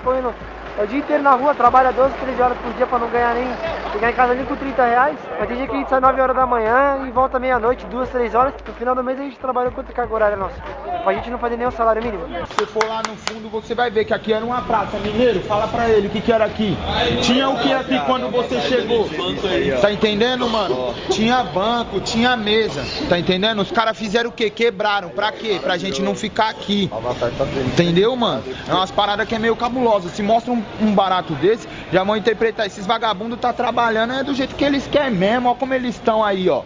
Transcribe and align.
tá 0.00 0.04
correndo 0.04 0.34
o 0.78 0.86
dia 0.86 0.98
inteiro 0.98 1.22
na 1.22 1.32
rua, 1.32 1.54
trabalha 1.54 1.92
12, 1.92 2.14
13 2.16 2.42
horas 2.42 2.58
por 2.58 2.72
dia 2.72 2.86
pra 2.86 2.98
não 2.98 3.08
ganhar 3.08 3.34
nem. 3.34 3.46
Chegar 3.92 4.10
em 4.10 4.14
casa 4.14 4.34
nem 4.34 4.46
com 4.46 4.56
30 4.56 4.84
reais. 4.84 5.29
Mas 5.40 5.48
tem 5.48 5.56
dia 5.56 5.66
que 5.66 5.74
a 5.74 5.78
gente 5.78 5.88
sai 5.88 6.00
9 6.00 6.20
horas 6.20 6.36
da 6.36 6.44
manhã 6.44 7.06
e 7.08 7.10
volta 7.10 7.38
meia-noite, 7.38 7.86
2, 7.86 8.10
3 8.10 8.34
horas. 8.34 8.52
No 8.66 8.74
final 8.74 8.94
do 8.94 9.02
mês 9.02 9.18
a 9.18 9.22
gente 9.22 9.38
trabalha 9.38 9.70
quanto 9.70 9.90
carga 9.90 10.12
horária 10.12 10.36
nossa. 10.36 10.54
Pra 11.02 11.14
gente 11.14 11.30
não 11.30 11.38
fazer 11.38 11.66
o 11.66 11.70
salário 11.70 12.02
mínimo. 12.02 12.26
Se 12.26 12.54
você 12.54 12.66
for 12.66 12.84
lá 12.86 13.00
no 13.08 13.16
fundo, 13.16 13.48
você 13.48 13.74
vai 13.74 13.90
ver 13.90 14.04
que 14.04 14.12
aqui 14.12 14.34
era 14.34 14.44
uma 14.44 14.60
praça. 14.60 14.98
Mineiro, 14.98 15.40
fala 15.40 15.66
pra 15.66 15.88
ele 15.88 16.08
o 16.08 16.10
que, 16.10 16.20
que 16.20 16.30
era 16.30 16.44
aqui. 16.44 16.76
Tinha 17.22 17.48
o 17.48 17.58
que 17.58 17.72
aqui 17.72 17.98
quando 18.00 18.30
você 18.30 18.60
chegou? 18.60 19.08
Tá 19.80 19.90
entendendo, 19.90 20.46
mano? 20.46 20.94
Tinha 21.08 21.42
banco, 21.42 22.00
tinha 22.00 22.36
mesa. 22.36 22.84
Tá 23.08 23.18
entendendo? 23.18 23.62
Os 23.62 23.72
caras 23.72 23.96
fizeram 23.96 24.28
o 24.28 24.32
quê? 24.34 24.50
Quebraram. 24.50 25.08
Pra 25.08 25.32
quê? 25.32 25.58
Pra 25.62 25.78
gente 25.78 26.02
não 26.02 26.14
ficar 26.14 26.50
aqui. 26.50 26.90
Entendeu, 27.66 28.14
mano? 28.14 28.44
É 28.68 28.74
umas 28.74 28.90
paradas 28.90 29.26
que 29.26 29.34
é 29.34 29.38
meio 29.38 29.56
cabulosas. 29.56 30.12
Se 30.12 30.22
mostra 30.22 30.52
um 30.52 30.62
um 30.80 30.94
barato 30.94 31.34
desse, 31.34 31.68
já 31.92 32.02
vão 32.02 32.16
interpretar. 32.16 32.66
Esses 32.66 32.86
vagabundos 32.86 33.38
tá 33.38 33.52
trabalhando 33.52 34.12
é 34.12 34.24
do 34.24 34.34
jeito 34.34 34.54
que 34.54 34.64
eles 34.64 34.86
querem 34.86 35.10
mesmo, 35.10 35.29
ó 35.38 35.54
como 35.54 35.72
eles 35.72 35.94
estão 35.94 36.24
aí, 36.24 36.48
ó. 36.48 36.64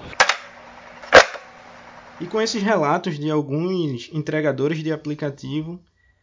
E 2.18 2.26
com 2.26 2.40
esses 2.40 2.62
relatos 2.62 3.18
de 3.18 3.30
alguns 3.30 4.08
entregadores 4.10 4.82
de 4.82 4.90
aplicativo, 4.90 5.78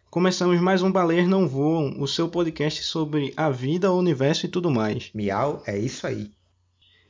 começamos 0.09 0.59
mais 0.59 0.81
um 0.81 0.91
Baleias 0.91 1.27
Não 1.27 1.47
Voam, 1.47 1.95
o 1.99 2.07
seu 2.07 2.27
podcast 2.27 2.83
sobre 2.83 3.31
a 3.37 3.51
vida, 3.51 3.91
o 3.91 3.99
universo 3.99 4.47
e 4.47 4.49
tudo 4.49 4.71
mais. 4.71 5.11
Miau, 5.13 5.61
é 5.67 5.77
isso 5.77 6.07
aí. 6.07 6.31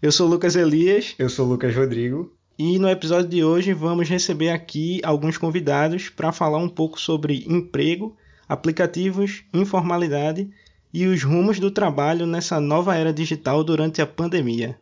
Eu 0.02 0.12
sou 0.12 0.28
Lucas 0.28 0.58
Elias. 0.58 1.16
Eu 1.18 1.30
sou 1.30 1.48
Lucas 1.48 1.74
Rodrigo. 1.74 2.36
E 2.60 2.78
no 2.78 2.90
episódio 2.90 3.30
de 3.30 3.42
hoje 3.42 3.72
vamos 3.72 4.10
receber 4.10 4.50
aqui 4.50 5.00
alguns 5.02 5.38
convidados 5.38 6.10
para 6.10 6.34
falar 6.34 6.58
um 6.58 6.70
pouco 6.70 7.00
sobre 7.00 7.46
emprego, 7.48 8.18
aplicativos, 8.50 9.46
informalidade 9.54 10.50
e 10.94 11.08
os 11.08 11.24
rumos 11.24 11.58
do 11.58 11.72
trabalho 11.72 12.26
nessa 12.26 12.60
nova 12.60 12.98
era 12.98 13.14
digital 13.14 13.64
durante 13.64 14.02
a 14.02 14.06
pandemia. 14.06 14.78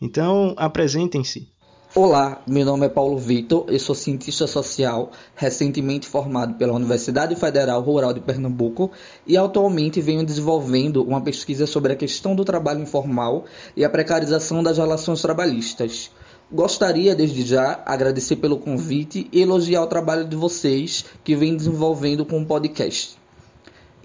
Então, 0.00 0.54
apresentem-se. 0.56 1.48
Olá, 1.94 2.40
meu 2.46 2.64
nome 2.64 2.86
é 2.86 2.88
Paulo 2.88 3.18
Vitor, 3.18 3.64
eu 3.66 3.78
sou 3.80 3.94
cientista 3.94 4.46
social, 4.46 5.10
recentemente 5.34 6.06
formado 6.06 6.54
pela 6.54 6.74
Universidade 6.74 7.34
Federal 7.34 7.80
Rural 7.80 8.12
de 8.12 8.20
Pernambuco 8.20 8.92
e 9.26 9.36
atualmente 9.36 10.00
venho 10.00 10.24
desenvolvendo 10.24 11.02
uma 11.02 11.20
pesquisa 11.20 11.66
sobre 11.66 11.92
a 11.92 11.96
questão 11.96 12.36
do 12.36 12.44
trabalho 12.44 12.82
informal 12.82 13.46
e 13.74 13.84
a 13.84 13.90
precarização 13.90 14.62
das 14.62 14.76
relações 14.76 15.22
trabalhistas. 15.22 16.10
Gostaria 16.52 17.16
desde 17.16 17.42
já 17.42 17.82
agradecer 17.84 18.36
pelo 18.36 18.58
convite 18.58 19.26
e 19.32 19.40
elogiar 19.40 19.82
o 19.82 19.88
trabalho 19.88 20.28
de 20.28 20.36
vocês 20.36 21.06
que 21.24 21.34
vem 21.34 21.56
desenvolvendo 21.56 22.24
com 22.24 22.40
o 22.40 22.46
podcast 22.46 23.18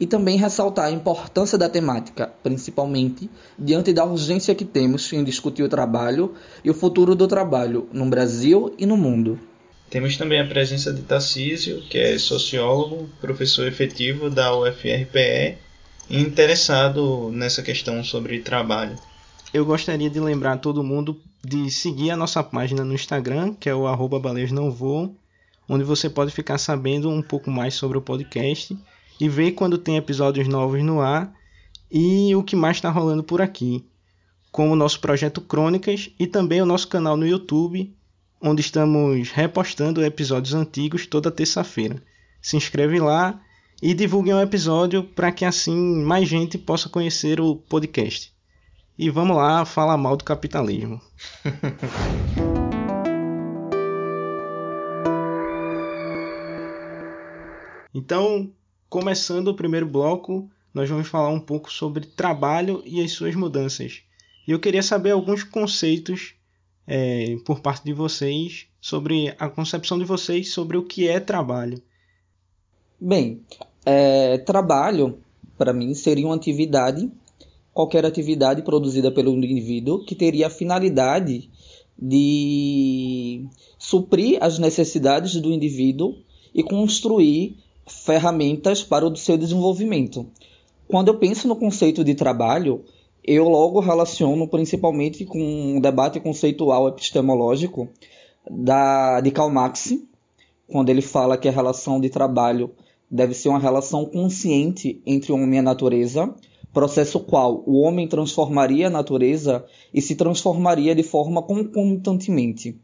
e 0.04 0.06
também 0.06 0.36
ressaltar 0.36 0.88
a 0.88 0.92
importância 0.92 1.58
da 1.58 1.70
temática, 1.70 2.30
principalmente 2.44 3.30
diante 3.58 3.94
da 3.94 4.04
urgência 4.04 4.54
que 4.54 4.66
temos 4.66 5.14
em 5.14 5.24
discutir 5.24 5.64
o 5.64 5.70
trabalho 5.70 6.34
e 6.62 6.70
o 6.70 6.74
futuro 6.74 7.16
do 7.16 7.26
trabalho 7.26 7.88
no 7.94 8.06
Brasil 8.08 8.76
e 8.78 8.86
no 8.86 8.98
mundo. 8.98 9.40
Temos 9.90 10.18
também 10.18 10.42
a 10.42 10.46
presença 10.46 10.92
de 10.92 11.04
Tarcísio, 11.04 11.82
que 11.90 11.98
é 11.98 12.18
sociólogo, 12.18 13.08
professor 13.22 13.66
efetivo 13.66 14.30
da 14.30 14.54
UFRPE 14.54 15.58
e 16.10 16.20
interessado 16.20 17.32
nessa 17.32 17.64
questão 17.64 18.04
sobre 18.04 18.40
trabalho. 18.40 18.98
Eu 19.54 19.66
gostaria 19.66 20.10
de 20.10 20.20
lembrar 20.20 20.58
todo 20.58 20.84
mundo 20.84 21.18
de 21.42 21.72
seguir 21.72 22.12
a 22.12 22.18
nossa 22.18 22.44
página 22.44 22.84
no 22.84 22.94
Instagram, 22.94 23.54
que 23.54 23.70
é 23.70 23.74
o 23.74 23.88
arroba 23.88 24.22
onde 25.70 25.86
você 25.86 26.10
pode 26.10 26.34
ficar 26.34 26.58
sabendo 26.58 27.10
um 27.10 27.22
pouco 27.22 27.50
mais 27.50 27.74
sobre 27.74 27.98
o 27.98 28.02
podcast 28.02 28.78
e 29.20 29.30
ver 29.30 29.54
quando 29.54 29.78
tem 29.78 29.98
episódios 29.98 30.48
novos 30.48 30.84
no 30.84 31.02
ar 31.02 31.34
e 31.92 32.36
o 32.36 32.44
que 32.44 32.56
mais 32.56 32.78
está 32.78 32.90
rolando 32.90 33.24
por 33.24 33.42
aqui, 33.42 33.86
como 34.52 34.74
o 34.74 34.76
nosso 34.76 35.00
projeto 35.00 35.42
Crônicas 35.42 36.10
e 36.20 36.26
também 36.26 36.62
o 36.62 36.66
nosso 36.66 36.88
canal 36.88 37.16
no 37.16 37.28
YouTube, 37.28 37.96
onde 38.42 38.62
estamos 38.62 39.30
repostando 39.30 40.04
episódios 40.04 40.54
antigos 40.54 41.06
toda 41.06 41.32
terça-feira. 41.32 42.02
Se 42.42 42.58
inscreve 42.58 43.00
lá 43.00 43.40
e 43.82 43.94
divulgue 43.94 44.34
um 44.34 44.42
episódio 44.42 45.04
para 45.04 45.32
que 45.32 45.46
assim 45.46 46.04
mais 46.04 46.28
gente 46.28 46.58
possa 46.58 46.90
conhecer 46.90 47.40
o 47.40 47.56
podcast. 47.56 48.34
E 48.98 49.10
vamos 49.10 49.38
lá 49.38 49.66
falar 49.66 49.98
mal 49.98 50.16
do 50.16 50.24
capitalismo. 50.24 51.02
então, 57.94 58.52
Começando 58.94 59.48
o 59.48 59.56
primeiro 59.56 59.88
bloco, 59.88 60.48
nós 60.72 60.88
vamos 60.88 61.08
falar 61.08 61.30
um 61.30 61.40
pouco 61.40 61.74
sobre 61.74 62.06
trabalho 62.06 62.84
e 62.86 63.02
as 63.02 63.12
suas 63.12 63.34
mudanças. 63.34 64.04
E 64.48 64.52
eu 64.52 64.60
queria 64.60 64.84
saber 64.84 65.10
alguns 65.10 65.44
conceitos 65.44 66.36
é, 66.86 67.36
por 67.44 67.60
parte 67.60 67.84
de 67.84 67.92
vocês 67.92 68.68
sobre 68.80 69.34
a 69.40 69.50
concepção 69.50 69.98
de 69.98 70.06
vocês 70.06 70.54
sobre 70.54 70.78
o 70.78 70.86
que 70.86 71.08
é 71.08 71.20
trabalho. 71.20 71.82
Bem, 73.02 73.42
é, 73.84 74.38
trabalho 74.38 75.18
para 75.58 75.74
mim 75.74 75.96
seria 75.96 76.28
uma 76.28 76.36
atividade, 76.36 77.12
qualquer 77.74 78.06
atividade 78.06 78.62
produzida 78.62 79.12
pelo 79.12 79.32
indivíduo 79.32 80.06
que 80.06 80.14
teria 80.14 80.46
a 80.46 80.52
finalidade 80.52 81.50
de 81.98 83.44
suprir 83.80 84.38
as 84.40 84.60
necessidades 84.60 85.36
do 85.38 85.52
indivíduo 85.52 86.16
e 86.54 86.62
construir 86.62 87.63
ferramentas 87.86 88.84
para 88.84 89.06
o 89.06 89.16
seu 89.16 89.38
desenvolvimento. 89.38 90.26
Quando 90.88 91.08
eu 91.08 91.18
penso 91.18 91.48
no 91.48 91.56
conceito 91.56 92.04
de 92.04 92.16
trabalho, 92.16 92.84
eu 93.24 93.48
logo 93.48 93.80
relaciono 93.80 94.48
principalmente 94.48 95.26
com 95.26 95.40
um 95.40 95.80
debate 95.80 96.20
conceitual 96.20 96.88
epistemológico 96.90 97.88
da, 98.50 99.22
de 99.22 99.32
Karl 99.32 99.50
Marx, 99.50 99.98
quando 100.68 100.90
ele 100.90 101.02
fala 101.02 101.38
que 101.38 101.48
a 101.48 101.52
relação 101.52 102.00
de 102.00 102.10
trabalho 102.10 102.72
deve 103.10 103.34
ser 103.34 103.50
uma 103.50 103.60
relação 103.60 104.06
consciente 104.06 105.02
entre 105.06 105.32
o 105.32 105.36
homem 105.36 105.56
e 105.56 105.60
a 105.60 105.62
natureza, 105.62 106.34
processo 106.74 107.20
qual 107.20 107.64
o 107.66 107.80
homem 107.82 108.08
transformaria 108.08 108.88
a 108.88 108.90
natureza 108.90 109.64
e 109.94 110.02
se 110.02 110.16
transformaria 110.16 110.96
de 110.96 111.04
forma 111.04 111.42
concomitantemente. 111.42 112.76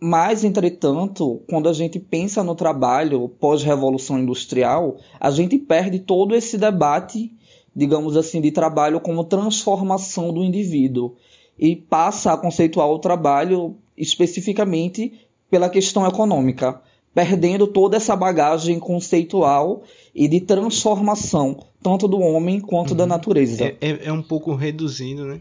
Mas, 0.00 0.44
entretanto, 0.44 1.42
quando 1.48 1.68
a 1.68 1.72
gente 1.72 1.98
pensa 1.98 2.44
no 2.44 2.54
trabalho 2.54 3.28
pós-revolução 3.40 4.18
industrial, 4.18 4.96
a 5.18 5.30
gente 5.30 5.58
perde 5.58 5.98
todo 5.98 6.36
esse 6.36 6.56
debate, 6.56 7.32
digamos 7.74 8.16
assim, 8.16 8.40
de 8.40 8.52
trabalho 8.52 9.00
como 9.00 9.24
transformação 9.24 10.32
do 10.32 10.44
indivíduo 10.44 11.16
e 11.58 11.74
passa 11.74 12.32
a 12.32 12.36
conceituar 12.36 12.88
o 12.88 13.00
trabalho 13.00 13.76
especificamente 13.96 15.12
pela 15.50 15.68
questão 15.68 16.06
econômica, 16.06 16.80
perdendo 17.12 17.66
toda 17.66 17.96
essa 17.96 18.14
bagagem 18.14 18.78
conceitual 18.78 19.82
e 20.14 20.28
de 20.28 20.40
transformação, 20.40 21.64
tanto 21.82 22.06
do 22.06 22.20
homem 22.20 22.60
quanto 22.60 22.90
uhum. 22.90 22.96
da 22.96 23.06
natureza. 23.06 23.64
É, 23.64 23.76
é, 23.80 24.04
é 24.04 24.12
um 24.12 24.22
pouco 24.22 24.54
reduzindo, 24.54 25.24
né? 25.24 25.40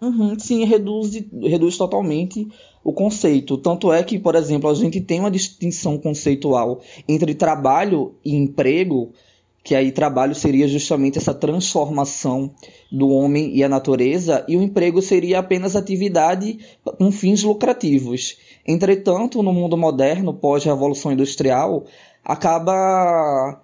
Uhum, 0.00 0.38
sim, 0.38 0.64
reduz, 0.64 1.12
reduz 1.42 1.76
totalmente 1.76 2.48
o 2.86 2.92
conceito. 2.92 3.58
Tanto 3.58 3.92
é 3.92 4.04
que, 4.04 4.16
por 4.16 4.36
exemplo, 4.36 4.70
a 4.70 4.74
gente 4.74 5.00
tem 5.00 5.18
uma 5.18 5.30
distinção 5.30 5.98
conceitual 5.98 6.80
entre 7.08 7.34
trabalho 7.34 8.14
e 8.24 8.36
emprego, 8.36 9.10
que 9.64 9.74
aí 9.74 9.90
trabalho 9.90 10.36
seria 10.36 10.68
justamente 10.68 11.18
essa 11.18 11.34
transformação 11.34 12.52
do 12.90 13.08
homem 13.08 13.56
e 13.56 13.64
a 13.64 13.68
natureza, 13.68 14.44
e 14.46 14.56
o 14.56 14.62
emprego 14.62 15.02
seria 15.02 15.40
apenas 15.40 15.74
atividade 15.74 16.60
com 16.84 17.10
fins 17.10 17.42
lucrativos. 17.42 18.36
Entretanto, 18.64 19.42
no 19.42 19.52
mundo 19.52 19.76
moderno, 19.76 20.32
pós-revolução 20.32 21.10
industrial, 21.10 21.86
acaba 22.24 23.60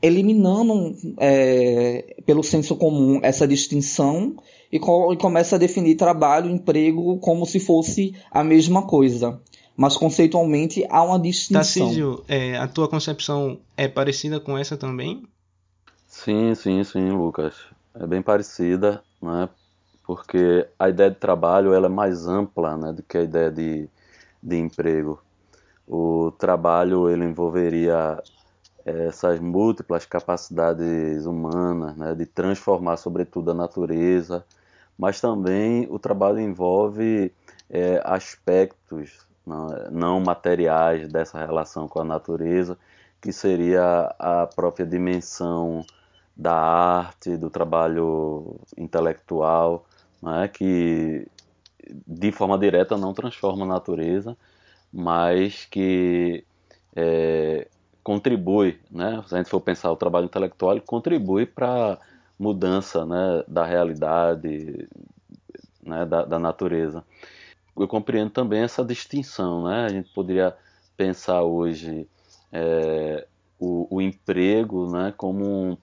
eliminando 0.00 0.96
é, 1.18 2.14
pelo 2.24 2.44
senso 2.44 2.76
comum 2.76 3.18
essa 3.20 3.48
distinção 3.48 4.36
e, 4.70 4.78
co 4.78 5.12
e 5.12 5.16
começa 5.16 5.56
a 5.56 5.58
definir 5.58 5.96
trabalho 5.96 6.50
e 6.50 6.52
emprego 6.52 7.18
como 7.18 7.44
se 7.46 7.60
fosse 7.60 8.14
a 8.30 8.44
mesma 8.44 8.86
coisa. 8.86 9.40
Mas 9.76 9.96
conceitualmente 9.96 10.86
há 10.90 11.02
uma 11.02 11.18
distinção. 11.18 11.86
Tarcísio, 11.86 12.24
é, 12.28 12.56
a 12.56 12.68
tua 12.68 12.88
concepção 12.88 13.58
é 13.76 13.88
parecida 13.88 14.38
com 14.38 14.56
essa 14.58 14.76
também? 14.76 15.22
Sim, 16.06 16.54
sim, 16.54 16.84
sim, 16.84 17.10
Lucas. 17.10 17.54
É 17.94 18.06
bem 18.06 18.20
parecida, 18.20 19.02
né? 19.22 19.48
porque 20.10 20.66
a 20.76 20.88
ideia 20.88 21.08
de 21.08 21.18
trabalho 21.18 21.72
ela 21.72 21.86
é 21.86 21.88
mais 21.88 22.26
ampla 22.26 22.76
né, 22.76 22.92
do 22.92 23.00
que 23.00 23.16
a 23.16 23.22
ideia 23.22 23.48
de, 23.48 23.88
de 24.42 24.56
emprego. 24.56 25.22
O 25.86 26.32
trabalho 26.32 27.08
ele 27.08 27.24
envolveria 27.24 28.20
essas 28.84 29.38
múltiplas 29.38 30.04
capacidades 30.06 31.26
humanas 31.26 31.96
né, 31.96 32.12
de 32.16 32.26
transformar, 32.26 32.96
sobretudo, 32.96 33.52
a 33.52 33.54
natureza, 33.54 34.44
mas 35.00 35.18
também 35.18 35.86
o 35.90 35.98
trabalho 35.98 36.38
envolve 36.38 37.32
é, 37.70 38.02
aspectos 38.04 39.26
não, 39.46 39.68
não 39.90 40.20
materiais 40.20 41.08
dessa 41.08 41.38
relação 41.38 41.88
com 41.88 42.00
a 42.00 42.04
natureza 42.04 42.76
que 43.18 43.32
seria 43.32 44.14
a 44.18 44.46
própria 44.46 44.84
dimensão 44.84 45.82
da 46.36 46.54
arte, 46.54 47.34
do 47.38 47.48
trabalho 47.48 48.60
intelectual, 48.76 49.86
né, 50.22 50.48
que 50.48 51.26
de 52.06 52.30
forma 52.30 52.58
direta 52.58 52.98
não 52.98 53.14
transforma 53.14 53.64
a 53.64 53.68
natureza, 53.68 54.36
mas 54.92 55.64
que 55.64 56.44
é, 56.94 57.66
contribui, 58.04 58.78
né? 58.90 59.22
Se 59.26 59.34
a 59.34 59.38
gente 59.38 59.50
for 59.50 59.60
pensar 59.60 59.90
o 59.90 59.96
trabalho 59.96 60.26
intelectual, 60.26 60.72
ele 60.72 60.80
contribui 60.82 61.46
para 61.46 61.98
mudança, 62.40 63.04
né, 63.04 63.44
da 63.46 63.66
realidade, 63.66 64.88
né, 65.84 66.06
da, 66.06 66.24
da, 66.24 66.38
natureza. 66.38 67.04
Eu 67.76 67.86
compreendo 67.86 68.30
também 68.30 68.62
essa 68.62 68.82
distinção, 68.82 69.64
né? 69.64 69.84
A 69.84 69.88
gente 69.90 70.10
poderia 70.14 70.56
pensar 70.96 71.42
hoje 71.42 72.08
é, 72.50 73.26
o, 73.58 73.86
o, 73.94 74.00
emprego, 74.00 74.90
né, 74.90 75.12
como 75.18 75.78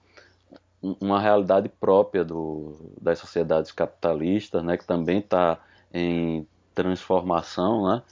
um, 0.82 0.96
uma 1.00 1.20
realidade 1.20 1.68
própria 1.68 2.24
do, 2.24 2.74
das 3.00 3.20
sociedades 3.20 3.70
capitalistas, 3.70 4.62
né, 4.64 4.76
que 4.76 4.84
também 4.84 5.20
está 5.20 5.60
em 5.94 6.44
transformação, 6.74 7.88
né, 7.88 8.02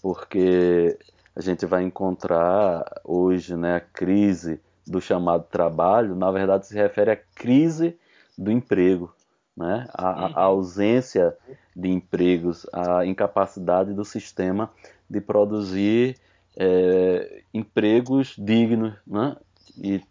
porque 0.00 0.96
a 1.34 1.40
gente 1.40 1.66
vai 1.66 1.82
encontrar 1.82 2.84
hoje 3.04 3.56
né, 3.56 3.76
a 3.76 3.80
crise 3.80 4.60
do 4.86 5.00
chamado 5.00 5.44
trabalho, 5.44 6.14
na 6.14 6.30
verdade 6.30 6.66
se 6.66 6.74
refere 6.74 7.10
à 7.10 7.16
crise 7.16 7.96
do 8.36 8.50
emprego, 8.50 9.12
né, 9.56 9.88
a, 9.92 10.40
a 10.40 10.42
ausência 10.44 11.36
de 11.74 11.88
empregos, 11.88 12.66
a 12.72 13.04
incapacidade 13.04 13.92
do 13.92 14.04
sistema 14.04 14.70
de 15.08 15.20
produzir 15.20 16.16
é, 16.56 17.42
empregos 17.52 18.34
dignos, 18.38 18.94
né, 19.06 19.36
e 19.76 20.02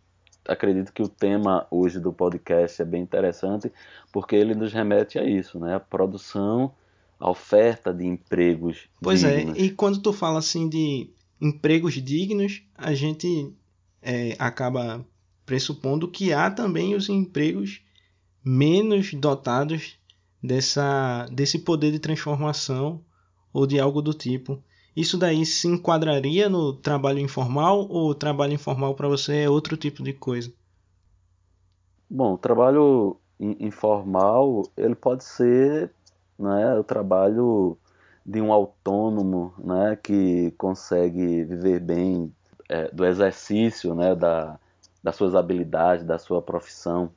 acredito 0.48 0.94
que 0.94 1.02
o 1.02 1.10
tema 1.10 1.66
hoje 1.72 2.00
do 2.00 2.14
podcast 2.14 2.82
é 2.82 2.86
bem 2.86 3.02
interessante, 3.02 3.72
porque 4.12 4.36
ele 4.36 4.54
nos 4.54 4.72
remete 4.72 5.18
a 5.18 5.24
isso, 5.24 5.60
né? 5.60 5.76
A 5.76 5.80
produção, 5.80 6.72
a 7.20 7.30
oferta 7.30 7.94
de 7.94 8.06
empregos 8.06 8.88
pois 9.02 9.24
é, 9.24 9.38
dignos. 9.38 9.58
é, 9.58 9.62
e 9.62 9.72
quando 9.72 10.00
tu 10.02 10.14
fala 10.14 10.40
assim 10.40 10.70
de 10.70 11.10
empregos 11.42 11.94
dignos, 11.96 12.64
a 12.78 12.94
gente 12.94 13.54
é, 14.06 14.36
acaba 14.38 15.04
pressupondo 15.46 16.08
que 16.08 16.32
há 16.32 16.50
também 16.52 16.94
os 16.94 17.10
empregos 17.10 17.82
menos 18.44 19.14
dotados 19.14 19.98
dessa, 20.42 21.26
desse 21.32 21.60
poder 21.60 21.92
de 21.92 22.00
transformação 22.00 23.02
ou 23.52 23.66
de 23.66 23.80
algo 23.80 24.02
do 24.02 24.14
tipo. 24.14 24.62
Isso 24.96 25.18
daí 25.18 25.46
se 25.46 25.68
enquadraria 25.68 26.48
no 26.48 26.72
trabalho 26.72 27.20
informal 27.20 27.88
ou 27.90 28.14
trabalho 28.14 28.54
informal 28.54 28.94
para 28.94 29.08
você 29.08 29.42
é 29.42 29.50
outro 29.50 29.76
tipo 29.76 30.04
de 30.04 30.14
coisa? 30.14 30.54
Bom, 32.10 32.34
o 32.34 32.38
trabalho 32.38 33.18
informal 33.40 34.64
ele 34.78 34.96
pode 34.96 35.24
ser 35.24 35.92
né, 36.38 36.78
o 36.78 36.84
trabalho 36.84 37.78
de 38.26 38.40
um 38.40 38.54
autônomo 38.54 39.54
né, 39.58 39.98
que 40.02 40.52
consegue 40.52 41.44
viver 41.44 41.80
bem 41.80 42.34
é, 42.70 42.90
do 42.92 43.06
exercício 43.06 43.94
né, 43.94 44.16
da, 44.16 44.60
das 45.04 45.16
suas 45.16 45.36
habilidades, 45.36 46.06
da 46.06 46.18
sua 46.18 46.42
profissão. 46.42 47.12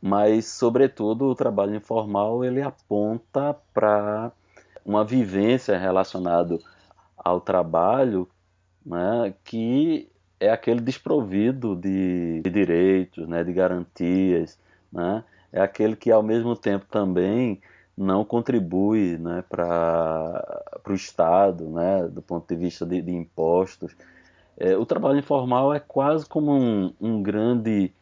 Mas, 0.00 0.46
sobretudo, 0.46 1.26
o 1.26 1.34
trabalho 1.34 1.74
informal 1.74 2.44
ele 2.44 2.62
aponta 2.62 3.56
para 3.74 4.30
uma 4.84 5.04
vivência 5.04 5.76
relacionada 5.76 6.58
ao 7.16 7.40
trabalho 7.40 8.28
né, 8.88 9.34
que 9.44 10.08
é 10.40 10.50
aquele 10.50 10.80
desprovido 10.80 11.76
de, 11.76 12.40
de 12.42 12.50
direitos, 12.50 13.28
né, 13.28 13.44
de 13.44 13.52
garantias, 13.52 14.58
né, 14.90 15.24
é 15.52 15.60
aquele 15.60 15.96
que 15.96 16.10
ao 16.10 16.22
mesmo 16.22 16.56
tempo 16.56 16.86
também 16.90 17.60
não 17.96 18.24
contribui 18.24 19.18
né, 19.18 19.44
para 19.48 20.80
o 20.86 20.94
Estado, 20.94 21.68
né, 21.68 22.06
do 22.08 22.22
ponto 22.22 22.48
de 22.48 22.56
vista 22.56 22.86
de, 22.86 23.02
de 23.02 23.10
impostos. 23.12 23.94
É, 24.58 24.76
o 24.76 24.84
trabalho 24.84 25.18
informal 25.18 25.72
é 25.72 25.78
quase 25.78 26.26
como 26.26 26.52
um, 26.52 26.92
um 27.00 27.22
grande 27.22 27.92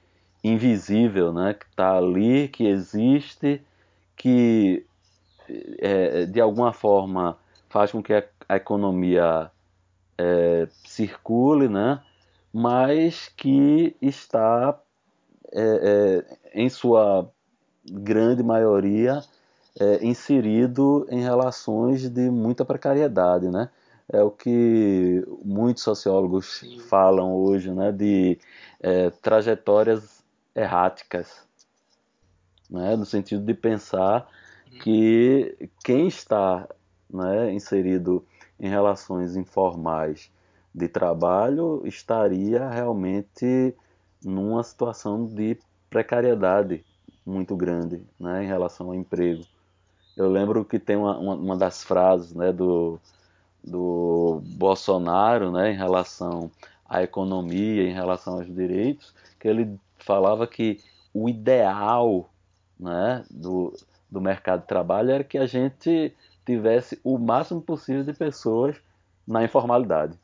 invisível 0.43 1.32
né, 1.32 1.55
que 1.55 1.67
está 1.67 1.97
ali, 1.97 2.49
que 2.49 2.67
existe, 2.67 3.61
que 4.17 4.87
é, 5.79 6.25
de 6.25 6.41
alguma 6.41 6.73
forma 6.73 7.37
faz 7.69 7.93
com 7.93 8.03
que 8.03 8.14
a, 8.14 8.25
a 8.49 8.56
economia 8.56 9.50
é, 10.17 10.67
circule, 10.85 11.69
né, 11.69 12.00
mas 12.53 13.29
que 13.37 13.94
está, 14.00 14.81
é, 15.52 16.25
é, 16.52 16.62
em 16.62 16.70
sua 16.70 17.31
grande 17.85 18.43
maioria, 18.43 19.23
é, 19.79 20.05
inserido 20.06 21.06
em 21.11 21.20
relações 21.20 22.09
de 22.09 22.31
muita 22.31 22.64
precariedade, 22.64 23.49
né? 23.50 23.69
É 24.08 24.23
o 24.23 24.31
que 24.31 25.25
muitos 25.44 25.82
sociólogos 25.82 26.61
Sim. 26.61 26.79
falam 26.81 27.35
hoje, 27.35 27.73
né? 27.73 27.91
De 27.91 28.38
é, 28.81 29.11
trajetórias 29.11 30.25
erráticas, 30.55 31.44
né? 32.70 32.97
No 32.97 33.05
sentido 33.05 33.44
de 33.44 33.55
pensar 33.55 34.29
uhum. 34.70 34.79
que 34.79 35.70
quem 35.85 36.06
está 36.06 36.69
né, 37.11 37.53
inserido 37.53 38.25
em 38.58 38.69
relações 38.69 39.37
informais 39.37 40.31
de 40.75 40.88
trabalho 40.88 41.82
estaria 41.85 42.69
realmente 42.69 43.75
numa 44.23 44.62
situação 44.62 45.25
de 45.25 45.59
precariedade 45.88 46.85
muito 47.25 47.56
grande 47.56 48.02
né, 48.20 48.44
em 48.44 48.47
relação 48.47 48.88
ao 48.88 48.94
emprego. 48.94 49.44
Eu 50.17 50.31
lembro 50.31 50.64
que 50.64 50.79
tem 50.79 50.97
uma, 50.97 51.19
uma, 51.19 51.35
uma 51.35 51.56
das 51.56 51.82
frases 51.82 52.35
né, 52.35 52.52
do, 52.52 53.00
do 53.66 54.40
Bolsonaro 54.56 55.50
né, 55.50 55.72
em 55.72 55.76
relação 55.76 56.50
à 56.88 57.02
economia, 57.02 57.82
em 57.82 57.92
relação 57.92 58.34
aos 58.34 58.46
direitos, 58.46 59.12
que 59.40 59.48
ele 59.48 59.78
falava 59.98 60.46
que 60.46 60.80
o 61.12 61.28
ideal 61.28 62.30
né, 62.78 63.24
do, 63.30 63.72
do 64.10 64.20
mercado 64.20 64.60
de 64.60 64.68
trabalho 64.68 65.10
era 65.10 65.24
que 65.24 65.38
a 65.38 65.46
gente 65.46 66.14
tivesse 66.44 67.00
o 67.02 67.18
máximo 67.18 67.60
possível 67.60 68.04
de 68.04 68.12
pessoas 68.12 68.76
na 69.26 69.42
informalidade. 69.42 70.16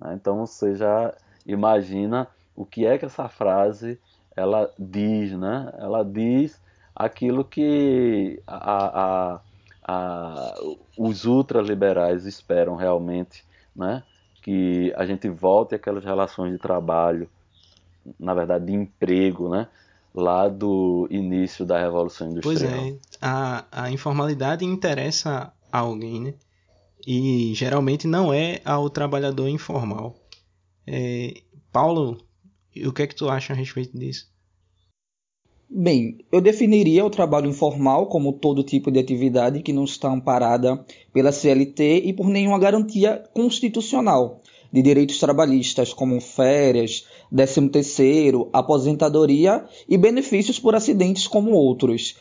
Né? 0.00 0.14
Então 0.14 0.44
você 0.44 0.74
já 0.74 1.14
imagina 1.46 2.26
o 2.54 2.64
que 2.64 2.84
é 2.84 2.98
que 2.98 3.04
essa 3.04 3.28
frase 3.28 4.00
ela 4.34 4.70
diz, 4.78 5.32
né? 5.32 5.72
Ela 5.78 6.04
diz 6.04 6.60
aquilo 6.94 7.44
que 7.44 8.42
a, 8.46 9.34
a, 9.34 9.40
a, 9.86 10.54
os 10.98 11.24
ultraliberais 11.24 12.26
esperam 12.26 12.74
realmente, 12.74 13.44
né? 13.74 14.02
que 14.42 14.92
a 14.96 15.06
gente 15.06 15.28
volte 15.28 15.74
àquelas 15.74 16.04
relações 16.04 16.52
de 16.52 16.58
trabalho, 16.58 17.28
na 18.18 18.34
verdade 18.34 18.66
de 18.66 18.72
emprego, 18.72 19.48
né? 19.48 19.68
lá 20.14 20.48
do 20.48 21.06
início 21.10 21.64
da 21.64 21.78
Revolução 21.78 22.30
Industrial. 22.30 22.56
Pois 22.58 22.62
é, 22.62 22.96
a, 23.20 23.64
a 23.70 23.90
informalidade 23.90 24.64
interessa 24.64 25.52
a 25.70 25.78
alguém, 25.78 26.20
né? 26.20 26.34
E 27.06 27.52
geralmente 27.54 28.06
não 28.06 28.32
é 28.32 28.60
ao 28.64 28.88
trabalhador 28.90 29.46
informal. 29.46 30.16
É, 30.86 31.34
Paulo, 31.70 32.18
o 32.84 32.92
que 32.92 33.02
é 33.02 33.06
que 33.06 33.14
tu 33.14 33.28
acha 33.28 33.52
a 33.52 33.56
respeito 33.56 33.96
disso? 33.96 34.28
Bem, 35.68 36.18
eu 36.30 36.40
definiria 36.40 37.04
o 37.04 37.10
trabalho 37.10 37.50
informal 37.50 38.06
como 38.06 38.32
todo 38.32 38.62
tipo 38.62 38.88
de 38.88 39.00
atividade 39.00 39.62
que 39.62 39.72
não 39.72 39.82
está 39.82 40.08
amparada 40.08 40.86
pela 41.12 41.32
CLT 41.32 42.02
e 42.04 42.12
por 42.12 42.28
nenhuma 42.28 42.56
garantia 42.56 43.24
constitucional 43.34 44.42
de 44.72 44.80
direitos 44.80 45.18
trabalhistas, 45.18 45.92
como 45.92 46.20
férias, 46.20 47.08
13º, 47.34 48.48
aposentadoria 48.52 49.64
e 49.88 49.98
benefícios 49.98 50.60
por 50.60 50.76
acidentes 50.76 51.26
como 51.26 51.50
outros. 51.50 52.16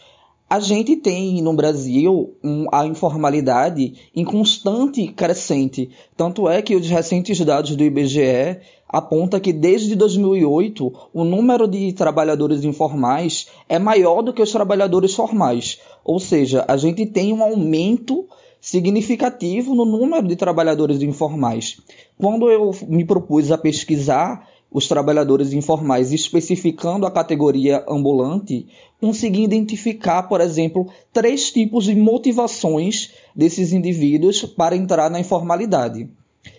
A 0.47 0.59
gente 0.59 0.95
tem 0.95 1.41
no 1.41 1.53
Brasil 1.53 2.35
um, 2.43 2.67
a 2.71 2.85
informalidade 2.85 3.93
em 4.15 4.23
constante 4.23 5.07
crescente, 5.07 5.89
tanto 6.15 6.47
é 6.47 6.61
que 6.61 6.75
os 6.75 6.87
recentes 6.87 7.39
dados 7.39 7.75
do 7.75 7.83
IBGE 7.83 8.59
aponta 8.87 9.39
que 9.39 9.51
desde 9.51 9.95
2008 9.95 11.09
o 11.11 11.23
número 11.23 11.67
de 11.67 11.91
trabalhadores 11.93 12.63
informais 12.63 13.47
é 13.67 13.79
maior 13.79 14.21
do 14.21 14.31
que 14.31 14.41
os 14.41 14.51
trabalhadores 14.51 15.15
formais, 15.15 15.79
ou 16.03 16.19
seja, 16.19 16.63
a 16.67 16.77
gente 16.77 17.07
tem 17.07 17.33
um 17.33 17.41
aumento 17.41 18.27
significativo 18.61 19.73
no 19.73 19.83
número 19.83 20.27
de 20.27 20.35
trabalhadores 20.35 21.01
informais. 21.01 21.81
Quando 22.19 22.51
eu 22.51 22.69
me 22.87 23.03
propus 23.03 23.51
a 23.51 23.57
pesquisar 23.57 24.47
os 24.72 24.88
trabalhadores 24.88 25.53
informais, 25.53 26.12
especificando 26.12 27.05
a 27.05 27.12
categoria 27.12 27.86
ambulante, 27.88 28.67
consegui 29.00 29.43
identificar, 29.43 30.24
por 30.24 30.41
exemplo, 30.41 30.88
três 31.13 31.51
tipos 31.51 31.86
de 31.86 31.95
motivações 31.95 33.13
desses 33.36 33.72
indivíduos 33.72 34.43
para 34.43 34.75
entrar 34.75 35.10
na 35.10 35.19
informalidade. 35.19 36.10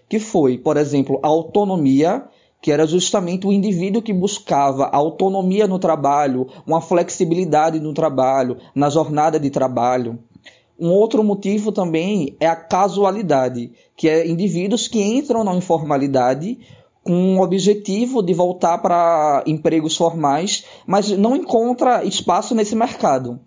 Que 0.08 0.18
foi, 0.18 0.56
por 0.56 0.76
exemplo, 0.76 1.20
a 1.22 1.28
autonomia, 1.28 2.24
que 2.62 2.72
era 2.72 2.86
justamente 2.86 3.46
o 3.46 3.52
indivíduo 3.52 4.02
que 4.02 4.12
buscava 4.12 4.86
autonomia 4.86 5.66
no 5.66 5.78
trabalho, 5.78 6.46
uma 6.66 6.80
flexibilidade 6.80 7.80
no 7.80 7.92
trabalho, 7.92 8.56
na 8.74 8.88
jornada 8.88 9.38
de 9.38 9.50
trabalho. 9.50 10.18
Um 10.78 10.90
outro 10.90 11.24
motivo 11.24 11.72
também 11.72 12.36
é 12.38 12.46
a 12.46 12.56
casualidade, 12.56 13.72
que 13.96 14.08
é 14.08 14.26
indivíduos 14.26 14.88
que 14.88 15.02
entram 15.02 15.42
na 15.42 15.54
informalidade 15.54 16.58
com 17.06 17.36
o 17.36 17.40
objetivo 17.40 18.20
de 18.20 18.34
voltar 18.34 18.78
para 18.78 19.44
empregos 19.46 19.96
formais, 19.96 20.64
mas 20.84 21.08
não 21.12 21.36
encontra 21.36 22.04
espaço 22.04 22.52
nesse 22.52 22.74
mercado. 22.74 23.38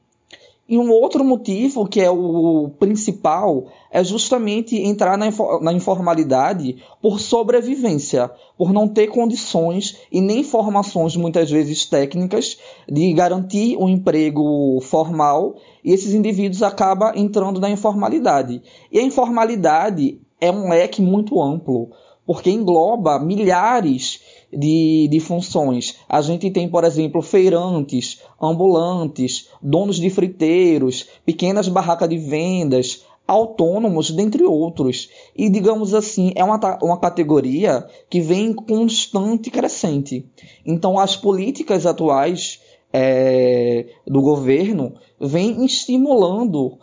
E 0.69 0.77
um 0.77 0.89
outro 0.91 1.25
motivo, 1.25 1.85
que 1.85 1.99
é 1.99 2.09
o 2.09 2.69
principal, 2.79 3.65
é 3.91 4.01
justamente 4.01 4.77
entrar 4.77 5.17
na, 5.17 5.25
na, 5.61 5.73
informalidade 5.73 6.77
por 7.01 7.19
sobrevivência, 7.19 8.31
por 8.55 8.71
não 8.71 8.87
ter 8.87 9.07
condições 9.07 9.97
e 10.11 10.21
nem 10.21 10.43
formações, 10.43 11.17
muitas 11.17 11.49
vezes 11.49 11.85
técnicas, 11.85 12.59
de 12.87 13.11
garantir 13.13 13.75
um 13.77 13.89
emprego 13.89 14.79
formal, 14.81 15.55
e 15.83 15.91
esses 15.91 16.13
indivíduos 16.13 16.63
acabam 16.63 17.11
entrando 17.15 17.59
na 17.59 17.69
informalidade. 17.69 18.61
E 18.91 18.99
a 18.99 19.03
informalidade 19.03 20.21
é 20.39 20.51
um 20.51 20.69
leque 20.69 21.01
muito 21.01 21.41
amplo, 21.41 21.89
porque 22.29 22.51
engloba 22.51 23.17
milhares 23.17 24.21
de, 24.53 25.07
de 25.09 25.19
funções. 25.19 25.95
A 26.07 26.21
gente 26.21 26.51
tem, 26.51 26.69
por 26.69 26.83
exemplo, 26.83 27.23
feirantes, 27.23 28.21
ambulantes, 28.39 29.49
donos 29.59 29.95
de 29.95 30.11
friteiros, 30.11 31.07
pequenas 31.25 31.67
barracas 31.67 32.07
de 32.07 32.19
vendas, 32.19 33.03
autônomos, 33.25 34.11
dentre 34.11 34.43
outros. 34.43 35.09
E, 35.35 35.49
digamos 35.49 35.95
assim, 35.95 36.31
é 36.35 36.43
uma, 36.43 36.59
uma 36.83 36.99
categoria 36.99 37.87
que 38.07 38.21
vem 38.21 38.53
constante 38.53 39.49
crescente. 39.49 40.23
Então, 40.63 40.99
as 40.99 41.15
políticas 41.15 41.87
atuais 41.87 42.61
é, 42.93 43.87
do 44.05 44.21
governo 44.21 44.93
vêm 45.19 45.65
estimulando 45.65 46.77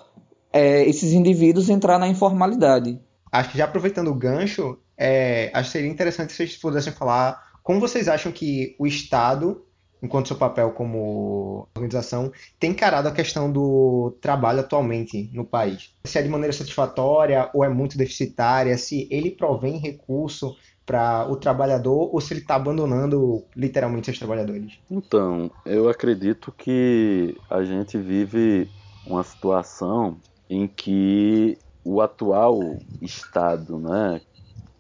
é, 0.53 0.83
esses 0.89 1.13
indivíduos 1.13 1.71
a 1.71 1.73
entrar 1.73 2.01
na 2.01 2.09
informalidade. 2.09 2.99
Acho 3.31 3.51
que 3.51 3.59
já 3.59 3.67
aproveitando 3.67 4.09
o 4.09 4.15
gancho, 4.15 4.77
é, 4.97 5.51
acho 5.53 5.69
que 5.71 5.73
seria 5.73 5.91
interessante 5.91 6.33
se 6.33 6.37
vocês 6.37 6.57
pudessem 6.57 6.93
falar 6.93 7.47
como 7.67 7.81
vocês 7.81 8.07
acham 8.07 8.31
que 8.31 8.77
o 8.79 8.87
Estado, 8.87 9.65
enquanto 10.01 10.29
seu 10.29 10.37
papel 10.37 10.71
como 10.71 11.69
organização, 11.75 12.31
tem 12.61 12.71
encarado 12.71 13.09
a 13.09 13.13
questão 13.13 13.51
do 13.51 14.17
trabalho 14.21 14.61
atualmente 14.61 15.29
no 15.33 15.45
país? 15.45 15.93
Se 16.05 16.17
é 16.17 16.23
de 16.23 16.29
maneira 16.29 16.53
satisfatória 16.53 17.51
ou 17.53 17.65
é 17.65 17.69
muito 17.69 17.99
deficitária, 17.99 18.79
se 18.79 19.09
ele 19.11 19.33
provém 19.33 19.79
recurso 19.79 20.57
para 20.87 21.29
o 21.29 21.35
trabalhador 21.35 22.15
ou 22.15 22.21
se 22.21 22.35
ele 22.35 22.43
está 22.43 22.55
abandonando 22.55 23.43
literalmente 23.57 24.05
seus 24.05 24.19
trabalhadores? 24.21 24.79
Então, 24.89 25.51
eu 25.65 25.89
acredito 25.89 26.55
que 26.57 27.37
a 27.51 27.65
gente 27.65 27.99
vive 27.99 28.71
uma 29.05 29.25
situação 29.25 30.19
em 30.49 30.69
que 30.69 31.59
o 31.85 32.01
atual 32.01 32.79
Estado, 33.03 33.77
né, 33.77 34.21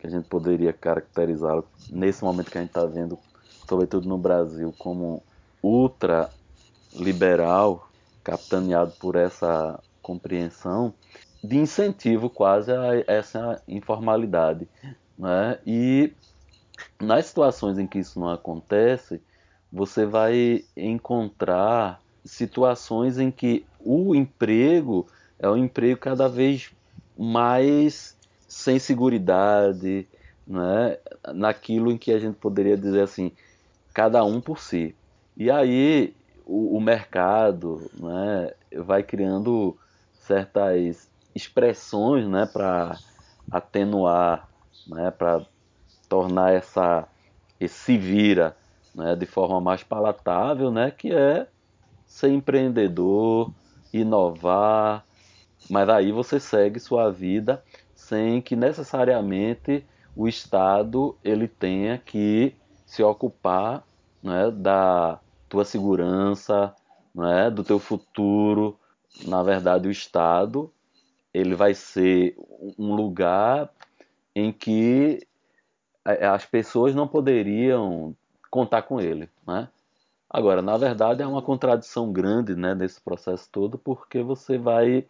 que 0.07 0.15
a 0.15 0.19
gente 0.19 0.29
poderia 0.29 0.73
caracterizá-lo 0.73 1.65
nesse 1.91 2.23
momento 2.23 2.51
que 2.51 2.59
a 2.59 2.61
gente 2.61 2.71
está 2.71 2.87
vendo, 2.87 3.19
sobretudo 3.69 4.09
no 4.09 4.17
Brasil, 4.17 4.73
como 4.79 5.23
ultra 5.63 6.31
liberal, 6.95 7.91
capitaneado 8.23 8.93
por 8.99 9.17
essa 9.17 9.79
compreensão 10.01 10.95
de 11.43 11.57
incentivo 11.57 12.31
quase 12.31 12.73
a 12.73 13.05
essa 13.07 13.61
informalidade. 13.67 14.69
Né? 15.19 15.59
E 15.67 16.13
nas 17.01 17.27
situações 17.27 17.79
em 17.79 17.87
que 17.87 17.99
isso 17.99 18.19
não 18.19 18.31
acontece, 18.31 19.21
você 19.73 20.07
vai 20.07 20.65
encontrar 20.77 22.01
situações 22.25 23.19
em 23.19 23.31
que 23.31 23.65
o 23.81 24.15
emprego 24.15 25.07
é 25.39 25.49
um 25.49 25.57
emprego 25.57 26.01
cada 26.01 26.29
vez 26.29 26.71
mais 27.17 28.16
sem 28.47 28.79
seguridade, 28.79 30.07
né? 30.47 30.99
naquilo 31.35 31.91
em 31.91 31.99
que 31.99 32.13
a 32.13 32.19
gente 32.19 32.37
poderia 32.37 32.77
dizer 32.77 33.03
assim, 33.03 33.33
cada 33.93 34.25
um 34.25 34.41
por 34.41 34.59
si. 34.59 34.95
E 35.37 35.51
aí 35.51 36.15
o, 36.45 36.77
o 36.77 36.81
mercado 36.81 37.91
né, 37.95 38.53
vai 38.77 39.03
criando 39.03 39.77
certas 40.15 41.11
expressões 41.35 42.27
né, 42.27 42.47
para 42.47 42.99
atenuar, 43.51 44.49
né, 44.87 45.11
para 45.11 45.45
tornar 46.09 46.53
essa, 46.53 47.07
esse 47.61 47.99
vira 47.99 48.57
né, 48.95 49.15
de 49.15 49.27
forma 49.27 49.61
mais 49.61 49.83
palatável, 49.83 50.71
né, 50.71 50.91
que 50.91 51.13
é 51.13 51.47
ser 52.07 52.31
empreendedor, 52.31 53.53
inovar, 53.93 55.05
mas 55.69 55.89
aí 55.89 56.13
você 56.13 56.39
segue 56.39 56.79
sua 56.79 57.11
vida 57.11 57.63
sem 58.07 58.41
que 58.41 58.55
necessariamente 58.55 59.85
o 60.15 60.29
Estado 60.29 61.19
ele 61.25 61.49
tenha 61.49 61.99
que 61.99 62.55
se 62.87 63.03
ocupar 63.03 63.85
né, 64.23 64.49
da 64.53 65.19
tua 65.49 65.65
segurança, 65.65 66.73
né, 67.13 67.51
do 67.51 67.65
teu 67.65 67.81
futuro. 67.81 68.79
Na 69.27 69.43
verdade, 69.43 69.89
o 69.89 69.91
Estado 69.91 70.73
ele 71.35 71.57
vai 71.57 71.75
ser 71.75 72.37
um 72.79 72.95
lugar 72.95 73.71
em 74.35 74.53
que 74.53 75.27
as 76.05 76.47
pessoas 76.47 76.95
não 76.95 77.09
poderiam 77.09 78.15
contar 78.49 78.83
com 78.83 79.01
ele, 79.01 79.29
né? 79.45 79.69
Agora, 80.31 80.63
na 80.63 80.77
verdade, 80.77 81.23
é 81.23 81.27
uma 81.27 81.43
contradição 81.43 82.13
grande, 82.13 82.55
né, 82.55 82.75
nesse 82.75 83.01
processo 83.01 83.49
todo, 83.51 83.77
porque 83.77 84.23
você 84.23 84.57
vai 84.57 85.07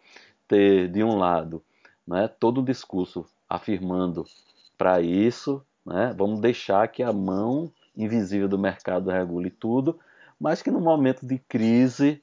ter 0.47 0.89
de 0.89 1.03
um 1.03 1.15
lado 1.17 1.61
né, 2.07 2.27
todo 2.27 2.61
o 2.61 2.63
discurso 2.63 3.25
afirmando 3.49 4.25
para 4.77 5.01
isso, 5.01 5.63
né, 5.85 6.13
vamos 6.17 6.39
deixar 6.39 6.87
que 6.87 7.03
a 7.03 7.11
mão 7.11 7.71
invisível 7.95 8.47
do 8.47 8.57
mercado 8.57 9.09
regule 9.09 9.49
tudo, 9.49 9.99
mas 10.39 10.61
que 10.61 10.71
no 10.71 10.79
momento 10.79 11.25
de 11.25 11.39
crise 11.39 12.21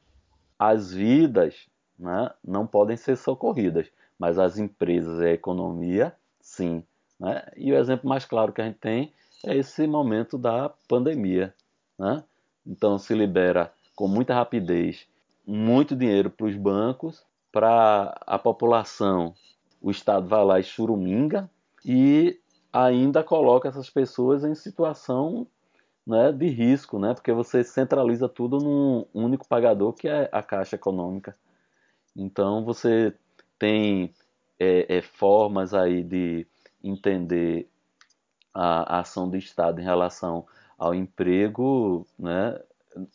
as 0.58 0.92
vidas 0.92 1.66
né, 1.98 2.30
não 2.42 2.66
podem 2.66 2.96
ser 2.96 3.16
socorridas, 3.16 3.88
mas 4.18 4.38
as 4.38 4.58
empresas 4.58 5.20
e 5.20 5.26
a 5.26 5.32
economia, 5.32 6.14
sim. 6.40 6.82
Né? 7.18 7.44
E 7.56 7.72
o 7.72 7.76
exemplo 7.76 8.08
mais 8.08 8.24
claro 8.24 8.52
que 8.52 8.60
a 8.60 8.64
gente 8.64 8.78
tem 8.78 9.12
é 9.44 9.56
esse 9.56 9.86
momento 9.86 10.38
da 10.38 10.70
pandemia. 10.88 11.52
Né? 11.98 12.22
Então 12.66 12.98
se 12.98 13.14
libera 13.14 13.72
com 13.94 14.08
muita 14.08 14.34
rapidez 14.34 15.06
muito 15.46 15.94
dinheiro 15.94 16.30
para 16.30 16.46
os 16.46 16.56
bancos, 16.56 17.22
para 17.52 18.16
a 18.26 18.38
população 18.38 19.34
o 19.84 19.90
Estado 19.90 20.26
vai 20.26 20.42
lá 20.42 20.58
e 20.58 20.62
churuminga 20.62 21.50
e 21.84 22.40
ainda 22.72 23.22
coloca 23.22 23.68
essas 23.68 23.90
pessoas 23.90 24.42
em 24.42 24.54
situação 24.54 25.46
né, 26.06 26.32
de 26.32 26.46
risco, 26.46 26.98
né, 26.98 27.12
porque 27.12 27.30
você 27.34 27.62
centraliza 27.62 28.26
tudo 28.26 28.56
num 28.58 29.04
único 29.12 29.46
pagador 29.46 29.92
que 29.92 30.08
é 30.08 30.26
a 30.32 30.42
Caixa 30.42 30.76
Econômica. 30.76 31.36
Então 32.16 32.64
você 32.64 33.14
tem 33.58 34.10
é, 34.58 34.96
é, 34.96 35.02
formas 35.02 35.74
aí 35.74 36.02
de 36.02 36.46
entender 36.82 37.68
a, 38.54 38.96
a, 38.96 39.00
ação 39.00 39.28
do 39.28 39.36
Estado 39.36 39.82
em 39.82 39.84
relação 39.84 40.46
ao 40.78 40.94
emprego 40.94 42.06
né, 42.18 42.58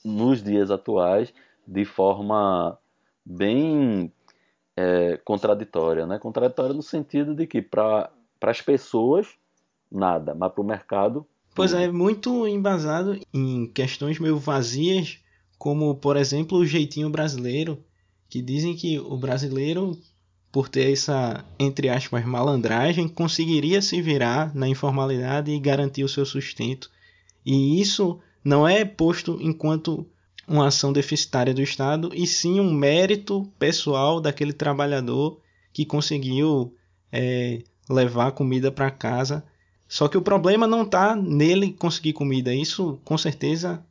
nos 0.05 0.43
dias 0.43 0.69
atuais 0.69 1.33
de 1.67 1.83
forma 1.83 2.77
bem 3.25 4.13
é, 4.79 5.17
contraditória, 5.25 6.07
né? 6.07 6.17
Contraditória 6.17 6.74
no 6.74 6.81
sentido 6.81 7.36
de 7.36 7.45
que 7.45 7.62
para 7.62 8.09
as 8.41 8.62
pessoas 8.62 9.27
nada, 9.91 10.33
mas 10.33 10.53
para 10.53 10.62
o 10.62 10.65
mercado 10.65 11.27
Pois 11.53 11.74
é, 11.74 11.91
muito 11.91 12.48
embasado 12.48 13.19
em 13.33 13.67
questões 13.67 14.17
meio 14.19 14.38
vazias, 14.38 15.17
como 15.57 15.93
por 15.95 16.15
exemplo 16.15 16.59
o 16.59 16.65
jeitinho 16.65 17.09
brasileiro, 17.09 17.83
que 18.29 18.41
dizem 18.41 18.75
que 18.75 18.98
o 18.98 19.17
brasileiro, 19.17 19.98
por 20.53 20.69
ter 20.69 20.93
essa, 20.93 21.43
entre 21.59 21.89
aspas, 21.89 22.24
malandragem, 22.24 23.09
conseguiria 23.09 23.81
se 23.81 24.01
virar 24.01 24.55
na 24.55 24.69
informalidade 24.69 25.51
e 25.51 25.59
garantir 25.59 26.03
o 26.03 26.09
seu 26.09 26.25
sustento. 26.25 26.89
E 27.45 27.81
isso 27.81 28.19
não 28.41 28.65
é 28.65 28.86
posto 28.86 29.38
enquanto 29.41 30.07
uma 30.50 30.68
ação 30.68 30.91
deficitária 30.91 31.53
do 31.53 31.62
Estado, 31.62 32.10
e 32.13 32.25
sim 32.25 32.60
um 32.60 32.74
mérito 32.74 33.48
pessoal 33.60 34.20
daquele 34.20 34.51
trabalhador 34.51 35.39
que 35.72 35.86
conseguiu 35.86 36.74
é, 37.12 37.62
levar 37.88 38.32
comida 38.32 38.72
para 38.72 38.89
casa. 38.89 39.44
Só 39.88 40.08
que 40.08 40.18
o 40.18 40.22
problema 40.22 40.65
não 40.65 40.82
está 40.82 41.15
nele 41.15 41.72
conseguir 41.74 42.13
comida, 42.13 42.53
isso 42.53 43.00
com 43.06 43.18
certeza 43.18 43.84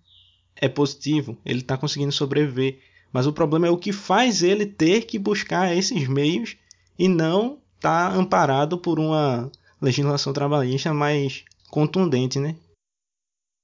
é 0.56 0.68
positivo, 0.68 1.36
ele 1.44 1.60
está 1.60 1.76
conseguindo 1.76 2.12
sobreviver. 2.12 2.80
Mas 3.12 3.26
o 3.26 3.32
problema 3.32 3.68
é 3.68 3.70
o 3.70 3.78
que 3.78 3.92
faz 3.92 4.42
ele 4.42 4.66
ter 4.66 5.02
que 5.02 5.18
buscar 5.18 5.74
esses 5.74 6.08
meios 6.08 6.56
e 6.98 7.08
não 7.08 7.58
estar 7.76 8.10
tá 8.10 8.16
amparado 8.16 8.76
por 8.76 8.98
uma 8.98 9.50
legislação 9.80 10.32
trabalhista 10.32 10.92
mais 10.92 11.44
contundente, 11.70 12.38
né? 12.40 12.56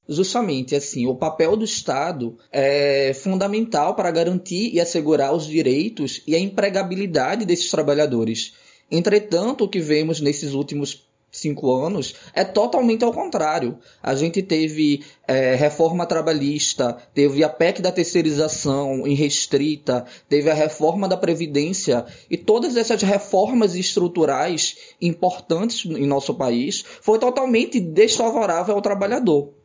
Justamente 0.07 0.77
assim, 0.77 1.07
o 1.07 1.15
papel 1.15 1.57
do 1.57 1.65
Estado 1.65 2.37
é 2.53 3.15
fundamental 3.15 3.95
para 3.95 4.11
garantir 4.11 4.71
e 4.75 4.81
assegurar 4.81 5.35
os 5.35 5.47
direitos 5.47 6.21
e 6.27 6.35
a 6.35 6.39
empregabilidade 6.39 7.47
desses 7.47 7.71
trabalhadores. 7.71 8.53
Entretanto, 8.91 9.65
o 9.65 9.69
que 9.69 9.81
vemos 9.81 10.21
nesses 10.21 10.53
últimos 10.53 11.07
cinco 11.35 11.73
anos 11.73 12.15
é 12.33 12.45
totalmente 12.45 13.03
ao 13.03 13.13
contrário. 13.13 13.79
A 14.03 14.15
gente 14.15 14.43
teve 14.43 15.03
é, 15.27 15.55
reforma 15.55 16.07
trabalhista, 16.07 16.97
teve 17.13 17.43
a 17.43 17.49
PEC 17.49 17.83
da 17.83 17.91
terceirização 17.91 19.07
irrestrita, 19.07 20.05
teve 20.29 20.51
a 20.51 20.55
reforma 20.55 21.09
da 21.09 21.17
Previdência 21.17 22.05
e 22.31 22.37
todas 22.37 22.77
essas 22.77 23.03
reformas 23.03 23.75
estruturais 23.75 24.77
importantes 25.01 25.85
em 25.91 26.07
nosso 26.07 26.35
país 26.35 26.85
foi 27.01 27.19
totalmente 27.19 27.81
desfavorável 27.81 28.75
ao 28.75 28.83
trabalhador. 28.83 29.63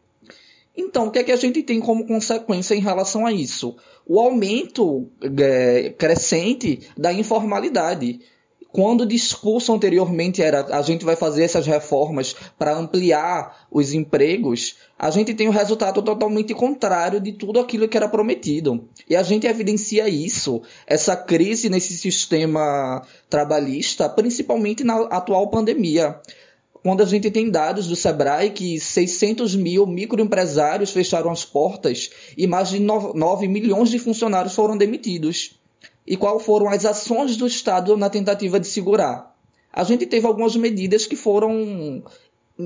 Então, 0.79 1.07
o 1.07 1.11
que 1.11 1.19
é 1.19 1.23
que 1.23 1.31
a 1.31 1.35
gente 1.35 1.61
tem 1.61 1.81
como 1.81 2.07
consequência 2.07 2.73
em 2.73 2.79
relação 2.79 3.25
a 3.25 3.33
isso? 3.33 3.75
O 4.07 4.17
aumento 4.17 5.09
é, 5.21 5.93
crescente 5.97 6.79
da 6.97 7.11
informalidade 7.11 8.21
quando 8.71 9.01
o 9.01 9.05
discurso 9.05 9.73
anteriormente 9.73 10.41
era 10.43 10.77
a 10.77 10.81
gente 10.83 11.03
vai 11.03 11.15
fazer 11.15 11.43
essas 11.43 11.65
reformas 11.65 12.35
para 12.57 12.77
ampliar 12.77 13.67
os 13.71 13.93
empregos, 13.93 14.75
a 14.97 15.09
gente 15.09 15.33
tem 15.33 15.47
o 15.47 15.49
um 15.49 15.53
resultado 15.53 16.01
totalmente 16.03 16.53
contrário 16.53 17.19
de 17.19 17.33
tudo 17.33 17.59
aquilo 17.59 17.87
que 17.87 17.97
era 17.97 18.07
prometido. 18.07 18.87
E 19.09 19.15
a 19.15 19.23
gente 19.23 19.47
evidencia 19.47 20.07
isso, 20.07 20.61
essa 20.85 21.15
crise 21.15 21.67
nesse 21.67 21.97
sistema 21.97 23.01
trabalhista, 23.27 24.07
principalmente 24.07 24.83
na 24.83 25.01
atual 25.07 25.49
pandemia. 25.49 26.19
Quando 26.81 27.03
a 27.03 27.05
gente 27.05 27.29
tem 27.29 27.49
dados 27.49 27.87
do 27.87 27.95
Sebrae 27.95 28.51
que 28.51 28.79
600 28.79 29.55
mil 29.55 29.85
microempresários 29.85 30.91
fecharam 30.91 31.29
as 31.29 31.43
portas 31.43 32.09
e 32.37 32.47
mais 32.47 32.69
de 32.69 32.79
9 32.79 33.47
milhões 33.47 33.89
de 33.89 33.99
funcionários 33.99 34.55
foram 34.55 34.77
demitidos 34.77 35.59
e 36.07 36.15
quais 36.15 36.43
foram 36.43 36.69
as 36.69 36.85
ações 36.85 37.35
do 37.37 37.45
Estado 37.45 37.95
na 37.97 38.09
tentativa 38.09 38.59
de 38.59 38.67
segurar. 38.67 39.35
A 39.71 39.83
gente 39.83 40.05
teve 40.05 40.25
algumas 40.25 40.55
medidas 40.55 41.05
que 41.05 41.15
foram 41.15 42.03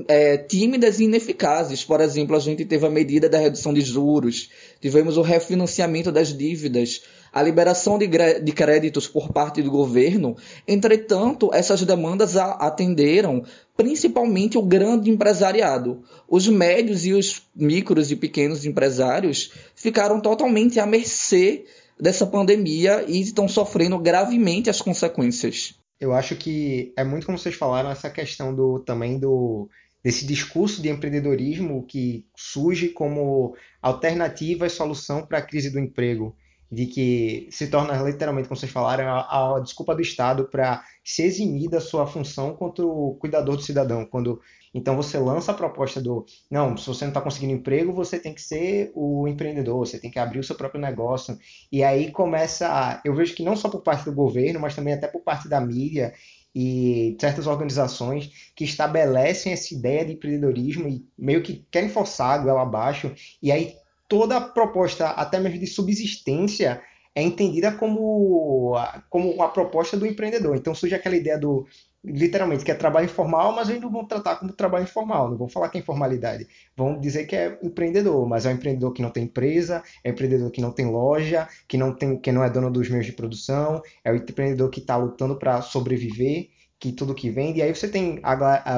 é, 0.08 0.36
tímidas 0.38 0.98
e 0.98 1.04
ineficazes. 1.04 1.84
Por 1.84 2.00
exemplo, 2.00 2.34
a 2.34 2.40
gente 2.40 2.64
teve 2.64 2.86
a 2.86 2.90
medida 2.90 3.28
da 3.28 3.38
redução 3.38 3.72
de 3.72 3.80
juros, 3.80 4.50
tivemos 4.80 5.16
o 5.16 5.22
refinanciamento 5.22 6.10
das 6.10 6.36
dívidas, 6.36 7.02
a 7.34 7.42
liberação 7.42 7.98
de, 7.98 8.06
de 8.06 8.52
créditos 8.52 9.08
por 9.08 9.32
parte 9.32 9.60
do 9.60 9.68
governo. 9.68 10.36
Entretanto, 10.68 11.50
essas 11.52 11.82
demandas 11.82 12.36
atenderam 12.36 13.44
principalmente 13.76 14.56
o 14.56 14.62
grande 14.62 15.10
empresariado. 15.10 16.04
Os 16.28 16.46
médios 16.46 17.04
e 17.04 17.12
os 17.12 17.42
micros 17.52 18.12
e 18.12 18.16
pequenos 18.16 18.64
empresários 18.64 19.50
ficaram 19.74 20.20
totalmente 20.20 20.78
à 20.78 20.86
mercê 20.86 21.64
dessa 22.00 22.24
pandemia 22.24 23.04
e 23.08 23.20
estão 23.20 23.48
sofrendo 23.48 23.98
gravemente 23.98 24.70
as 24.70 24.80
consequências. 24.80 25.74
Eu 26.00 26.12
acho 26.12 26.36
que 26.36 26.92
é 26.96 27.02
muito 27.02 27.26
como 27.26 27.36
vocês 27.36 27.56
falaram 27.56 27.90
essa 27.90 28.10
questão 28.10 28.54
do 28.54 28.78
também 28.78 29.18
do 29.18 29.68
desse 30.04 30.26
discurso 30.26 30.82
de 30.82 30.90
empreendedorismo 30.90 31.84
que 31.86 32.26
surge 32.36 32.90
como 32.90 33.56
alternativa 33.80 34.66
e 34.66 34.70
solução 34.70 35.26
para 35.26 35.38
a 35.38 35.42
crise 35.42 35.70
do 35.70 35.80
emprego, 35.80 36.36
de 36.70 36.86
que 36.86 37.48
se 37.50 37.68
torna 37.68 38.02
literalmente, 38.02 38.48
como 38.48 38.58
vocês 38.58 38.72
falaram, 38.72 39.08
a, 39.08 39.56
a 39.56 39.60
desculpa 39.60 39.94
do 39.94 40.02
Estado 40.02 40.48
para 40.50 40.82
se 41.04 41.22
eximir 41.22 41.70
da 41.70 41.80
sua 41.80 42.06
função 42.06 42.54
contra 42.54 42.84
o 42.84 43.14
cuidador 43.16 43.56
do 43.56 43.62
cidadão, 43.62 44.04
quando 44.04 44.40
então 44.74 44.96
você 44.96 45.16
lança 45.18 45.52
a 45.52 45.54
proposta 45.54 46.00
do 46.00 46.26
não, 46.50 46.76
se 46.76 46.88
você 46.88 47.04
não 47.04 47.10
está 47.10 47.20
conseguindo 47.20 47.52
emprego, 47.52 47.92
você 47.92 48.18
tem 48.18 48.34
que 48.34 48.42
ser 48.42 48.90
o 48.92 49.28
empreendedor, 49.28 49.86
você 49.86 50.00
tem 50.00 50.10
que 50.10 50.18
abrir 50.18 50.40
o 50.40 50.44
seu 50.44 50.56
próprio 50.56 50.80
negócio. 50.80 51.38
E 51.70 51.84
aí 51.84 52.10
começa, 52.10 52.66
a, 52.68 53.00
eu 53.04 53.14
vejo 53.14 53.36
que 53.36 53.44
não 53.44 53.54
só 53.54 53.68
por 53.68 53.82
parte 53.82 54.04
do 54.04 54.12
governo, 54.12 54.58
mas 54.58 54.74
também 54.74 54.92
até 54.92 55.06
por 55.06 55.22
parte 55.22 55.48
da 55.48 55.60
mídia 55.60 56.12
e 56.52 57.16
certas 57.20 57.46
organizações 57.46 58.50
que 58.54 58.64
estabelecem 58.64 59.52
essa 59.52 59.74
ideia 59.74 60.04
de 60.04 60.12
empreendedorismo 60.12 60.88
e 60.88 61.04
meio 61.16 61.42
que 61.42 61.64
querem 61.70 61.88
forçar 61.88 62.32
a 62.32 62.38
goela 62.38 62.62
abaixo. 62.62 63.12
E 63.40 63.52
aí 63.52 63.76
toda 64.08 64.40
proposta, 64.40 65.08
até 65.08 65.38
mesmo 65.40 65.58
de 65.58 65.66
subsistência, 65.66 66.82
é 67.14 67.22
entendida 67.22 67.72
como, 67.72 68.74
como 69.08 69.40
a 69.42 69.48
proposta 69.48 69.96
do 69.96 70.06
empreendedor. 70.06 70.56
Então 70.56 70.74
surge 70.74 70.94
aquela 70.94 71.16
ideia 71.16 71.38
do 71.38 71.66
literalmente, 72.04 72.64
que 72.64 72.70
é 72.70 72.74
trabalho 72.74 73.06
informal, 73.06 73.52
mas 73.54 73.70
eles 73.70 73.80
não 73.80 73.90
vão 73.90 74.04
tratar 74.04 74.36
como 74.36 74.52
trabalho 74.52 74.84
informal, 74.84 75.30
não 75.30 75.38
vão 75.38 75.48
falar 75.48 75.70
que 75.70 75.78
é 75.78 75.80
informalidade. 75.80 76.46
Vão 76.76 77.00
dizer 77.00 77.24
que 77.24 77.34
é 77.34 77.58
empreendedor, 77.62 78.28
mas 78.28 78.44
é 78.44 78.50
um 78.50 78.52
empreendedor 78.52 78.92
que 78.92 79.00
não 79.00 79.08
tem 79.08 79.24
empresa, 79.24 79.82
é 80.02 80.10
um 80.10 80.12
empreendedor 80.12 80.50
que 80.50 80.60
não 80.60 80.70
tem 80.70 80.86
loja, 80.86 81.48
que 81.66 81.78
não, 81.78 81.94
tem, 81.94 82.18
que 82.18 82.30
não 82.30 82.44
é 82.44 82.50
dono 82.50 82.70
dos 82.70 82.90
meios 82.90 83.06
de 83.06 83.12
produção, 83.12 83.80
é 84.04 84.12
o 84.12 84.16
empreendedor 84.16 84.68
que 84.68 84.80
está 84.80 84.96
lutando 84.96 85.38
para 85.38 85.62
sobreviver, 85.62 86.50
que 86.78 86.92
tudo 86.92 87.14
que 87.14 87.30
vende. 87.30 87.60
E 87.60 87.62
aí 87.62 87.74
você 87.74 87.88
tem, 87.88 88.20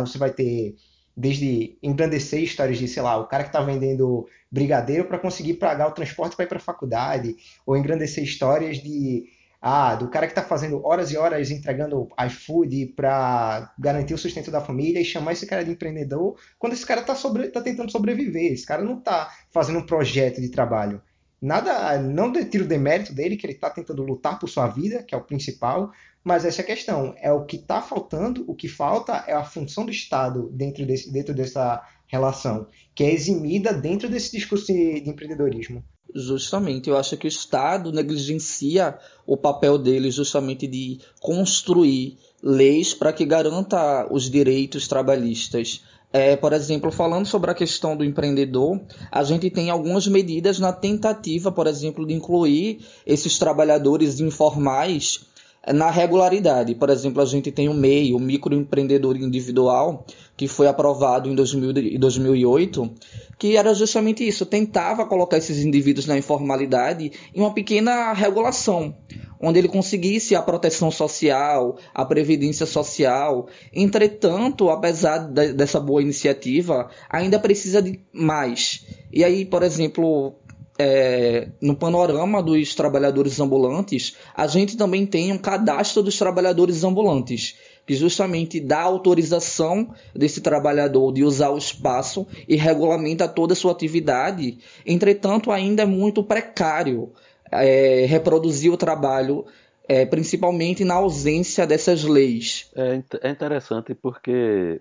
você 0.01 0.19
vai 0.19 0.31
ter 0.31 0.77
desde 1.17 1.79
engrandecer 1.83 2.43
histórias 2.43 2.79
de, 2.79 2.87
sei 2.87 3.03
lá, 3.03 3.17
o 3.17 3.27
cara 3.27 3.45
que 3.45 3.49
está 3.49 3.61
vendendo 3.61 4.29
brigadeiro 4.51 5.07
para 5.07 5.19
conseguir 5.19 5.55
pagar 5.55 5.89
o 5.89 5.93
transporte 5.93 6.37
para 6.37 6.45
ir 6.45 6.49
para 6.49 6.59
a 6.59 6.61
faculdade, 6.61 7.37
ou 7.65 7.77
engrandecer 7.77 8.23
histórias 8.23 8.79
de 8.79 9.25
ah, 9.61 9.95
do 9.95 10.09
cara 10.09 10.27
que 10.27 10.33
está 10.33 10.43
fazendo 10.43 10.85
horas 10.85 11.11
e 11.11 11.17
horas 11.17 11.51
entregando 11.51 12.09
iFood 12.27 12.87
para 12.95 13.73
garantir 13.79 14.15
o 14.15 14.19
sustento 14.19 14.51
da 14.51 14.61
família 14.61 15.01
e 15.01 15.05
chamar 15.05 15.33
esse 15.33 15.47
cara 15.47 15.65
de 15.65 15.71
empreendedor 15.71 16.37
quando 16.59 16.75
esse 16.75 16.87
cara 16.87 17.01
está 17.01 17.15
tá 17.15 17.61
tentando 17.63 17.91
sobreviver. 17.91 18.53
Esse 18.53 18.67
cara 18.67 18.85
não 18.85 18.99
está 18.99 19.29
fazendo 19.51 19.79
um 19.79 19.87
projeto 19.87 20.41
de 20.41 20.51
trabalho. 20.51 21.03
Nada, 21.47 21.97
não 22.03 22.33
tiro 22.33 22.65
o 22.65 22.69
demérito 22.69 23.15
dele, 23.15 23.37
que 23.37 23.47
ele 23.47 23.53
está 23.53 23.71
tentando 23.71 24.03
lutar 24.03 24.37
por 24.37 24.49
sua 24.49 24.67
vida, 24.67 25.05
que 25.05 25.15
é 25.15 25.19
o 25.19 25.23
principal, 25.23 25.93
mas 26.25 26.45
essa 26.45 26.61
é 26.61 26.65
a 26.65 26.67
questão. 26.67 27.15
É 27.19 27.31
o 27.31 27.45
que 27.45 27.55
está 27.55 27.81
faltando, 27.81 28.45
o 28.49 28.55
que 28.55 28.67
falta 28.67 29.23
é 29.29 29.33
a 29.33 29.45
função 29.45 29.85
do 29.85 29.93
Estado 29.93 30.51
dentro, 30.53 30.85
desse, 30.85 31.09
dentro 31.13 31.33
dessa 31.33 31.81
relação, 32.09 32.67
que 32.97 33.05
é 33.05 33.13
eximida 33.13 33.73
dentro 33.73 34.09
desse 34.09 34.33
discurso 34.33 34.67
de 34.67 35.09
empreendedorismo. 35.09 35.85
Justamente, 36.13 36.91
eu 36.91 36.97
acho 36.97 37.17
que 37.17 37.29
o 37.29 37.29
Estado 37.29 37.93
negligencia 37.93 38.99
o 39.25 39.37
papel 39.37 39.79
dele 39.79 40.11
justamente 40.11 40.67
de 40.67 40.99
construir 41.21 42.19
leis 42.43 42.93
para 42.93 43.13
que 43.13 43.25
garanta 43.25 44.13
os 44.13 44.29
direitos 44.29 44.89
trabalhistas. 44.89 45.85
É, 46.17 46.35
por 46.35 46.55
exemplo, 46.55 46.91
falando 46.91 47.27
sobre 47.27 47.51
a 47.51 47.55
questão 47.55 47.95
do 47.95 48.03
empreendedor, 48.03 48.81
a 49.13 49.23
gente 49.23 49.51
tem 49.51 49.69
algumas 49.69 50.07
medidas 50.07 50.59
na 50.59 50.73
tentativa, 50.73 51.53
por 51.53 51.67
exemplo, 51.67 52.07
de 52.07 52.15
incluir 52.15 52.81
esses 53.05 53.39
trabalhadores 53.39 54.19
informais 54.19 55.27
na 55.73 55.91
regularidade. 55.91 56.75
Por 56.75 56.91
exemplo, 56.91 57.21
a 57.21 57.25
gente 57.25 57.51
tem 57.51 57.69
o 57.69 57.75
MEI, 57.75 58.15
o 58.15 58.19
microempreendedor 58.19 59.17
individual, 59.17 60.05
que 60.37 60.47
foi 60.47 60.69
aprovado 60.69 61.29
em 61.29 61.35
2000, 61.35 61.99
2008, 61.99 62.91
que 63.39 63.57
era 63.57 63.75
justamente 63.75 64.27
isso, 64.27 64.47
tentava 64.47 65.07
colocar 65.07 65.39
esses 65.39 65.65
indivíduos 65.65 66.07
na 66.07 66.17
informalidade 66.17 67.11
em 67.35 67.41
uma 67.41 67.53
pequena 67.53 68.13
regulação, 68.13 68.95
onde 69.41 69.59
ele 69.59 69.69
conseguisse 69.69 70.35
a 70.35 70.43
proteção 70.43 70.91
social, 70.91 71.77
a 71.95 72.05
previdência 72.05 72.67
social. 72.67 73.49
Entretanto, 73.73 74.71
apesar 74.71 75.19
de, 75.19 75.53
dessa 75.53 75.81
boa 75.81 76.01
iniciativa, 76.03 76.89
ainda 77.11 77.39
precisa 77.39 77.83
de 77.83 78.01
mais. 78.13 78.87
E 79.13 79.25
aí, 79.25 79.45
por 79.45 79.63
exemplo, 79.63 80.35
é, 80.79 81.49
no 81.61 81.75
panorama 81.75 82.43
dos 82.43 82.75
trabalhadores 82.75 83.41
ambulantes, 83.41 84.17
a 84.35 84.47
gente 84.47 84.77
também 84.77 85.07
tem 85.07 85.33
um 85.33 85.39
cadastro 85.39 86.03
dos 86.03 86.19
trabalhadores 86.19 86.85
ambulantes, 86.85 87.57
que 87.87 87.95
justamente 87.95 88.61
dá 88.61 88.83
autorização 88.83 89.95
desse 90.15 90.41
trabalhador 90.41 91.13
de 91.13 91.25
usar 91.25 91.51
o 91.51 91.59
espaço 91.59 92.27
e 92.49 92.57
regulamenta 92.57 93.29
toda 93.29 93.53
a 93.53 93.57
sua 93.57 93.73
atividade. 93.73 94.59
Entretanto, 94.85 95.51
ainda 95.51 95.83
é 95.83 95.87
muito 95.87 96.23
precário 96.23 97.13
é, 97.51 98.05
reproduzir 98.07 98.73
o 98.73 98.77
trabalho, 98.77 99.47
é, 99.89 100.05
principalmente 100.05 100.85
na 100.85 100.95
ausência 100.95 101.67
dessas 101.67 102.03
leis. 102.03 102.71
É, 102.75 103.03
é 103.23 103.31
interessante 103.31 103.95
porque 103.95 104.81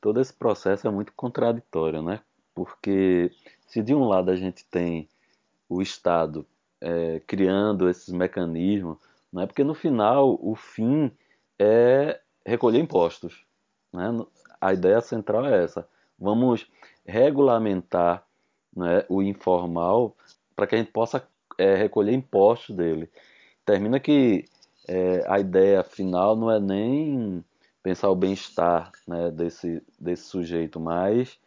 todo 0.00 0.20
esse 0.20 0.32
processo 0.32 0.88
é 0.88 0.90
muito 0.90 1.12
contraditório, 1.14 2.02
né? 2.02 2.20
Porque 2.54 3.30
se 3.66 3.82
de 3.82 3.94
um 3.94 4.04
lado 4.04 4.30
a 4.30 4.36
gente 4.36 4.64
tem 4.70 5.06
o 5.68 5.82
Estado 5.82 6.46
é, 6.80 7.20
criando 7.26 7.88
esses 7.88 8.12
mecanismos, 8.12 8.98
não 9.32 9.42
é 9.42 9.46
porque 9.46 9.64
no 9.64 9.74
final 9.74 10.38
o 10.40 10.54
fim 10.54 11.10
é 11.58 12.20
recolher 12.44 12.78
impostos. 12.78 13.44
Né? 13.92 14.08
A 14.60 14.72
ideia 14.72 15.00
central 15.00 15.46
é 15.46 15.64
essa. 15.64 15.88
Vamos 16.18 16.70
regulamentar 17.04 18.26
né, 18.74 19.04
o 19.08 19.22
informal 19.22 20.16
para 20.54 20.66
que 20.66 20.74
a 20.74 20.78
gente 20.78 20.92
possa 20.92 21.26
é, 21.58 21.74
recolher 21.74 22.12
impostos 22.12 22.74
dele. 22.74 23.10
Termina 23.64 23.98
que 23.98 24.44
é, 24.88 25.24
a 25.26 25.40
ideia 25.40 25.82
final 25.82 26.36
não 26.36 26.50
é 26.50 26.60
nem 26.60 27.44
pensar 27.82 28.10
o 28.10 28.16
bem-estar 28.16 28.90
né, 29.06 29.30
desse, 29.30 29.82
desse 29.98 30.24
sujeito, 30.24 30.80
mas 30.80 31.38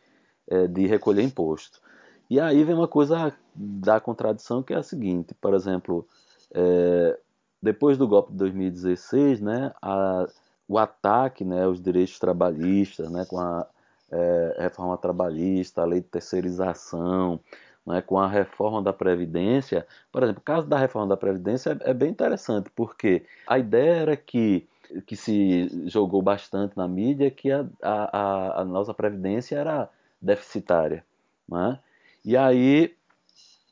é, 0.47 0.67
de 0.67 0.85
recolher 0.87 1.23
imposto. 1.23 1.81
E 2.29 2.39
aí 2.39 2.63
vem 2.63 2.75
uma 2.75 2.87
coisa 2.87 3.33
da 3.55 3.99
contradição 3.99 4.61
que 4.61 4.73
é 4.73 4.77
a 4.77 4.83
seguinte, 4.83 5.33
por 5.33 5.53
exemplo, 5.53 6.07
é, 6.53 7.17
depois 7.61 7.97
do 7.97 8.07
golpe 8.07 8.31
de 8.31 8.37
2016, 8.37 9.41
né, 9.41 9.73
a, 9.81 10.27
o 10.67 10.77
ataque 10.77 11.43
né, 11.43 11.63
aos 11.63 11.81
direitos 11.81 12.19
trabalhistas, 12.19 13.09
né, 13.09 13.25
com 13.25 13.39
a 13.39 13.67
é, 14.11 14.55
reforma 14.59 14.97
trabalhista, 14.97 15.81
a 15.81 15.85
lei 15.85 16.01
de 16.01 16.07
terceirização, 16.07 17.39
né, 17.85 18.01
com 18.01 18.19
a 18.19 18.27
reforma 18.27 18.81
da 18.81 18.93
Previdência. 18.93 19.85
Por 20.11 20.21
exemplo, 20.21 20.41
o 20.41 20.45
caso 20.45 20.67
da 20.67 20.77
reforma 20.77 21.07
da 21.07 21.17
Previdência 21.17 21.77
é, 21.83 21.89
é 21.89 21.93
bem 21.93 22.11
interessante, 22.11 22.69
porque 22.75 23.25
a 23.47 23.57
ideia 23.57 24.01
era 24.01 24.15
que, 24.15 24.67
que 25.07 25.15
se 25.15 25.89
jogou 25.89 26.21
bastante 26.21 26.77
na 26.77 26.87
mídia 26.87 27.31
que 27.31 27.51
a, 27.51 27.65
a, 27.81 28.61
a 28.61 28.65
nossa 28.65 28.93
Previdência 28.93 29.57
era 29.57 29.89
deficitária. 30.21 31.03
Né? 31.47 31.79
E 32.23 32.35
aí 32.35 32.95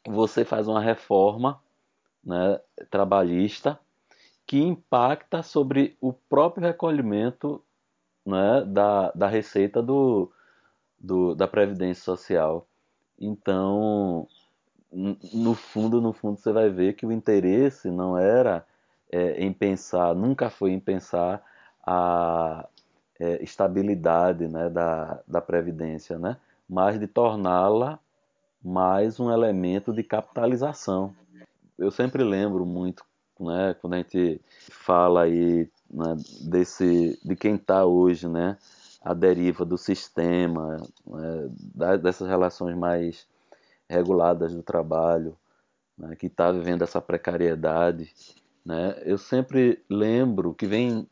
você 0.08 0.46
faz 0.46 0.68
uma 0.68 0.82
reforma 0.82 1.62
né, 2.24 2.60
trabalhista 2.90 3.80
que 4.46 4.62
impacta 4.62 5.44
sobre 5.44 5.98
o 6.00 6.14
próprio 6.14 6.66
recolhimento 6.66 7.62
né, 8.26 8.64
da, 8.66 9.12
da 9.12 9.28
receita 9.28 9.82
do, 9.82 10.32
do, 11.00 11.36
da 11.36 11.48
Previdência 11.48 12.04
Social. 12.04 12.66
Então, 13.20 14.28
no 14.92 15.54
fundo, 15.54 16.02
no 16.02 16.14
fundo, 16.14 16.40
você 16.40 16.52
vai 16.52 16.70
ver 16.70 16.94
que 16.94 17.06
o 17.06 17.12
interesse 17.12 17.90
não 17.90 18.18
era 18.18 18.66
é, 19.12 19.44
em 19.44 19.52
pensar, 19.52 20.16
nunca 20.16 20.50
foi 20.50 20.72
em 20.72 20.80
pensar 20.80 21.44
a 21.86 22.68
é, 23.20 23.44
estabilidade 23.44 24.48
né, 24.48 24.70
da, 24.70 25.20
da 25.28 25.42
Previdência, 25.42 26.18
né, 26.18 26.38
mas 26.70 27.00
de 27.00 27.08
torná-la 27.08 28.00
mais 28.64 29.20
um 29.20 29.32
elemento 29.32 29.94
de 29.94 30.04
capitalização. 30.04 31.16
Eu 31.78 31.92
sempre 31.92 32.24
lembro 32.24 32.66
muito, 32.66 33.04
né, 33.40 33.76
quando 33.80 33.94
a 33.94 33.98
gente 33.98 34.42
fala 34.72 35.24
aí 35.24 35.70
né, 35.90 36.16
desse, 36.42 37.20
de 37.24 37.36
quem 37.36 37.56
está 37.56 37.86
hoje, 37.86 38.28
né, 38.28 38.58
a 39.02 39.14
deriva 39.14 39.64
do 39.64 39.78
sistema, 39.78 40.78
né, 41.06 41.98
dessas 42.02 42.28
relações 42.28 42.76
mais 42.76 43.28
reguladas 43.88 44.54
do 44.54 44.64
trabalho, 44.64 45.38
né, 45.98 46.16
que 46.16 46.28
está 46.28 46.52
vivendo 46.52 46.82
essa 46.82 47.00
precariedade. 47.00 48.12
Né, 48.66 49.02
eu 49.06 49.18
sempre 49.18 49.84
lembro 49.90 50.54
que 50.54 50.66
vem 50.66 51.08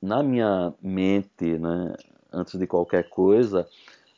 na 0.00 0.22
minha 0.22 0.72
mente, 0.80 1.58
né, 1.58 1.94
antes 2.32 2.58
de 2.58 2.66
qualquer 2.66 3.08
coisa, 3.10 3.68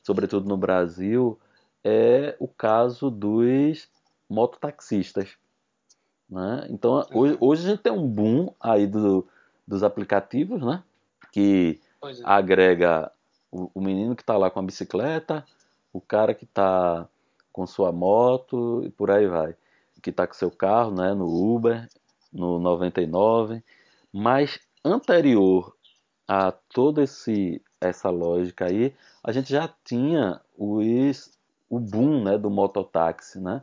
sobretudo 0.03 0.49
no 0.49 0.57
Brasil, 0.57 1.39
é 1.85 2.37
o 2.39 2.47
caso 2.47 3.11
dos 3.11 3.89
mototaxistas. 4.29 5.37
Né? 6.29 6.67
Então, 6.71 7.05
hoje, 7.13 7.37
hoje, 7.41 7.67
a 7.67 7.71
gente 7.71 7.83
tem 7.83 7.93
um 7.93 8.07
boom 8.07 8.55
aí 8.61 8.87
do, 8.87 9.27
dos 9.67 9.83
aplicativos, 9.83 10.63
né? 10.63 10.83
que 11.33 11.81
é. 12.05 12.13
agrega 12.25 13.11
o, 13.51 13.71
o, 13.75 13.81
menino 13.81 14.15
que 14.15 14.23
está 14.23 14.37
lá 14.37 14.51
com 14.51 14.61
a 14.61 14.63
bicicleta, 14.63 15.45
o 15.93 16.01
cara 16.01 16.35
que 16.35 16.45
está 16.45 17.09
com 17.53 17.67
sua 17.67 17.91
moto 17.91 18.83
e 18.85 18.91
por 18.91 19.11
aí 19.11 19.27
vai. 19.27 19.57
Que 20.01 20.11
está 20.11 20.27
com 20.27 20.35
seu 20.35 20.51
carro 20.51 20.93
né? 20.93 21.13
no 21.13 21.27
Uber, 21.27 21.89
no 22.33 22.59
99. 22.59 23.63
Mas 24.13 24.59
anterior 24.85 25.75
a 26.27 26.53
toda 26.53 27.03
essa 27.81 28.09
lógica 28.09 28.67
aí, 28.67 28.95
a 29.23 29.33
gente 29.33 29.51
já 29.51 29.69
tinha 29.85 30.41
os 30.57 31.31
o 31.71 31.79
boom 31.81 32.25
né, 32.25 32.37
do 32.37 32.51
mototáxi, 32.51 33.41
né? 33.41 33.63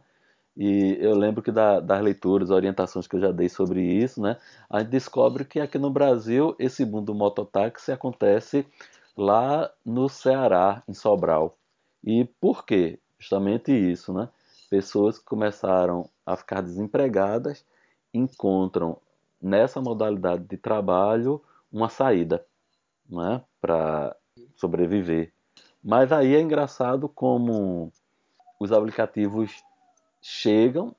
E 0.55 0.97
eu 0.99 1.15
lembro 1.15 1.43
que 1.43 1.51
da, 1.51 1.79
das 1.79 2.01
leituras, 2.01 2.49
orientações 2.49 3.05
que 3.05 3.15
eu 3.15 3.19
já 3.19 3.31
dei 3.31 3.47
sobre 3.47 3.79
isso, 3.83 4.19
né, 4.19 4.37
a 4.67 4.79
gente 4.79 4.89
descobre 4.89 5.45
que 5.45 5.59
aqui 5.59 5.77
no 5.77 5.91
Brasil 5.91 6.55
esse 6.57 6.83
boom 6.83 7.03
do 7.03 7.13
mototáxi 7.13 7.91
acontece 7.91 8.65
lá 9.15 9.71
no 9.85 10.09
Ceará, 10.09 10.81
em 10.87 10.93
Sobral. 10.93 11.55
E 12.03 12.25
por 12.41 12.65
quê? 12.65 12.99
Justamente 13.19 13.71
isso, 13.71 14.13
né? 14.13 14.29
Pessoas 14.69 15.19
que 15.19 15.25
começaram 15.25 16.09
a 16.25 16.35
ficar 16.35 16.61
desempregadas 16.61 17.63
encontram 18.13 18.97
nessa 19.41 19.81
modalidade 19.81 20.45
de 20.45 20.57
trabalho 20.57 21.41
uma 21.71 21.89
saída, 21.89 22.45
né, 23.09 23.43
para 23.61 24.15
sobreviver. 24.55 25.31
Mas 25.87 26.11
aí 26.11 26.35
é 26.35 26.41
engraçado 26.41 27.07
como 27.07 27.93
os 28.59 28.73
aplicativos 28.73 29.63
chegam 30.21 30.93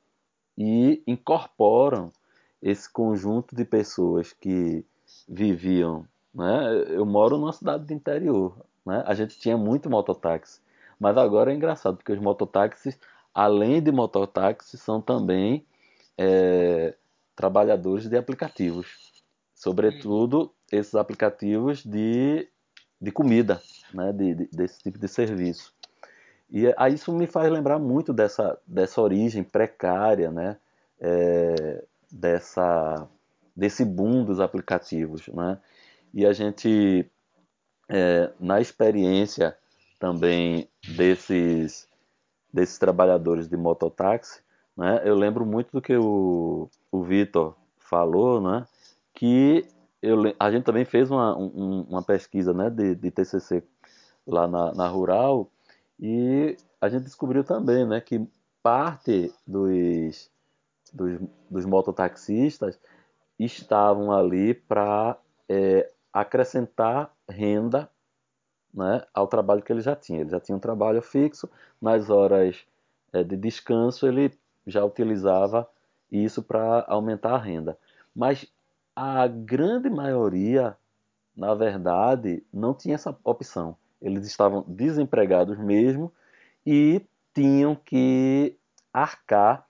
e 0.56 1.02
incorporam 1.06 2.10
esse 2.62 2.90
conjunto 2.90 3.54
de 3.54 3.66
pessoas 3.66 4.32
que 4.32 4.82
viviam. 5.28 6.06
Né? 6.34 6.86
Eu 6.88 7.04
moro 7.04 7.36
numa 7.36 7.52
cidade 7.52 7.84
do 7.84 7.92
interior. 7.92 8.64
Né? 8.86 9.04
A 9.06 9.12
gente 9.12 9.38
tinha 9.38 9.58
muito 9.58 9.90
mototáxi. 9.90 10.58
Mas 10.98 11.18
agora 11.18 11.52
é 11.52 11.54
engraçado, 11.54 11.98
porque 11.98 12.12
os 12.12 12.18
mototáxis, 12.18 12.98
além 13.34 13.82
de 13.82 13.92
mototáxis, 13.92 14.80
são 14.80 15.02
também 15.02 15.66
é, 16.16 16.94
trabalhadores 17.36 18.08
de 18.08 18.16
aplicativos. 18.16 19.22
Sobretudo 19.54 20.50
esses 20.72 20.94
aplicativos 20.94 21.84
de, 21.84 22.48
de 22.98 23.12
comida 23.12 23.60
né, 23.92 24.12
de, 24.12 24.34
de, 24.34 24.46
desse 24.46 24.82
tipo 24.82 24.98
de 24.98 25.08
serviço. 25.08 25.72
E 26.50 26.72
aí 26.76 26.94
isso 26.94 27.12
me 27.12 27.26
faz 27.26 27.50
lembrar 27.50 27.78
muito 27.78 28.12
dessa, 28.12 28.58
dessa 28.66 29.00
origem 29.00 29.42
precária, 29.42 30.30
né, 30.30 30.56
é, 31.00 31.84
dessa, 32.10 33.06
desse 33.54 33.84
boom 33.84 34.24
dos 34.24 34.40
aplicativos. 34.40 35.26
Né? 35.28 35.58
E 36.14 36.24
a 36.24 36.32
gente, 36.32 37.04
é, 37.88 38.30
na 38.40 38.60
experiência 38.60 39.56
também 40.00 40.68
desses, 40.96 41.86
desses 42.52 42.78
trabalhadores 42.78 43.48
de 43.48 43.56
mototáxi, 43.56 44.40
né, 44.76 45.02
eu 45.04 45.14
lembro 45.14 45.44
muito 45.44 45.70
do 45.72 45.82
que 45.82 45.96
o, 45.96 46.70
o 46.90 47.02
Vitor 47.02 47.54
falou, 47.76 48.40
né, 48.40 48.64
que 49.12 49.66
eu, 50.00 50.34
a 50.38 50.50
gente 50.50 50.64
também 50.64 50.84
fez 50.84 51.10
uma, 51.10 51.36
um, 51.36 51.82
uma 51.88 52.02
pesquisa 52.02 52.54
né, 52.54 52.70
de, 52.70 52.94
de 52.94 53.10
TCC 53.10 53.62
lá 54.28 54.46
na, 54.46 54.74
na 54.74 54.86
Rural, 54.86 55.50
e 55.98 56.56
a 56.80 56.88
gente 56.88 57.04
descobriu 57.04 57.42
também 57.42 57.86
né, 57.86 58.00
que 58.00 58.24
parte 58.62 59.32
dos, 59.46 60.30
dos, 60.92 61.20
dos 61.50 61.64
mototaxistas 61.64 62.78
estavam 63.38 64.12
ali 64.12 64.54
para 64.54 65.16
é, 65.48 65.90
acrescentar 66.12 67.12
renda 67.28 67.90
né, 68.72 69.04
ao 69.12 69.26
trabalho 69.26 69.62
que 69.62 69.72
ele 69.72 69.80
já 69.80 69.96
tinha. 69.96 70.20
Ele 70.20 70.30
já 70.30 70.38
tinha 70.38 70.56
um 70.56 70.60
trabalho 70.60 71.00
fixo, 71.02 71.48
nas 71.80 72.10
horas 72.10 72.64
é, 73.12 73.24
de 73.24 73.36
descanso 73.36 74.06
ele 74.06 74.32
já 74.66 74.84
utilizava 74.84 75.68
isso 76.12 76.42
para 76.42 76.84
aumentar 76.86 77.34
a 77.34 77.38
renda. 77.38 77.78
Mas 78.14 78.46
a 78.94 79.26
grande 79.26 79.88
maioria, 79.88 80.76
na 81.34 81.54
verdade, 81.54 82.44
não 82.52 82.74
tinha 82.74 82.94
essa 82.94 83.16
opção 83.24 83.76
eles 84.00 84.26
estavam 84.26 84.64
desempregados 84.66 85.58
mesmo 85.58 86.12
e 86.66 87.02
tinham 87.34 87.74
que 87.74 88.56
arcar 88.92 89.66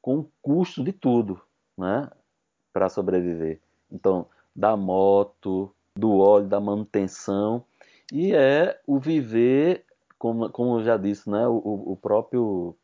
com 0.00 0.18
o 0.18 0.30
custo 0.40 0.82
de 0.82 0.92
tudo, 0.92 1.40
né, 1.76 2.08
para 2.72 2.88
sobreviver. 2.88 3.60
Então, 3.90 4.26
da 4.54 4.76
moto, 4.76 5.74
do 5.94 6.16
óleo, 6.18 6.48
da 6.48 6.60
manutenção 6.60 7.64
e 8.12 8.34
é 8.34 8.80
o 8.86 8.98
viver, 8.98 9.84
como, 10.18 10.50
como 10.50 10.78
eu 10.78 10.84
já 10.84 10.96
disse, 10.96 11.30
né, 11.30 11.46
o, 11.46 11.92
o 11.92 11.96
próprio 11.96 12.76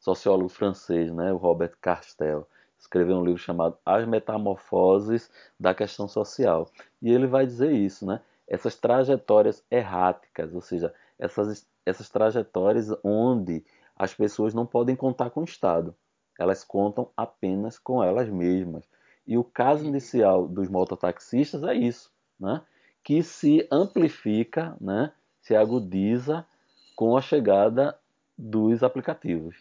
sociólogo 0.00 0.48
francês, 0.48 1.12
né, 1.12 1.32
o 1.32 1.36
Robert 1.36 1.74
Castel, 1.80 2.46
escreveu 2.78 3.16
um 3.16 3.24
livro 3.24 3.38
chamado 3.38 3.76
As 3.84 4.06
Metamorfoses 4.06 5.30
da 5.58 5.74
Questão 5.74 6.06
Social. 6.06 6.70
E 7.02 7.10
ele 7.10 7.26
vai 7.26 7.44
dizer 7.44 7.72
isso, 7.72 8.06
né? 8.06 8.20
Essas 8.48 8.74
trajetórias 8.74 9.62
erráticas, 9.70 10.54
ou 10.54 10.60
seja, 10.60 10.92
essas, 11.18 11.66
essas 11.84 12.08
trajetórias 12.08 12.88
onde 13.04 13.64
as 13.94 14.14
pessoas 14.14 14.54
não 14.54 14.64
podem 14.64 14.96
contar 14.96 15.30
com 15.30 15.40
o 15.40 15.44
Estado, 15.44 15.94
elas 16.38 16.64
contam 16.64 17.10
apenas 17.16 17.78
com 17.78 18.02
elas 18.02 18.28
mesmas. 18.28 18.84
E 19.26 19.36
o 19.36 19.44
caso 19.44 19.84
inicial 19.84 20.48
dos 20.48 20.68
mototaxistas 20.68 21.62
é 21.64 21.74
isso, 21.74 22.10
né? 22.40 22.62
que 23.02 23.22
se 23.22 23.66
amplifica, 23.70 24.76
né? 24.80 25.12
se 25.40 25.54
agudiza 25.54 26.46
com 26.96 27.16
a 27.16 27.20
chegada 27.20 27.98
dos 28.36 28.82
aplicativos. 28.82 29.56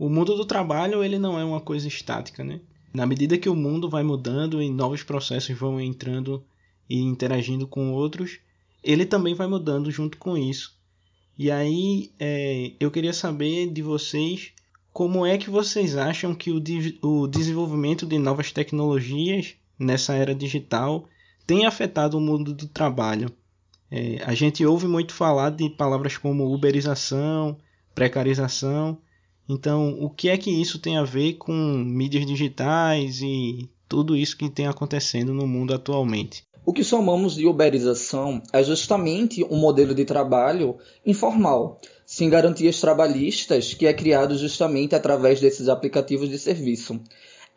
O 0.00 0.08
mundo 0.08 0.34
do 0.34 0.46
trabalho 0.46 1.04
ele 1.04 1.18
não 1.18 1.38
é 1.38 1.44
uma 1.44 1.60
coisa 1.60 1.86
estática, 1.86 2.42
né? 2.42 2.58
Na 2.90 3.04
medida 3.04 3.36
que 3.36 3.50
o 3.50 3.54
mundo 3.54 3.86
vai 3.86 4.02
mudando 4.02 4.62
e 4.62 4.70
novos 4.70 5.02
processos 5.02 5.54
vão 5.58 5.78
entrando 5.78 6.42
e 6.88 7.02
interagindo 7.02 7.66
com 7.66 7.92
outros, 7.92 8.38
ele 8.82 9.04
também 9.04 9.34
vai 9.34 9.46
mudando 9.46 9.90
junto 9.90 10.16
com 10.16 10.38
isso. 10.38 10.74
E 11.38 11.50
aí 11.50 12.10
é, 12.18 12.72
eu 12.80 12.90
queria 12.90 13.12
saber 13.12 13.70
de 13.70 13.82
vocês 13.82 14.52
como 14.90 15.26
é 15.26 15.36
que 15.36 15.50
vocês 15.50 15.94
acham 15.94 16.34
que 16.34 16.50
o, 16.50 16.62
o 17.02 17.26
desenvolvimento 17.26 18.06
de 18.06 18.18
novas 18.18 18.50
tecnologias 18.50 19.54
nessa 19.78 20.14
era 20.14 20.34
digital 20.34 21.06
tem 21.46 21.66
afetado 21.66 22.16
o 22.16 22.22
mundo 22.22 22.54
do 22.54 22.66
trabalho. 22.66 23.30
É, 23.90 24.22
a 24.24 24.32
gente 24.32 24.64
ouve 24.64 24.86
muito 24.86 25.12
falar 25.12 25.50
de 25.50 25.68
palavras 25.68 26.16
como 26.16 26.54
uberização, 26.54 27.58
precarização. 27.94 28.98
Então, 29.52 29.96
o 30.00 30.08
que 30.08 30.28
é 30.28 30.38
que 30.38 30.48
isso 30.48 30.78
tem 30.78 30.96
a 30.96 31.02
ver 31.02 31.32
com 31.32 31.52
mídias 31.52 32.24
digitais 32.24 33.20
e 33.20 33.68
tudo 33.88 34.16
isso 34.16 34.36
que 34.36 34.48
tem 34.48 34.68
acontecendo 34.68 35.34
no 35.34 35.44
mundo 35.44 35.74
atualmente? 35.74 36.44
O 36.64 36.72
que 36.72 36.84
chamamos 36.84 37.34
de 37.34 37.48
uberização 37.48 38.40
é 38.52 38.62
justamente 38.62 39.42
um 39.50 39.56
modelo 39.56 39.92
de 39.92 40.04
trabalho 40.04 40.76
informal, 41.04 41.80
sem 42.06 42.30
garantias 42.30 42.80
trabalhistas, 42.80 43.74
que 43.74 43.88
é 43.88 43.92
criado 43.92 44.38
justamente 44.38 44.94
através 44.94 45.40
desses 45.40 45.68
aplicativos 45.68 46.28
de 46.28 46.38
serviço. 46.38 47.00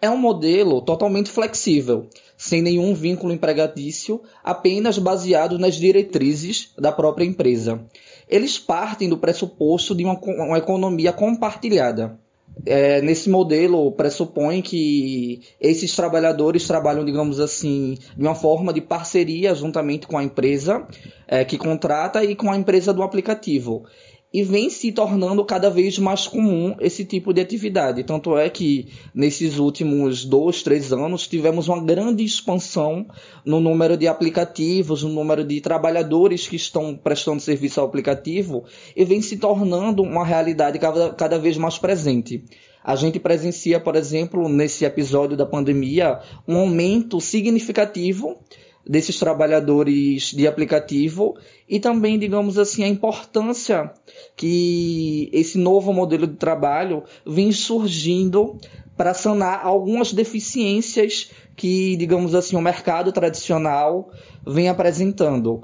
É 0.02 0.10
um 0.10 0.18
modelo 0.18 0.82
totalmente 0.82 1.30
flexível, 1.30 2.08
sem 2.36 2.64
nenhum 2.64 2.96
vínculo 2.96 3.32
empregatício, 3.32 4.20
apenas 4.44 4.98
baseado 4.98 5.60
nas 5.60 5.76
diretrizes 5.76 6.72
da 6.76 6.92
própria 6.92 7.24
empresa. 7.24 7.86
Eles 8.28 8.58
partem 8.58 9.10
do 9.10 9.18
pressuposto 9.18 9.96
de 9.96 10.04
uma, 10.04 10.20
uma 10.20 10.58
economia 10.58 11.12
compartilhada. 11.14 12.20
É, 12.66 13.02
nesse 13.02 13.30
modelo 13.30 13.92
pressupõe 13.94 14.62
que 14.62 15.42
esses 15.60 15.96
trabalhadores 15.96 16.68
trabalham, 16.68 17.04
digamos 17.04 17.40
assim, 17.40 17.98
de 18.16 18.22
uma 18.22 18.36
forma 18.36 18.72
de 18.72 18.80
parceria 18.80 19.56
juntamente 19.56 20.06
com 20.06 20.18
a 20.18 20.24
empresa 20.24 20.88
é, 21.28 21.44
que 21.44 21.58
contrata 21.58 22.24
e 22.24 22.36
com 22.36 22.52
a 22.52 22.58
empresa 22.58 22.94
do 22.94 23.02
aplicativo 23.02 23.86
e 24.34 24.42
vem 24.42 24.68
se 24.68 24.92
tornando 24.92 25.46
cada 25.46 25.70
vez 25.70 26.00
mais 26.00 26.26
comum 26.26 26.76
esse 26.80 27.06
tipo 27.06 27.32
de 27.32 27.40
atividade. 27.40 28.04
Tanto 28.04 28.36
é 28.36 28.50
que 28.50 28.88
nesses 29.14 29.60
últimos 29.60 30.26
dois, 30.26 30.64
três 30.64 30.92
anos 30.92 31.28
tivemos 31.28 31.68
uma 31.68 31.80
grande 31.84 32.24
expansão 32.24 33.06
no 33.46 33.60
número 33.60 33.96
de 33.96 34.08
aplicativos, 34.08 35.04
no 35.04 35.10
número 35.10 35.44
de 35.44 35.62
trabalhadores 35.62 36.48
que 36.48 36.56
estão 36.56 36.96
prestando 36.96 37.42
serviço 37.42 37.80
ao 37.80 37.86
aplicativo 37.86 38.64
e 38.96 39.06
vem 39.06 39.22
se 39.22 39.38
tornando 39.38 40.02
uma 40.02 40.26
realidade 40.26 40.80
cada, 40.80 41.14
cada 41.14 41.38
vez 41.38 41.56
mais 41.56 41.78
presente. 41.78 42.44
A 42.84 42.96
gente 42.96 43.20
presencia, 43.20 43.80
por 43.80 43.96
exemplo, 43.96 44.50
nesse 44.50 44.84
episódio 44.84 45.38
da 45.38 45.46
pandemia, 45.46 46.20
um 46.48 46.58
aumento 46.58 47.22
significativo 47.22 48.40
desses 48.86 49.18
trabalhadores 49.18 50.32
de 50.34 50.48
aplicativo 50.48 51.38
e 51.68 51.80
também, 51.80 52.20
digamos 52.20 52.58
assim, 52.58 52.84
a 52.84 52.88
importância 52.88 53.92
que 54.36 55.30
esse 55.32 55.58
novo 55.58 55.94
modelo 55.94 56.28
de 56.28 56.36
trabalho 56.36 57.04
vem 57.26 57.52
surgindo 57.52 58.58
para 58.98 59.14
sanar 59.14 59.66
algumas 59.66 60.14
deficiências 60.14 61.32
que, 61.56 61.96
digamos 61.96 62.36
assim, 62.36 62.56
o 62.56 62.62
mercado 62.62 63.12
tradicional 63.12 64.12
vem 64.46 64.70
apresentando. 64.70 65.64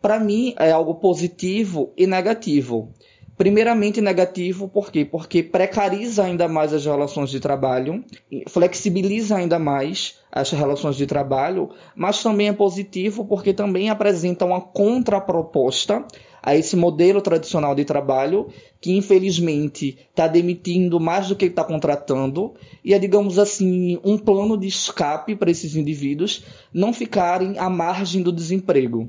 Para 0.00 0.18
mim, 0.18 0.54
é 0.58 0.70
algo 0.70 0.94
positivo 0.94 1.92
e 1.96 2.06
negativo. 2.06 2.92
Primeiramente 3.40 4.02
negativo, 4.02 4.68
por 4.68 4.92
quê? 4.92 5.02
Porque 5.02 5.42
precariza 5.42 6.24
ainda 6.24 6.46
mais 6.46 6.74
as 6.74 6.84
relações 6.84 7.30
de 7.30 7.40
trabalho, 7.40 8.04
flexibiliza 8.46 9.34
ainda 9.34 9.58
mais 9.58 10.18
as 10.30 10.50
relações 10.50 10.94
de 10.94 11.06
trabalho, 11.06 11.70
mas 11.96 12.22
também 12.22 12.48
é 12.48 12.52
positivo 12.52 13.24
porque 13.24 13.54
também 13.54 13.88
apresenta 13.88 14.44
uma 14.44 14.60
contraproposta 14.60 16.04
a 16.42 16.54
esse 16.54 16.76
modelo 16.76 17.22
tradicional 17.22 17.74
de 17.74 17.86
trabalho 17.86 18.48
que 18.78 18.94
infelizmente 18.94 19.96
está 20.10 20.28
demitindo 20.28 21.00
mais 21.00 21.28
do 21.28 21.34
que 21.34 21.46
está 21.46 21.64
contratando 21.64 22.52
e 22.84 22.92
é 22.92 22.98
digamos 22.98 23.38
assim 23.38 23.98
um 24.04 24.18
plano 24.18 24.54
de 24.54 24.66
escape 24.66 25.34
para 25.34 25.50
esses 25.50 25.74
indivíduos 25.76 26.44
não 26.74 26.92
ficarem 26.92 27.58
à 27.58 27.70
margem 27.70 28.22
do 28.22 28.32
desemprego. 28.32 29.08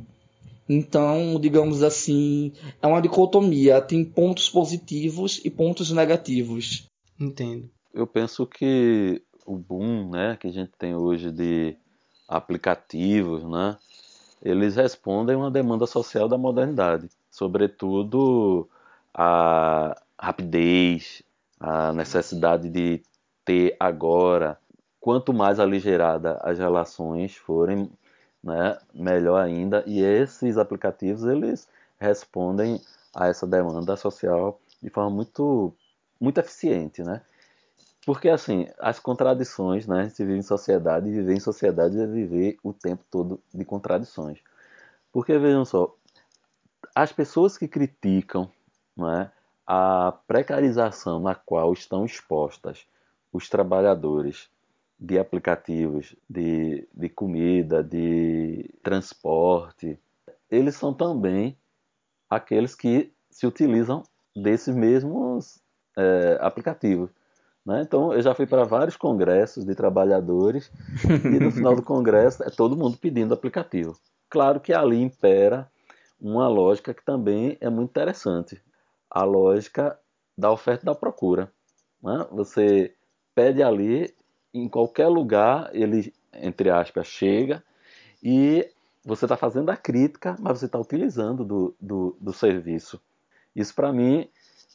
Então, 0.73 1.38
digamos 1.38 1.84
assim, 1.84 2.53
é 2.81 2.88
uma 2.88 3.01
dicotomia, 3.01 3.81
tem 3.81 4.05
pontos 4.05 4.49
positivos 4.49 5.41
e 5.43 5.49
pontos 5.49 5.91
negativos. 5.91 6.88
Entendo. 7.19 7.69
Eu 7.93 8.07
penso 8.07 8.47
que 8.47 9.21
o 9.45 9.57
boom, 9.57 10.10
né, 10.10 10.38
que 10.39 10.47
a 10.47 10.51
gente 10.51 10.71
tem 10.79 10.95
hoje 10.95 11.29
de 11.29 11.75
aplicativos, 12.25 13.43
né, 13.43 13.77
eles 14.41 14.77
respondem 14.77 15.36
a 15.36 15.39
uma 15.39 15.51
demanda 15.51 15.86
social 15.86 16.29
da 16.29 16.38
modernidade, 16.38 17.10
sobretudo 17.29 18.65
a 19.13 20.01
rapidez, 20.17 21.21
a 21.60 21.91
necessidade 21.91 22.69
de 22.69 23.01
ter 23.43 23.75
agora. 23.77 24.57
Quanto 25.01 25.34
mais 25.34 25.60
aligerada 25.60 26.39
as 26.41 26.60
relações 26.60 27.36
forem, 27.36 27.91
né, 28.43 28.77
melhor 28.93 29.41
ainda. 29.41 29.84
E 29.86 30.01
esses 30.01 30.58
aplicativos 30.58 31.23
eles 31.23 31.67
respondem 31.99 32.82
a 33.13 33.27
essa 33.27 33.45
demanda 33.45 33.95
social 33.95 34.60
de 34.82 34.89
forma 34.89 35.10
muito, 35.12 35.73
muito 36.19 36.39
eficiente, 36.39 37.04
né? 37.04 37.21
Porque 38.06 38.30
assim, 38.30 38.67
as 38.80 38.99
contradições, 38.99 39.86
né? 39.86 40.01
A 40.01 40.04
gente 40.04 40.23
vive 40.23 40.39
em 40.39 40.41
sociedade 40.41 41.08
e 41.08 41.12
viver 41.12 41.34
em 41.34 41.39
sociedade 41.39 41.99
é 41.99 42.08
viver 42.08 42.58
o 42.63 42.73
tempo 42.73 43.04
todo 43.12 43.39
de 43.54 43.63
contradições. 43.63 44.39
Porque 45.12 45.38
vejam 45.38 45.65
só, 45.65 45.95
as 46.95 47.12
pessoas 47.12 47.58
que 47.58 47.67
criticam 47.67 48.49
é, 48.99 49.30
a 49.67 50.13
precarização 50.27 51.19
na 51.19 51.36
qual 51.36 51.71
estão 51.73 52.06
expostas 52.06 52.86
os 53.32 53.47
trabalhadores 53.47 54.49
de 55.01 55.17
aplicativos 55.17 56.15
de, 56.29 56.87
de 56.93 57.09
comida, 57.09 57.83
de 57.83 58.69
transporte, 58.83 59.99
eles 60.49 60.75
são 60.75 60.93
também 60.93 61.57
aqueles 62.29 62.75
que 62.75 63.11
se 63.31 63.47
utilizam 63.47 64.03
desses 64.35 64.75
mesmos 64.75 65.59
é, 65.97 66.37
aplicativos. 66.39 67.09
Né? 67.65 67.81
Então, 67.81 68.13
eu 68.13 68.21
já 68.21 68.35
fui 68.35 68.45
para 68.45 68.63
vários 68.63 68.95
congressos 68.95 69.65
de 69.65 69.73
trabalhadores 69.73 70.71
e 71.25 71.39
no 71.39 71.49
final 71.49 71.75
do 71.75 71.81
congresso 71.81 72.43
é 72.43 72.51
todo 72.51 72.77
mundo 72.77 72.95
pedindo 72.95 73.33
aplicativo. 73.33 73.97
Claro 74.29 74.59
que 74.59 74.71
ali 74.71 75.01
impera 75.01 75.69
uma 76.19 76.47
lógica 76.47 76.93
que 76.93 77.03
também 77.03 77.57
é 77.59 77.69
muito 77.69 77.89
interessante, 77.89 78.61
a 79.09 79.23
lógica 79.23 79.99
da 80.37 80.51
oferta 80.51 80.83
e 80.83 80.85
da 80.85 80.93
procura. 80.93 81.51
Né? 82.01 82.27
Você 82.31 82.93
pede 83.33 83.63
ali 83.63 84.13
em 84.53 84.67
qualquer 84.67 85.07
lugar 85.07 85.69
ele, 85.73 86.13
entre 86.33 86.69
aspas, 86.69 87.07
chega 87.07 87.63
e 88.23 88.69
você 89.03 89.25
está 89.25 89.35
fazendo 89.35 89.69
a 89.69 89.77
crítica, 89.77 90.35
mas 90.39 90.59
você 90.59 90.65
está 90.65 90.79
utilizando 90.79 91.43
do, 91.43 91.75
do, 91.79 92.15
do, 92.19 92.33
serviço. 92.33 93.01
Isso, 93.55 93.73
para 93.73 93.91
mim, 93.91 94.29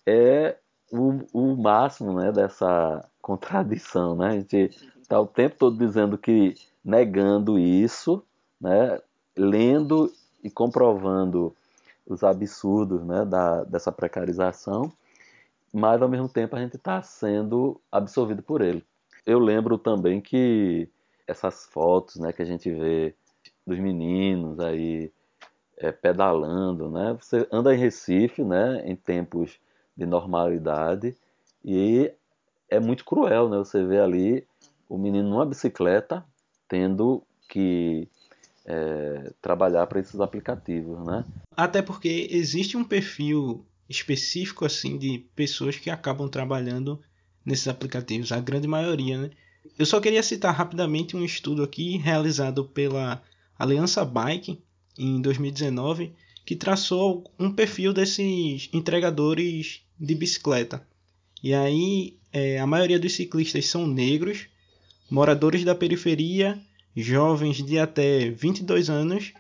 é 0.05 0.57
o, 0.91 1.21
o 1.33 1.57
máximo 1.57 2.13
né, 2.13 2.33
dessa 2.33 3.09
contradição. 3.23 4.17
Né? 4.17 4.29
A 4.29 4.33
gente 4.33 4.71
está 5.01 5.21
o 5.21 5.27
tempo 5.27 5.57
todo 5.57 5.79
dizendo 5.79 6.19
que 6.19 6.55
negando 6.85 7.59
isso, 7.59 8.23
né, 8.61 9.01
lendo 9.37 10.13
e 10.43 10.51
comprovando 10.51 11.55
os 12.05 12.25
absurdos 12.25 13.05
né, 13.05 13.25
da, 13.25 13.63
dessa 13.65 13.93
precarização, 13.93 14.93
mas 15.73 16.03
ao 16.03 16.09
mesmo 16.09 16.29
tempo 16.29 16.57
a 16.57 16.61
gente 16.61 16.77
está 16.77 17.03
sendo 17.03 17.81
absorvido 17.93 18.43
por 18.43 18.61
ele 18.61 18.85
eu 19.27 19.39
lembro 19.39 19.77
também 19.77 20.21
que 20.21 20.89
essas 21.27 21.67
fotos 21.67 22.17
né, 22.17 22.33
que 22.33 22.41
a 22.41 22.45
gente 22.47 22.71
vê 22.71 23.15
dos 23.67 23.79
meninos 23.79 24.61
aí 24.61 25.11
é, 25.77 25.91
pedalando, 25.91 26.89
né? 26.89 27.17
Você 27.21 27.47
anda 27.51 27.75
em 27.75 27.79
Recife, 27.79 28.43
né? 28.43 28.83
Em 28.87 28.95
tempos 28.95 29.59
de 29.97 30.07
normalidade 30.07 31.17
e 31.65 32.11
é 32.71 32.79
muito 32.79 33.05
cruel, 33.05 33.49
né? 33.49 33.59
Você 33.59 33.85
vê 33.85 33.99
ali 33.99 34.47
o 34.89 34.97
menino 34.97 35.29
numa 35.29 35.45
bicicleta 35.45 36.25
tendo 36.69 37.23
que 37.49 38.09
é, 38.65 39.33
trabalhar 39.41 39.87
para 39.87 40.01
esses 40.01 40.21
aplicativos, 40.21 41.05
né? 41.05 41.25
Até 41.57 41.83
porque 41.83 42.29
existe 42.31 42.77
um 42.77 42.85
perfil 42.85 43.65
específico 43.89 44.65
assim 44.65 44.99
de 44.99 45.25
pessoas 45.35 45.77
que 45.77 45.91
acabam 45.91 46.29
trabalhando 46.29 47.01
nesses 47.47 47.69
aplicativos, 47.69 48.33
a 48.33 48.41
grande 48.41 48.67
maioria, 48.67 49.17
né? 49.17 49.31
Eu 49.79 49.87
só 49.87 50.01
queria 50.01 50.23
citar 50.23 50.55
rapidamente 50.55 51.17
um 51.17 51.25
estudo 51.25 51.63
aqui 51.63 51.97
realizado 51.97 52.65
pela 52.65 53.23
Aliança 53.59 54.05
Bike 54.05 54.59
em 54.99 55.21
2019 55.23 56.13
que 56.45 56.55
traçou 56.57 57.25
um 57.39 57.51
perfil 57.51 57.93
desses 57.93 58.69
entregadores 58.73 59.81
de 59.99 60.15
bicicleta. 60.15 60.87
E 61.43 61.55
aí 61.55 62.17
é, 62.33 62.59
a 62.59 62.67
maioria 62.67 62.99
dos 62.99 63.15
ciclistas 63.15 63.67
são 63.67 63.87
negros, 63.87 64.47
moradores 65.11 65.65
da 65.65 65.75
periferia 65.75 66.61
jovens 66.97 67.63
de 67.63 67.79
até 67.79 68.31
22 68.31 68.89
anos 68.89 69.33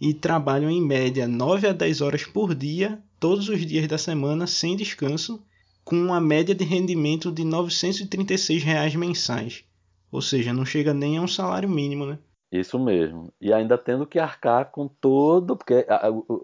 e 0.00 0.12
trabalham 0.12 0.70
em 0.70 0.80
média 0.80 1.26
9 1.26 1.68
a 1.68 1.72
10 1.72 2.00
horas 2.02 2.24
por 2.24 2.54
dia, 2.54 3.02
todos 3.18 3.48
os 3.48 3.64
dias 3.66 3.88
da 3.88 3.96
semana, 3.96 4.46
sem 4.46 4.76
descanso, 4.76 5.42
com 5.88 5.96
uma 5.96 6.20
média 6.20 6.54
de 6.54 6.64
rendimento 6.64 7.32
de 7.32 7.42
936 7.44 8.62
reais 8.62 8.94
mensais. 8.94 9.64
Ou 10.12 10.20
seja, 10.20 10.52
não 10.52 10.62
chega 10.62 10.92
nem 10.92 11.16
a 11.16 11.22
um 11.22 11.26
salário 11.26 11.66
mínimo, 11.66 12.04
né? 12.04 12.18
Isso 12.52 12.78
mesmo. 12.78 13.32
E 13.40 13.54
ainda 13.54 13.78
tendo 13.78 14.06
que 14.06 14.18
arcar 14.18 14.70
com 14.70 14.86
todo, 14.86 15.56
porque 15.56 15.86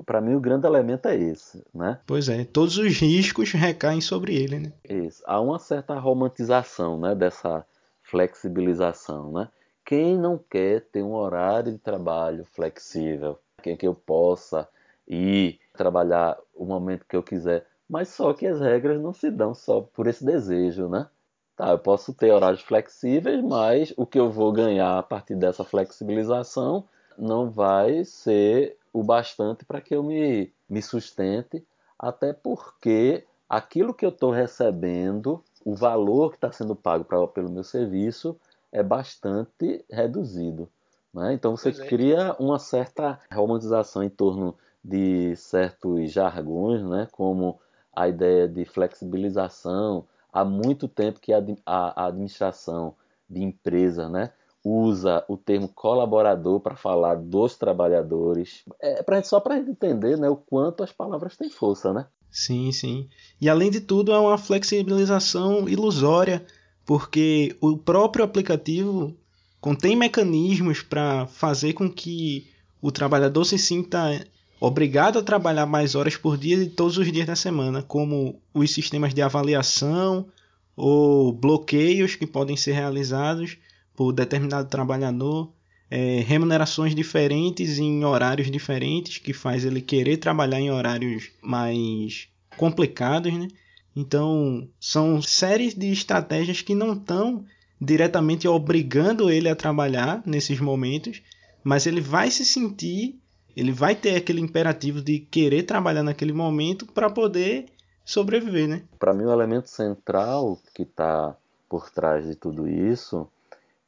para 0.07 0.22
mim 0.22 0.35
o 0.35 0.40
grande 0.40 0.66
elemento 0.66 1.09
é 1.09 1.16
esse, 1.16 1.62
né? 1.74 2.00
Pois 2.07 2.30
é, 2.30 2.46
todos 2.46 2.78
os 2.78 2.96
riscos 2.98 3.52
recaem 3.52 4.00
sobre 4.00 4.35
ele, 4.35 4.61
né? 4.61 4.72
Isso. 4.88 5.22
Há 5.26 5.38
uma 5.42 5.59
certa 5.59 5.98
romantização, 5.98 6.98
né, 6.98 7.14
dessa 7.14 7.66
flexibilização, 8.02 9.30
né? 9.30 9.48
Quem 9.85 10.16
não 10.16 10.38
quer 10.38 10.87
ter 10.90 11.02
um 11.02 11.12
horário 11.12 11.70
de 11.70 11.78
trabalho 11.78 12.46
flexível, 12.46 13.38
quem 13.62 13.76
que 13.76 13.87
eu 13.87 13.94
possa 13.94 14.66
ir 15.07 15.61
trabalhar 15.76 16.38
o 16.54 16.64
momento 16.64 17.04
que 17.07 17.14
eu 17.14 17.22
quiser, 17.22 17.66
mas 17.88 18.09
só 18.09 18.33
que 18.33 18.47
as 18.47 18.61
regras 18.61 19.01
não 19.01 19.12
se 19.12 19.31
dão 19.31 19.55
só 19.55 19.81
por 19.81 20.07
esse 20.07 20.25
desejo, 20.25 20.88
né? 20.88 21.09
Tá, 21.57 21.70
eu 21.70 21.79
posso 21.79 22.12
ter 22.12 22.33
horários 22.33 22.62
flexíveis, 22.62 23.42
mas 23.42 23.94
o 23.97 24.05
que 24.05 24.18
eu 24.18 24.31
vou 24.31 24.53
ganhar 24.53 24.99
a 24.99 25.03
partir 25.03 25.37
dessa 25.37 25.62
flexibilização 25.62 26.85
não 27.16 27.49
vai 27.49 28.05
ser 28.05 28.77
o 28.92 29.05
bastante 29.05 29.64
para 29.64 29.81
que 29.81 29.94
eu 29.94 30.03
me, 30.03 30.53
me 30.68 30.83
sustente, 30.83 31.64
até 31.99 32.33
porque 32.33 33.25
aquilo 33.49 33.94
que 33.94 34.05
eu 34.05 34.11
estou 34.11 34.33
recebendo, 34.33 35.42
o 35.64 35.75
valor 35.75 36.31
que 36.31 36.37
está 36.37 36.51
sendo 36.51 36.75
pago 36.75 37.05
pra, 37.05 37.25
pelo 37.29 37.51
meu 37.51 37.62
serviço, 37.62 38.37
é 38.73 38.83
bastante 38.83 39.85
reduzido. 39.88 40.68
Né? 41.12 41.33
Então 41.35 41.57
você 41.57 41.68
é. 41.68 41.87
cria 41.87 42.35
uma 42.40 42.59
certa 42.59 43.20
romantização 43.33 44.03
em 44.03 44.11
torno 44.11 44.57
de 44.83 45.37
certos 45.37 46.11
jargões, 46.11 46.83
né? 46.83 47.07
como 47.12 47.61
a 47.94 48.09
ideia 48.09 48.48
de 48.48 48.64
flexibilização, 48.64 50.07
há 50.33 50.44
muito 50.44 50.88
tempo 50.88 51.20
que 51.20 51.33
a, 51.33 51.42
a, 51.64 52.07
administração 52.07 52.94
de 53.28 53.42
empresas 53.42 54.11
né, 54.11 54.30
usa 54.64 55.24
o 55.28 55.37
termo 55.37 55.68
colaborador 55.68 56.61
para 56.61 56.76
falar 56.76 57.16
dos 57.16 57.57
trabalhadores. 57.57 58.64
É 58.80 59.02
pra, 59.02 59.22
só 59.22 59.40
para 59.40 59.54
a 59.54 59.59
entender 59.59 60.16
né, 60.18 60.28
o 60.28 60.37
quanto 60.37 60.83
as 60.83 60.92
palavras 60.92 61.37
têm 61.37 61.50
força, 61.50 61.92
né? 61.92 62.07
Sim, 62.30 62.72
sim. 62.72 63.09
E 63.40 63.48
além 63.48 63.70
de 63.70 63.80
tudo, 63.80 64.12
é 64.12 64.18
uma 64.18 64.37
flexibilização 64.37 65.68
ilusória, 65.68 66.44
porque 66.85 67.57
o 67.61 67.78
próprio 67.78 68.24
aplicativo 68.24 69.14
contém 69.61 69.94
mecanismos 69.94 70.83
para 70.83 71.26
fazer 71.28 71.74
com 71.74 71.88
que 71.90 72.50
o 72.83 72.90
trabalhador 72.90 73.44
se 73.44 73.57
sinta 73.57 74.26
obrigado 74.66 75.18
a 75.18 75.22
trabalhar 75.22 75.66
mais 75.66 75.94
horas 75.94 76.16
por 76.16 76.38
dia 76.38 76.57
de 76.57 76.66
todos 76.66 76.96
os 76.96 77.11
dias 77.12 77.27
da 77.27 77.37
semana, 77.37 77.83
como 77.83 78.40
os 78.53 78.70
sistemas 78.72 79.12
de 79.12 79.20
avaliação 79.20 80.27
ou 80.74 81.33
bloqueios 81.33 82.16
que 82.16 82.27
podem 82.27 82.57
ser 82.57 82.72
realizados 82.72 83.59
por 83.94 84.12
determinado 84.12 84.68
trabalhador, 84.68 85.53
é, 85.90 86.24
remunerações 86.27 86.94
diferentes 86.94 87.79
em 87.79 88.05
horários 88.05 88.50
diferentes, 88.50 89.18
que 89.18 89.33
faz 89.33 89.64
ele 89.64 89.81
querer 89.81 90.16
trabalhar 90.16 90.61
em 90.61 90.70
horários 90.70 91.31
mais 91.42 92.29
complicados, 92.57 93.33
né? 93.33 93.48
Então, 93.94 94.66
são 94.81 95.22
séries 95.22 95.74
de 95.74 95.92
estratégias 95.92 96.62
que 96.62 96.74
não 96.74 96.94
estão 96.94 97.44
diretamente 97.81 98.48
obrigando 98.48 99.31
ele 99.31 99.48
a 99.48 99.55
trabalhar 99.55 100.22
nesses 100.27 100.59
momentos, 100.59 101.22
mas 101.62 101.87
ele 101.87 102.00
vai 102.00 102.31
se 102.31 102.44
sentir 102.44 103.20
ele 103.57 103.73
vai 103.73 103.95
ter 103.95 104.17
aquele 104.17 104.40
imperativo 104.40 105.01
de 105.01 105.21
querer 105.21 105.64
trabalhar 105.64 106.03
naquele 106.03 106.33
momento 106.33 106.87
para 106.87 107.11
poder 107.11 107.67
sobreviver, 108.05 108.69
né? 108.69 108.83
Para 108.99 109.14
mim, 109.14 109.25
o 109.25 109.33
elemento 109.33 109.69
central 109.69 110.59
que 110.75 110.83
está 110.83 111.37
por 111.69 111.90
trás 111.90 112.27
de 112.27 112.35
tudo 112.35 112.69
isso 112.69 113.29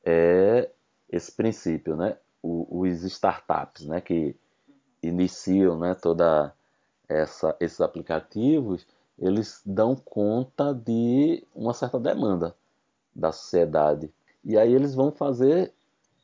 é 0.05 0.69
esse 1.11 1.33
princípio, 1.33 1.97
né? 1.97 2.17
O, 2.43 2.81
os 2.81 3.03
startups, 3.03 3.87
né? 3.87 4.01
Que 4.01 4.35
iniciam, 5.03 5.79
né? 5.79 5.95
Toda 5.95 6.55
essa, 7.09 7.57
esses 7.61 7.81
aplicativos, 7.81 8.87
eles 9.19 9.61
dão 9.65 9.97
conta 9.97 10.75
de 10.75 11.43
uma 11.55 11.73
certa 11.73 11.99
demanda 11.99 12.55
da 13.15 13.33
sociedade 13.33 14.11
e 14.45 14.59
aí 14.59 14.75
eles 14.75 14.95
vão 14.95 15.11
fazer 15.11 15.73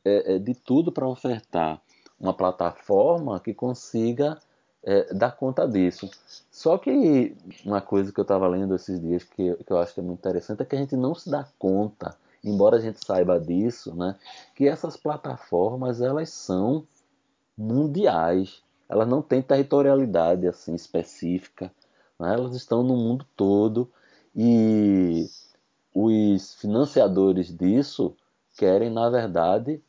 é, 0.05 0.35
é 0.35 0.39
de 0.39 0.53
tudo 0.53 0.91
para 0.91 1.07
ofertar 1.07 1.81
uma 2.23 2.33
plataforma 2.33 3.37
que 3.37 3.53
consiga 3.53 4.39
é, 4.81 5.13
dar 5.13 5.31
conta 5.35 5.67
disso. 5.67 6.09
Só 6.49 6.77
que 6.77 7.35
uma 7.65 7.81
coisa 7.81 8.13
que 8.13 8.19
eu 8.19 8.23
estava 8.23 8.47
lendo 8.47 8.73
esses 8.73 8.99
dias 8.99 9.25
que, 9.25 9.53
que 9.55 9.71
eu 9.71 9.77
acho 9.77 9.93
que 9.93 9.99
é 9.99 10.03
muito 10.03 10.19
interessante 10.19 10.61
é 10.61 10.65
que 10.65 10.75
a 10.75 10.79
gente 10.79 10.95
não 10.95 11.13
se 11.13 11.29
dá 11.29 11.45
conta, 11.59 12.15
embora 12.41 12.77
a 12.77 12.79
gente 12.79 13.05
saiba 13.05 13.39
disso, 13.39 13.93
né, 13.93 14.15
que 14.55 14.67
essas 14.67 14.95
plataformas 14.95 16.01
elas 16.01 16.29
são 16.29 16.87
mundiais, 17.57 18.63
elas 18.87 19.07
não 19.07 19.21
têm 19.21 19.41
territorialidade 19.41 20.47
assim 20.47 20.73
específica, 20.73 21.69
né, 22.17 22.33
elas 22.33 22.55
estão 22.55 22.83
no 22.83 22.95
mundo 22.95 23.25
todo 23.35 23.91
e 24.33 25.27
os 25.93 26.55
financiadores 26.55 27.55
disso 27.55 28.15
querem 28.57 28.89
na 28.89 29.09
verdade 29.09 29.83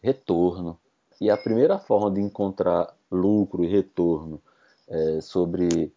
retorno. 0.00 0.78
E 1.22 1.30
a 1.30 1.36
primeira 1.36 1.78
forma 1.78 2.10
de 2.10 2.20
encontrar 2.20 2.96
lucro 3.08 3.62
e 3.62 3.68
retorno 3.68 4.42
é, 4.88 5.20
sobre 5.20 5.94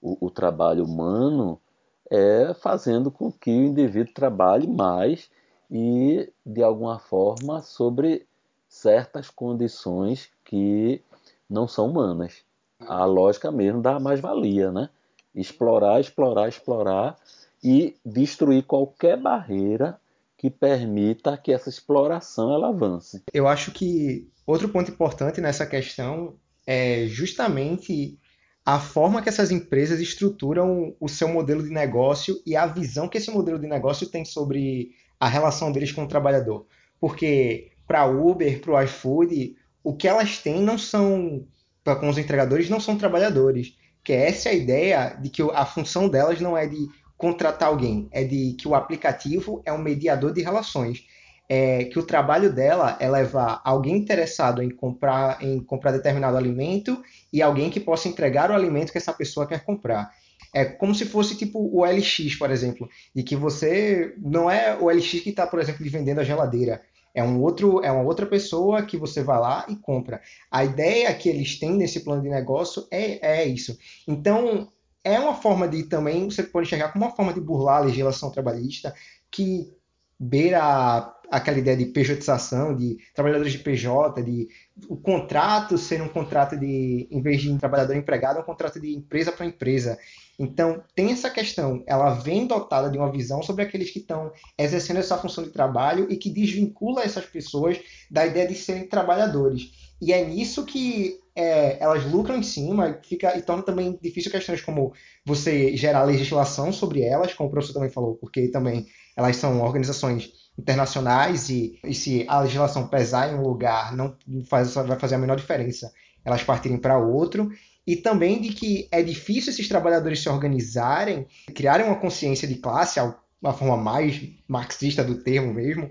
o, 0.00 0.26
o, 0.26 0.30
trabalho 0.30 0.84
humano 0.84 1.60
é 2.08 2.54
fazendo 2.54 3.10
com 3.10 3.32
que 3.32 3.50
o 3.50 3.64
indivíduo 3.64 4.14
trabalhe 4.14 4.68
mais 4.68 5.28
e, 5.68 6.32
de 6.46 6.62
alguma 6.62 7.00
forma, 7.00 7.60
sobre 7.60 8.24
certas 8.68 9.28
condições 9.28 10.30
que 10.44 11.02
não 11.50 11.66
são 11.66 11.88
humanas. 11.90 12.44
A 12.78 13.04
lógica 13.04 13.50
mesmo 13.50 13.82
da 13.82 13.98
mais-valia, 13.98 14.70
né? 14.70 14.90
Explorar, 15.34 16.00
explorar, 16.00 16.48
explorar 16.48 17.16
e 17.64 17.96
destruir 18.06 18.62
qualquer 18.62 19.16
barreira 19.16 20.00
que 20.38 20.48
permita 20.48 21.36
que 21.36 21.52
essa 21.52 21.68
exploração 21.68 22.54
ela 22.54 22.68
avance. 22.68 23.22
Eu 23.34 23.48
acho 23.48 23.72
que 23.72 24.30
outro 24.46 24.68
ponto 24.68 24.90
importante 24.90 25.40
nessa 25.40 25.66
questão 25.66 26.36
é 26.64 27.06
justamente 27.08 28.16
a 28.64 28.78
forma 28.78 29.20
que 29.20 29.28
essas 29.28 29.50
empresas 29.50 30.00
estruturam 30.00 30.94
o 31.00 31.08
seu 31.08 31.26
modelo 31.26 31.62
de 31.62 31.70
negócio 31.70 32.40
e 32.46 32.54
a 32.54 32.66
visão 32.66 33.08
que 33.08 33.18
esse 33.18 33.30
modelo 33.30 33.58
de 33.58 33.66
negócio 33.66 34.08
tem 34.08 34.24
sobre 34.24 34.92
a 35.18 35.28
relação 35.28 35.72
deles 35.72 35.90
com 35.90 36.04
o 36.04 36.08
trabalhador. 36.08 36.66
Porque 37.00 37.72
para 37.86 38.06
Uber, 38.06 38.60
para 38.60 38.72
o 38.72 38.82
iFood, 38.82 39.56
o 39.82 39.96
que 39.96 40.06
elas 40.06 40.38
têm 40.38 40.62
não 40.62 40.78
são 40.78 41.44
com 41.82 42.08
os 42.08 42.18
entregadores 42.18 42.68
não 42.68 42.80
são 42.80 42.98
trabalhadores, 42.98 43.74
que 44.04 44.12
essa 44.12 44.50
é 44.50 44.52
a 44.52 44.54
ideia 44.54 45.18
de 45.20 45.30
que 45.30 45.42
a 45.42 45.64
função 45.64 46.08
delas 46.08 46.40
não 46.40 46.56
é 46.56 46.66
de 46.66 46.86
contratar 47.18 47.68
alguém, 47.68 48.08
é 48.12 48.22
de 48.22 48.54
que 48.58 48.68
o 48.68 48.76
aplicativo 48.76 49.60
é 49.66 49.72
um 49.72 49.78
mediador 49.78 50.32
de 50.32 50.40
relações. 50.40 51.04
É, 51.50 51.84
que 51.84 51.98
o 51.98 52.02
trabalho 52.02 52.52
dela 52.52 52.98
é 53.00 53.08
levar 53.08 53.62
alguém 53.64 53.96
interessado 53.96 54.62
em 54.62 54.68
comprar, 54.68 55.42
em 55.42 55.58
comprar 55.60 55.92
determinado 55.92 56.36
alimento 56.36 57.02
e 57.32 57.40
alguém 57.40 57.70
que 57.70 57.80
possa 57.80 58.06
entregar 58.06 58.50
o 58.50 58.54
alimento 58.54 58.92
que 58.92 58.98
essa 58.98 59.14
pessoa 59.14 59.46
quer 59.46 59.64
comprar. 59.64 60.10
É 60.54 60.66
como 60.66 60.94
se 60.94 61.06
fosse 61.06 61.36
tipo 61.36 61.58
o 61.58 61.86
LX, 61.86 62.36
por 62.36 62.50
exemplo, 62.50 62.86
de 63.14 63.22
que 63.22 63.34
você 63.34 64.14
não 64.18 64.50
é 64.50 64.76
o 64.78 64.90
LX 64.90 65.20
que 65.20 65.30
está, 65.30 65.46
por 65.46 65.58
exemplo, 65.58 65.86
vendendo 65.88 66.20
a 66.20 66.24
geladeira. 66.24 66.82
É 67.14 67.22
um 67.22 67.40
outro, 67.40 67.82
é 67.82 67.90
uma 67.90 68.02
outra 68.02 68.26
pessoa 68.26 68.82
que 68.82 68.98
você 68.98 69.22
vai 69.22 69.40
lá 69.40 69.64
e 69.68 69.76
compra. 69.76 70.20
A 70.50 70.64
ideia 70.64 71.12
que 71.14 71.30
eles 71.30 71.58
têm 71.58 71.72
nesse 71.72 72.00
plano 72.00 72.22
de 72.22 72.28
negócio 72.28 72.86
é, 72.90 73.40
é 73.40 73.46
isso. 73.46 73.76
Então, 74.06 74.70
é 75.14 75.18
uma 75.18 75.34
forma 75.34 75.66
de 75.66 75.84
também, 75.84 76.30
você 76.30 76.42
pode 76.42 76.66
enxergar 76.66 76.92
como 76.92 77.04
uma 77.04 77.14
forma 77.14 77.32
de 77.32 77.40
burlar 77.40 77.78
a 77.78 77.86
legislação 77.86 78.30
trabalhista 78.30 78.94
que 79.30 79.72
beira 80.18 81.14
aquela 81.30 81.58
ideia 81.58 81.76
de 81.76 81.86
pejotização, 81.86 82.74
de 82.74 82.98
trabalhadores 83.14 83.52
de 83.52 83.58
PJ, 83.58 84.22
de 84.22 84.48
o 84.88 84.96
contrato 84.96 85.76
ser 85.76 86.00
um 86.00 86.08
contrato 86.08 86.56
de, 86.56 87.06
em 87.10 87.20
vez 87.20 87.42
de 87.42 87.56
trabalhador 87.58 87.94
empregado, 87.94 88.38
é 88.38 88.40
um 88.40 88.44
contrato 88.44 88.80
de 88.80 88.94
empresa 88.94 89.30
para 89.30 89.46
empresa. 89.46 89.98
Então, 90.38 90.82
tem 90.94 91.12
essa 91.12 91.28
questão, 91.28 91.82
ela 91.86 92.14
vem 92.14 92.46
dotada 92.46 92.90
de 92.90 92.96
uma 92.96 93.10
visão 93.10 93.42
sobre 93.42 93.62
aqueles 93.62 93.90
que 93.90 93.98
estão 93.98 94.32
exercendo 94.56 94.98
essa 94.98 95.18
função 95.18 95.44
de 95.44 95.50
trabalho 95.50 96.06
e 96.10 96.16
que 96.16 96.30
desvincula 96.30 97.02
essas 97.02 97.26
pessoas 97.26 97.78
da 98.10 98.24
ideia 98.24 98.48
de 98.48 98.54
serem 98.54 98.86
trabalhadores. 98.86 99.70
E 100.00 100.12
é 100.12 100.24
nisso 100.24 100.64
que 100.64 101.20
é, 101.38 101.76
elas 101.80 102.04
lucram 102.04 102.36
em 102.36 102.42
cima 102.42 102.98
fica, 103.06 103.38
e 103.38 103.42
torna 103.42 103.62
também 103.62 103.96
difícil 104.02 104.28
questões 104.28 104.60
como 104.60 104.92
você 105.24 105.76
gerar 105.76 106.02
legislação 106.02 106.72
sobre 106.72 107.02
elas, 107.02 107.32
como 107.32 107.48
o 107.48 107.52
professor 107.52 107.74
também 107.74 107.90
falou, 107.90 108.16
porque 108.16 108.48
também 108.48 108.86
elas 109.16 109.36
são 109.36 109.62
organizações 109.62 110.32
internacionais 110.58 111.48
e, 111.48 111.78
e 111.84 111.94
se 111.94 112.24
a 112.28 112.40
legislação 112.40 112.88
pesar 112.88 113.32
em 113.32 113.36
um 113.36 113.42
lugar 113.42 113.94
não 113.94 114.16
faz, 114.50 114.74
vai 114.74 114.98
fazer 114.98 115.14
a 115.14 115.18
menor 115.18 115.36
diferença 115.36 115.92
elas 116.24 116.42
partirem 116.42 116.76
para 116.76 116.98
outro. 116.98 117.50
E 117.86 117.94
também 117.96 118.40
de 118.40 118.48
que 118.50 118.88
é 118.90 119.00
difícil 119.00 119.50
esses 119.50 119.68
trabalhadores 119.68 120.20
se 120.20 120.28
organizarem, 120.28 121.26
criarem 121.54 121.86
uma 121.86 122.00
consciência 122.00 122.46
de 122.46 122.56
classe, 122.56 123.00
uma 123.40 123.54
forma 123.54 123.76
mais 123.76 124.20
marxista 124.46 125.04
do 125.04 125.22
termo 125.22 125.54
mesmo, 125.54 125.88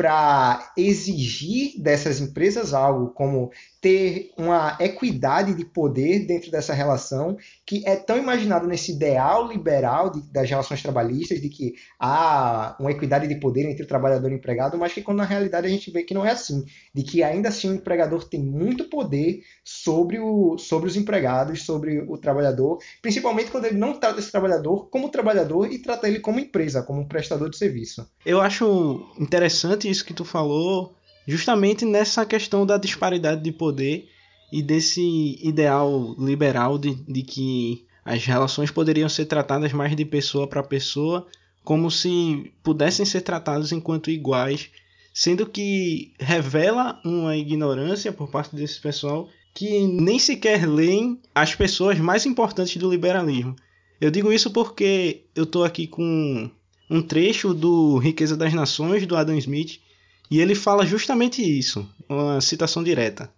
para 0.00 0.72
exigir 0.78 1.78
dessas 1.78 2.22
empresas 2.22 2.72
algo 2.72 3.10
como 3.10 3.50
ter 3.82 4.30
uma 4.36 4.78
equidade 4.80 5.54
de 5.54 5.64
poder 5.64 6.26
dentro 6.26 6.50
dessa 6.50 6.72
relação 6.72 7.36
que 7.66 7.86
é 7.86 7.96
tão 7.96 8.16
imaginado 8.16 8.66
nesse 8.66 8.92
ideal 8.92 9.46
liberal 9.46 10.10
de, 10.10 10.20
das 10.32 10.48
relações 10.48 10.82
trabalhistas 10.82 11.40
de 11.40 11.48
que 11.50 11.74
há 11.98 12.76
uma 12.80 12.90
equidade 12.90 13.26
de 13.26 13.34
poder 13.36 13.68
entre 13.68 13.82
o 13.82 13.86
trabalhador 13.86 14.30
e 14.30 14.34
o 14.34 14.36
empregado, 14.36 14.78
mas 14.78 14.92
que 14.92 15.02
quando 15.02 15.18
na 15.18 15.24
realidade 15.24 15.66
a 15.66 15.70
gente 15.70 15.90
vê 15.90 16.02
que 16.02 16.14
não 16.14 16.24
é 16.24 16.30
assim, 16.30 16.64
de 16.94 17.02
que 17.02 17.22
ainda 17.22 17.48
assim 17.48 17.70
o 17.70 17.74
empregador 17.74 18.24
tem 18.24 18.42
muito 18.42 18.84
poder 18.84 19.42
sobre, 19.64 20.18
o, 20.18 20.58
sobre 20.58 20.88
os 20.88 20.96
empregados, 20.96 21.62
sobre 21.62 22.00
o 22.00 22.18
trabalhador, 22.18 22.78
principalmente 23.02 23.50
quando 23.50 23.66
ele 23.66 23.78
não 23.78 23.98
trata 23.98 24.18
esse 24.18 24.30
trabalhador 24.30 24.88
como 24.90 25.10
trabalhador 25.10 25.70
e 25.70 25.78
trata 25.78 26.08
ele 26.08 26.20
como 26.20 26.40
empresa, 26.40 26.82
como 26.82 27.00
um 27.00 27.08
prestador 27.08 27.50
de 27.50 27.56
serviço. 27.56 28.06
Eu 28.24 28.40
acho 28.40 29.06
interessante 29.18 29.89
isso 29.90 30.04
que 30.04 30.14
tu 30.14 30.24
falou 30.24 30.94
justamente 31.26 31.84
nessa 31.84 32.24
questão 32.24 32.64
da 32.64 32.76
disparidade 32.76 33.42
de 33.42 33.52
poder 33.52 34.08
e 34.52 34.62
desse 34.62 35.38
ideal 35.42 36.14
liberal 36.18 36.78
de, 36.78 36.94
de 36.94 37.22
que 37.22 37.84
as 38.04 38.24
relações 38.24 38.70
poderiam 38.70 39.08
ser 39.08 39.26
tratadas 39.26 39.72
mais 39.72 39.94
de 39.94 40.04
pessoa 40.04 40.46
para 40.46 40.62
pessoa, 40.62 41.26
como 41.62 41.90
se 41.90 42.52
pudessem 42.62 43.04
ser 43.06 43.20
tratadas 43.20 43.70
enquanto 43.70 44.10
iguais, 44.10 44.70
sendo 45.12 45.46
que 45.46 46.12
revela 46.18 47.00
uma 47.04 47.36
ignorância 47.36 48.12
por 48.12 48.30
parte 48.30 48.56
desse 48.56 48.80
pessoal 48.80 49.28
que 49.54 49.86
nem 49.86 50.18
sequer 50.18 50.66
leem 50.66 51.20
as 51.34 51.54
pessoas 51.54 51.98
mais 51.98 52.24
importantes 52.24 52.76
do 52.76 52.90
liberalismo. 52.90 53.54
Eu 54.00 54.10
digo 54.10 54.32
isso 54.32 54.50
porque 54.50 55.24
eu 55.34 55.44
estou 55.44 55.62
aqui 55.62 55.86
com 55.86 56.50
um 56.90 57.00
trecho 57.00 57.54
do 57.54 57.98
Riqueza 57.98 58.36
das 58.36 58.52
Nações, 58.52 59.06
do 59.06 59.16
Adam 59.16 59.38
Smith, 59.38 59.80
e 60.28 60.40
ele 60.40 60.56
fala 60.56 60.84
justamente 60.84 61.40
isso, 61.40 61.88
uma 62.08 62.40
citação 62.40 62.82
direta. 62.82 63.30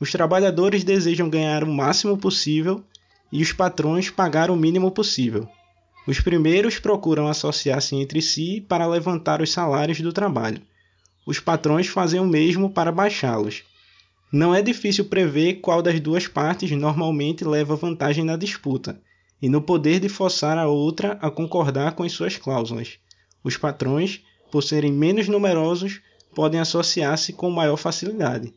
Os 0.00 0.10
trabalhadores 0.10 0.82
desejam 0.82 1.28
ganhar 1.28 1.62
o 1.62 1.70
máximo 1.70 2.16
possível 2.16 2.82
e 3.30 3.42
os 3.42 3.52
patrões 3.52 4.08
pagar 4.08 4.50
o 4.50 4.56
mínimo 4.56 4.90
possível. 4.90 5.46
Os 6.06 6.20
primeiros 6.20 6.78
procuram 6.78 7.28
associar-se 7.28 7.94
entre 7.96 8.22
si 8.22 8.64
para 8.66 8.86
levantar 8.86 9.42
os 9.42 9.52
salários 9.52 10.00
do 10.00 10.12
trabalho. 10.12 10.62
Os 11.26 11.38
patrões 11.38 11.88
fazem 11.88 12.18
o 12.18 12.26
mesmo 12.26 12.70
para 12.70 12.92
baixá-los. 12.92 13.62
Não 14.32 14.54
é 14.54 14.62
difícil 14.62 15.04
prever 15.04 15.56
qual 15.56 15.82
das 15.82 16.00
duas 16.00 16.26
partes 16.26 16.70
normalmente 16.70 17.44
leva 17.44 17.76
vantagem 17.76 18.24
na 18.24 18.36
disputa 18.36 18.98
e 19.40 19.48
no 19.48 19.60
poder 19.60 20.00
de 20.00 20.08
forçar 20.08 20.58
a 20.58 20.66
outra 20.66 21.18
a 21.20 21.30
concordar 21.30 21.94
com 21.94 22.02
as 22.02 22.12
suas 22.12 22.36
cláusulas. 22.36 22.98
Os 23.44 23.56
patrões, 23.56 24.22
por 24.50 24.62
serem 24.62 24.92
menos 24.92 25.28
numerosos, 25.28 26.00
podem 26.34 26.60
associar-se 26.60 27.32
com 27.32 27.50
maior 27.50 27.76
facilidade. 27.76 28.52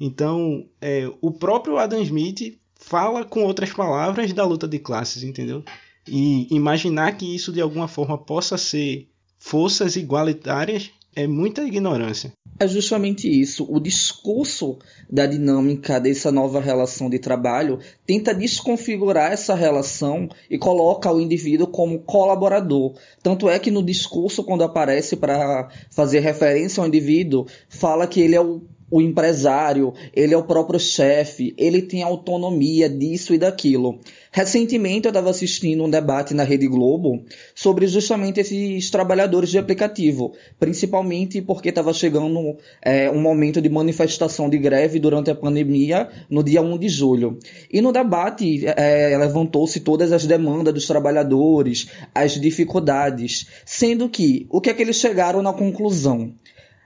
Então, 0.00 0.66
é, 0.80 1.10
o 1.20 1.30
próprio 1.30 1.78
Adam 1.78 2.02
Smith 2.02 2.58
fala 2.74 3.24
com 3.24 3.44
outras 3.44 3.72
palavras 3.72 4.32
da 4.32 4.44
luta 4.44 4.66
de 4.66 4.78
classes, 4.78 5.22
entendeu? 5.22 5.64
E 6.06 6.52
imaginar 6.54 7.16
que 7.16 7.34
isso 7.34 7.52
de 7.52 7.60
alguma 7.60 7.86
forma 7.86 8.18
possa 8.18 8.58
ser 8.58 9.08
forças 9.38 9.96
igualitárias 9.96 10.90
é 11.14 11.26
muita 11.26 11.62
ignorância. 11.62 12.32
É 12.58 12.66
justamente 12.66 13.28
isso. 13.28 13.66
O 13.68 13.80
discurso 13.80 14.78
da 15.10 15.26
dinâmica 15.26 15.98
dessa 15.98 16.30
nova 16.30 16.60
relação 16.60 17.10
de 17.10 17.18
trabalho 17.18 17.78
tenta 18.06 18.34
desconfigurar 18.34 19.32
essa 19.32 19.54
relação 19.54 20.28
e 20.48 20.56
coloca 20.56 21.12
o 21.12 21.20
indivíduo 21.20 21.66
como 21.66 21.98
colaborador. 22.00 22.94
Tanto 23.22 23.48
é 23.48 23.58
que 23.58 23.70
no 23.70 23.82
discurso, 23.82 24.44
quando 24.44 24.64
aparece 24.64 25.16
para 25.16 25.68
fazer 25.90 26.20
referência 26.20 26.80
ao 26.80 26.86
indivíduo, 26.86 27.46
fala 27.68 28.06
que 28.06 28.20
ele 28.20 28.36
é 28.36 28.40
o 28.40 28.62
o 28.92 29.00
empresário, 29.00 29.94
ele 30.14 30.34
é 30.34 30.36
o 30.36 30.44
próprio 30.44 30.78
chefe, 30.78 31.54
ele 31.56 31.80
tem 31.80 32.02
autonomia 32.02 32.90
disso 32.90 33.32
e 33.32 33.38
daquilo. 33.38 33.98
Recentemente 34.30 35.06
eu 35.06 35.10
estava 35.10 35.30
assistindo 35.30 35.82
um 35.82 35.88
debate 35.88 36.34
na 36.34 36.42
Rede 36.42 36.68
Globo 36.68 37.24
sobre 37.54 37.86
justamente 37.86 38.40
esses 38.40 38.90
trabalhadores 38.90 39.48
de 39.48 39.58
aplicativo, 39.58 40.34
principalmente 40.60 41.40
porque 41.40 41.70
estava 41.70 41.92
chegando 41.94 42.56
é, 42.82 43.10
um 43.10 43.20
momento 43.20 43.62
de 43.62 43.68
manifestação 43.70 44.50
de 44.50 44.58
greve 44.58 44.98
durante 44.98 45.30
a 45.30 45.34
pandemia 45.34 46.10
no 46.28 46.42
dia 46.42 46.60
1 46.60 46.78
de 46.78 46.88
julho. 46.90 47.38
E 47.72 47.80
no 47.80 47.92
debate 47.92 48.66
é, 48.66 49.16
levantou-se 49.16 49.80
todas 49.80 50.12
as 50.12 50.26
demandas 50.26 50.74
dos 50.74 50.86
trabalhadores, 50.86 51.88
as 52.14 52.38
dificuldades, 52.38 53.46
sendo 53.64 54.06
que 54.06 54.46
o 54.50 54.60
que 54.60 54.68
é 54.68 54.74
que 54.74 54.82
eles 54.82 54.96
chegaram 54.96 55.40
na 55.40 55.52
conclusão? 55.54 56.34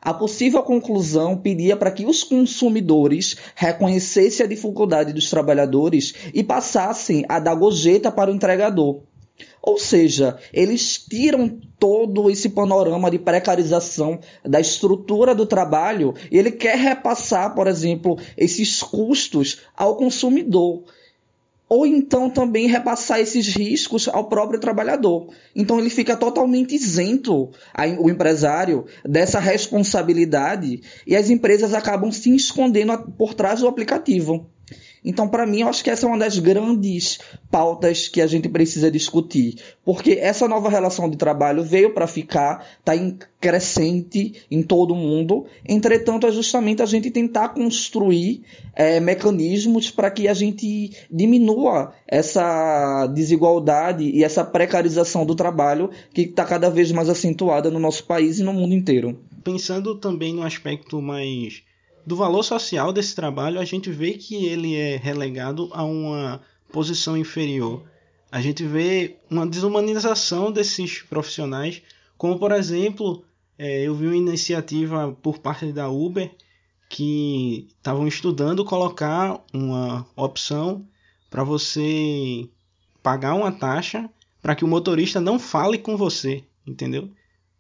A 0.07 0.15
possível 0.15 0.63
conclusão 0.63 1.37
pedia 1.37 1.77
para 1.77 1.91
que 1.91 2.07
os 2.07 2.23
consumidores 2.23 3.37
reconhecessem 3.57 4.47
a 4.47 4.49
dificuldade 4.49 5.13
dos 5.13 5.29
trabalhadores 5.29 6.15
e 6.33 6.45
passassem 6.45 7.25
a 7.29 7.41
dar 7.41 7.57
gorjeta 7.57 8.13
para 8.13 8.31
o 8.31 8.33
entregador. 8.33 9.01
Ou 9.61 9.77
seja, 9.77 10.39
eles 10.53 10.97
tiram 10.97 11.59
todo 11.77 12.31
esse 12.31 12.51
panorama 12.51 13.11
de 13.11 13.19
precarização 13.19 14.21
da 14.45 14.61
estrutura 14.61 15.35
do 15.35 15.45
trabalho 15.45 16.15
e 16.31 16.39
ele 16.39 16.53
quer 16.53 16.79
repassar, 16.79 17.53
por 17.57 17.67
exemplo, 17.67 18.17
esses 18.37 18.81
custos 18.85 19.63
ao 19.77 19.97
consumidor 19.97 20.85
ou 21.69 21.87
então 21.87 22.31
também 22.31 22.69
repassar 22.69 23.21
esses 23.21 23.49
riscos 23.49 24.09
ao 24.09 24.29
próprio 24.29 24.61
trabalhador. 24.61 25.29
Então 25.55 25.79
ele 25.79 25.91
fica 25.91 26.17
totalmente 26.17 26.75
isento, 26.75 27.51
o 27.99 28.11
empresário, 28.11 28.87
dessa 29.05 29.41
responsabilidade 29.41 30.81
e 31.07 31.17
as 31.17 31.29
empresas 31.29 31.75
acabam 31.75 32.13
se 32.13 32.35
escondendo 32.35 32.97
por 33.17 33.35
trás 33.35 33.61
do 33.61 33.69
aplicativo. 33.69 34.51
Então, 35.07 35.29
para 35.29 35.47
mim, 35.47 35.61
eu 35.61 35.69
acho 35.69 35.85
que 35.85 35.89
essa 35.89 36.05
é 36.05 36.09
uma 36.09 36.19
das 36.19 36.37
grandes 36.37 37.21
pautas 37.49 38.09
que 38.09 38.21
a 38.21 38.27
gente 38.27 38.49
precisa 38.49 38.91
discutir, 38.91 39.55
porque 39.85 40.19
essa 40.21 40.49
nova 40.49 40.69
relação 40.69 41.09
de 41.09 41.17
trabalho 41.17 41.63
veio 41.63 41.95
para 41.95 42.09
ficar, 42.09 42.67
está 42.81 42.97
em 42.97 43.17
crescente 43.41 44.43
em 44.51 44.65
todo 44.65 44.95
o 44.95 44.97
mundo. 44.97 45.47
Entretanto, 45.65 46.27
é 46.27 46.33
justamente 46.33 46.83
a 46.83 46.87
gente 46.87 47.09
tentar 47.13 47.51
construir 47.51 48.43
é, 48.75 48.99
mecanismos 48.99 49.93
para 49.93 50.11
que 50.11 50.27
a 50.27 50.35
gente 50.35 50.91
diminua 51.09 51.93
essa 52.09 53.07
desigualdade 53.07 54.11
e 54.11 54.25
essa 54.25 54.45
precarização 54.45 55.25
do 55.25 55.37
trabalho 55.37 55.89
que 56.13 56.23
está 56.23 56.45
cada 56.45 56.69
vez 56.69 56.91
mais 56.91 57.09
acentuada 57.09 57.71
no 57.71 57.79
nosso 57.79 58.05
país 58.05 58.41
e 58.41 58.43
no 58.43 58.53
mundo 58.53 58.75
inteiro. 58.75 59.21
Pensando 59.45 59.95
também 59.95 60.35
no 60.35 60.43
aspecto 60.43 61.01
mais 61.01 61.63
do 62.07 62.15
valor 62.15 62.45
social 62.45 62.93
desse 62.93 63.17
trabalho, 63.17 63.59
a 63.59 63.65
gente 63.65 63.91
vê 63.91 64.13
que 64.13 64.47
ele 64.47 64.77
é 64.77 64.97
relegado 64.97 65.69
a 65.73 65.83
uma 65.83 66.41
posição 66.73 67.17
inferior. 67.17 67.83
A 68.31 68.41
gente 68.41 68.65
vê 68.65 69.17
uma 69.29 69.45
desumanização 69.45 70.53
desses 70.53 71.03
profissionais, 71.03 71.83
como 72.17 72.39
por 72.39 72.53
exemplo, 72.53 73.25
é, 73.59 73.83
eu 73.83 73.95
vi 73.95 74.07
uma 74.07 74.17
iniciativa 74.17 75.17
por 75.21 75.39
parte 75.39 75.73
da 75.73 75.89
Uber 75.89 76.31
que 76.89 77.67
estavam 77.77 78.07
estudando 78.07 78.65
colocar 78.65 79.45
uma 79.53 80.07
opção 80.15 80.87
para 81.29 81.43
você 81.43 82.49
pagar 83.03 83.35
uma 83.35 83.51
taxa 83.51 84.09
para 84.41 84.55
que 84.55 84.65
o 84.65 84.69
motorista 84.69 85.21
não 85.21 85.41
fale 85.41 85.79
com 85.79 85.97
você, 85.97 86.45
entendeu? 86.65 87.11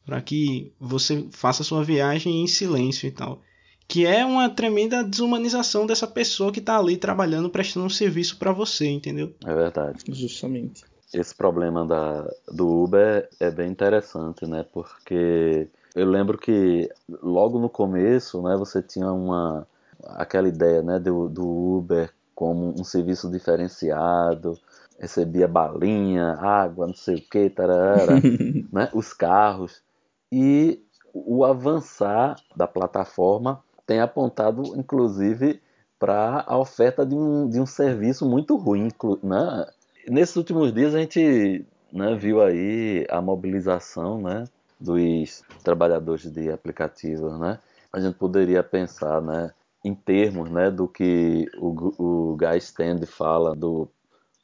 Para 0.04 0.20
que 0.20 0.72
você 0.78 1.26
faça 1.32 1.64
sua 1.64 1.82
viagem 1.82 2.44
em 2.44 2.46
silêncio 2.46 3.08
e 3.08 3.10
tal 3.10 3.42
que 3.88 4.06
é 4.06 4.24
uma 4.24 4.48
tremenda 4.48 5.04
desumanização 5.04 5.86
dessa 5.86 6.06
pessoa 6.06 6.52
que 6.52 6.58
está 6.58 6.78
ali 6.78 6.96
trabalhando, 6.96 7.50
prestando 7.50 7.86
um 7.86 7.90
serviço 7.90 8.38
para 8.38 8.52
você, 8.52 8.86
entendeu? 8.86 9.32
É 9.44 9.54
verdade. 9.54 10.00
Justamente. 10.08 10.84
Esse 11.14 11.34
problema 11.34 11.86
da, 11.86 12.28
do 12.52 12.82
Uber 12.82 13.28
é 13.38 13.50
bem 13.50 13.70
interessante, 13.70 14.44
né? 14.46 14.64
Porque 14.72 15.68
eu 15.94 16.06
lembro 16.06 16.36
que 16.36 16.90
logo 17.22 17.58
no 17.58 17.70
começo, 17.70 18.42
né, 18.42 18.56
você 18.56 18.82
tinha 18.82 19.12
uma 19.12 19.66
aquela 20.04 20.48
ideia, 20.48 20.82
né, 20.82 20.98
do, 20.98 21.28
do 21.28 21.48
Uber 21.78 22.12
como 22.34 22.74
um 22.78 22.84
serviço 22.84 23.30
diferenciado, 23.30 24.58
recebia 24.98 25.48
balinha, 25.48 26.34
água, 26.34 26.86
não 26.86 26.94
sei 26.94 27.16
o 27.16 27.22
que, 27.22 27.48
tarara, 27.48 28.20
né, 28.70 28.90
os 28.92 29.12
carros 29.12 29.82
e 30.30 30.82
o 31.14 31.44
avançar 31.44 32.36
da 32.54 32.66
plataforma 32.66 33.64
tem 33.86 34.00
apontado, 34.00 34.62
inclusive, 34.76 35.60
para 35.98 36.44
a 36.46 36.58
oferta 36.58 37.06
de 37.06 37.14
um, 37.14 37.48
de 37.48 37.60
um 37.60 37.66
serviço 37.66 38.28
muito 38.28 38.56
ruim. 38.56 38.88
Né? 39.22 39.66
Nesses 40.08 40.36
últimos 40.36 40.72
dias 40.72 40.94
a 40.94 40.98
gente 40.98 41.64
né, 41.92 42.14
viu 42.14 42.42
aí 42.42 43.06
a 43.08 43.20
mobilização 43.20 44.20
né, 44.20 44.44
dos 44.78 45.42
trabalhadores 45.62 46.30
de 46.30 46.50
aplicativos, 46.50 47.38
né? 47.38 47.58
A 47.92 48.00
gente 48.00 48.16
poderia 48.16 48.62
pensar, 48.62 49.22
né, 49.22 49.50
em 49.82 49.94
termos, 49.94 50.50
né, 50.50 50.70
do 50.70 50.86
que 50.86 51.46
o, 51.56 51.94
o 51.98 52.36
Guy 52.36 52.58
Stand 52.58 53.06
fala 53.06 53.54
do 53.54 53.88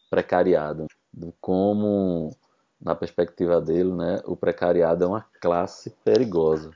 precariado, 0.08 0.86
do 1.12 1.34
como, 1.40 2.30
na 2.80 2.94
perspectiva 2.94 3.60
dele, 3.60 3.92
né, 3.92 4.22
o 4.24 4.34
precariado 4.34 5.04
é 5.04 5.06
uma 5.06 5.26
classe 5.40 5.90
perigosa. 6.04 6.70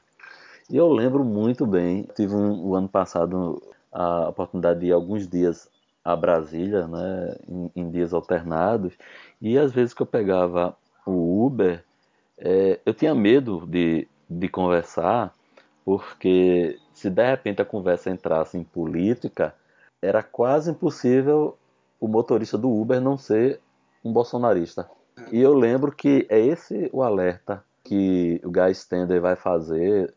E 0.69 0.77
eu 0.77 0.89
lembro 0.89 1.25
muito 1.25 1.65
bem, 1.65 2.09
tive 2.15 2.35
um, 2.35 2.67
o 2.67 2.75
ano 2.75 2.89
passado 2.89 3.63
a 3.93 4.29
oportunidade 4.29 4.81
de 4.81 4.87
ir 4.87 4.93
alguns 4.93 5.29
dias 5.29 5.69
a 6.05 6.15
Brasília, 6.15 6.87
né, 6.87 7.37
em, 7.49 7.71
em 7.75 7.91
dias 7.91 8.13
alternados, 8.13 8.93
e 9.41 9.59
às 9.59 9.73
vezes 9.73 9.95
que 9.95 10.03
eu 10.03 10.07
pegava 10.07 10.77
o 11.05 11.45
Uber, 11.45 11.85
é, 12.39 12.79
eu 12.85 12.95
tinha 12.95 13.15
medo 13.15 13.67
de, 13.67 14.07
de 14.29 14.49
conversar, 14.49 15.33
porque 15.85 16.79
se 16.93 17.11
de 17.11 17.25
repente 17.25 17.63
a 17.63 17.65
conversa 17.65 18.11
entrasse 18.11 18.59
em 18.59 18.65
política, 18.65 19.55
era 20.03 20.23
quase 20.23 20.71
impossível 20.71 21.57
o 22.01 22.07
motorista 22.07 22.59
do 22.59 22.71
Uber 22.71 23.01
não 23.01 23.17
ser 23.17 23.61
um 24.05 24.13
bolsonarista. 24.13 24.89
E 25.33 25.41
eu 25.41 25.55
lembro 25.55 25.91
que 25.91 26.27
é 26.29 26.39
esse 26.39 26.91
o 26.93 27.03
alerta 27.03 27.65
que 27.83 28.41
o 28.45 28.51
Guy 28.51 28.75
Stender 28.75 29.21
vai 29.21 29.35
fazer 29.35 30.13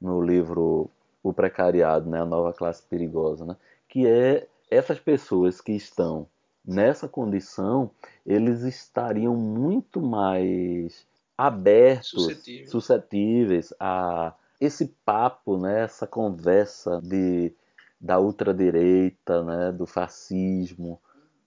no 0.00 0.20
livro 0.20 0.90
O 1.22 1.32
Precariado, 1.32 2.08
né, 2.08 2.20
a 2.20 2.26
nova 2.26 2.52
classe 2.52 2.82
perigosa, 2.82 3.44
né, 3.44 3.56
que 3.88 4.06
é 4.06 4.46
essas 4.70 4.98
pessoas 4.98 5.60
que 5.60 5.72
estão 5.72 6.26
nessa 6.64 7.06
condição, 7.06 7.90
eles 8.24 8.62
estariam 8.62 9.36
muito 9.36 10.00
mais 10.00 11.06
abertos, 11.36 12.10
Suscetível. 12.10 12.68
suscetíveis 12.68 13.74
a 13.78 14.34
esse 14.60 14.86
papo, 15.04 15.58
né, 15.58 15.82
essa 15.82 16.06
conversa 16.06 17.00
de, 17.02 17.52
da 18.00 18.18
ultradireita, 18.18 19.42
né, 19.44 19.72
do 19.72 19.86
fascismo, 19.86 21.00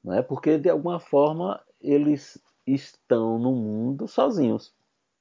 né, 0.03 0.21
porque 0.21 0.57
de 0.57 0.69
alguma 0.69 0.99
forma 0.99 1.59
eles 1.81 2.37
estão 2.65 3.39
no 3.39 3.53
mundo 3.53 4.07
sozinhos. 4.07 4.73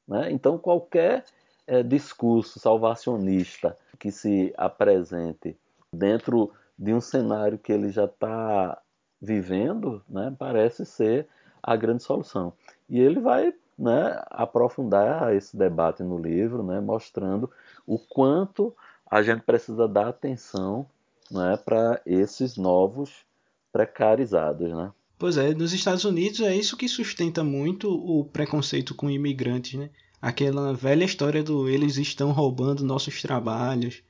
Né? 0.07 0.31
Então 0.31 0.59
qualquer 0.59 1.25
é, 1.67 1.83
discurso 1.83 2.59
salvacionista 2.59 3.77
que 3.99 4.11
se 4.11 4.53
apresente 4.57 5.57
dentro 5.93 6.53
de 6.79 6.93
um 6.93 7.01
cenário 7.01 7.59
que 7.59 7.73
ele 7.73 7.91
já 7.91 8.05
está 8.05 8.81
vivendo, 9.21 10.03
né, 10.09 10.35
parece 10.39 10.85
ser 10.85 11.27
a 11.63 11.75
grande 11.75 12.03
solução. 12.03 12.53
E 12.89 13.01
ele 13.01 13.21
vai 13.21 13.53
né, 13.79 14.23
aprofundar 14.27 15.35
esse 15.35 15.57
debate 15.57 16.03
no 16.03 16.19
livro, 16.19 16.63
né, 16.63 16.81
mostrando 16.81 17.51
o 17.87 17.99
quanto 17.99 18.75
a 19.11 19.23
gente 19.23 19.43
precisa 19.43 19.89
dar 19.89 20.09
atenção 20.09 20.87
né, 21.31 21.57
para 21.57 22.01
esses 22.05 22.57
novos 22.57 23.25
precarizados. 23.73 24.71
Né? 24.71 24.93
Pois 25.19 25.37
é, 25.37 25.55
nos 25.55 25.73
Estados 25.73 26.05
Unidos 26.05 26.41
é 26.41 26.55
isso 26.55 26.77
que 26.77 26.89
sustenta 26.89 27.43
muito 27.43 27.91
o 27.91 28.25
preconceito 28.25 28.95
com 28.95 29.11
imigrantes, 29.11 29.79
né? 29.79 29.91
Aquela 30.21 30.73
velha 30.73 31.05
história 31.05 31.43
do 31.43 31.69
eles 31.69 31.97
estão 31.99 32.33
roubando 32.33 32.85
nossos 32.85 33.21
trabalhos, 33.21 34.03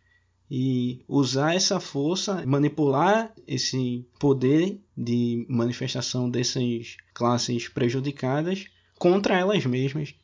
e 0.50 1.00
usar 1.08 1.54
essa 1.54 1.80
força, 1.80 2.44
manipular 2.46 3.34
esse 3.46 4.06
poder 4.18 4.80
de 4.96 5.44
manifestação 5.48 6.30
dessas 6.30 6.96
classes 7.12 7.68
prejudicadas 7.68 8.66
contra 8.98 9.38
elas 9.38 9.66
mesmas. 9.66 10.14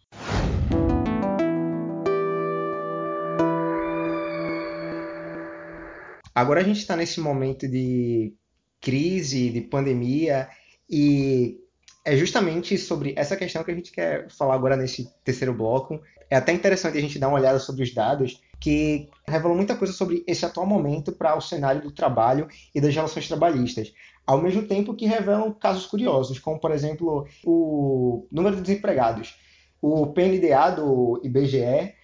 Agora 6.34 6.60
a 6.60 6.64
gente 6.64 6.78
está 6.78 6.96
nesse 6.96 7.20
momento 7.20 7.68
de 7.68 8.32
crise, 8.80 9.50
de 9.50 9.60
pandemia, 9.60 10.48
e 10.88 11.58
é 12.04 12.16
justamente 12.16 12.76
sobre 12.76 13.14
essa 13.16 13.36
questão 13.36 13.62
que 13.62 13.70
a 13.70 13.74
gente 13.74 13.92
quer 13.92 14.28
falar 14.30 14.54
agora 14.54 14.76
nesse 14.76 15.08
terceiro 15.24 15.54
bloco. 15.54 16.00
É 16.28 16.36
até 16.36 16.52
interessante 16.52 16.98
a 16.98 17.00
gente 17.00 17.18
dar 17.18 17.28
uma 17.28 17.38
olhada 17.38 17.58
sobre 17.58 17.82
os 17.82 17.94
dados 17.94 18.40
que 18.58 19.08
revelam 19.26 19.56
muita 19.56 19.76
coisa 19.76 19.92
sobre 19.92 20.24
esse 20.26 20.44
atual 20.44 20.66
momento 20.66 21.12
para 21.12 21.36
o 21.36 21.40
cenário 21.40 21.82
do 21.82 21.90
trabalho 21.90 22.48
e 22.74 22.80
das 22.80 22.94
relações 22.94 23.28
trabalhistas, 23.28 23.92
ao 24.26 24.40
mesmo 24.40 24.62
tempo 24.62 24.94
que 24.94 25.06
revelam 25.06 25.52
casos 25.52 25.86
curiosos, 25.86 26.38
como 26.38 26.58
por 26.60 26.70
exemplo 26.70 27.26
o 27.44 28.26
número 28.30 28.56
de 28.56 28.62
desempregados. 28.62 29.36
O 29.80 30.06
PNDA 30.08 30.70
do 30.70 31.20
IBGE 31.24 31.94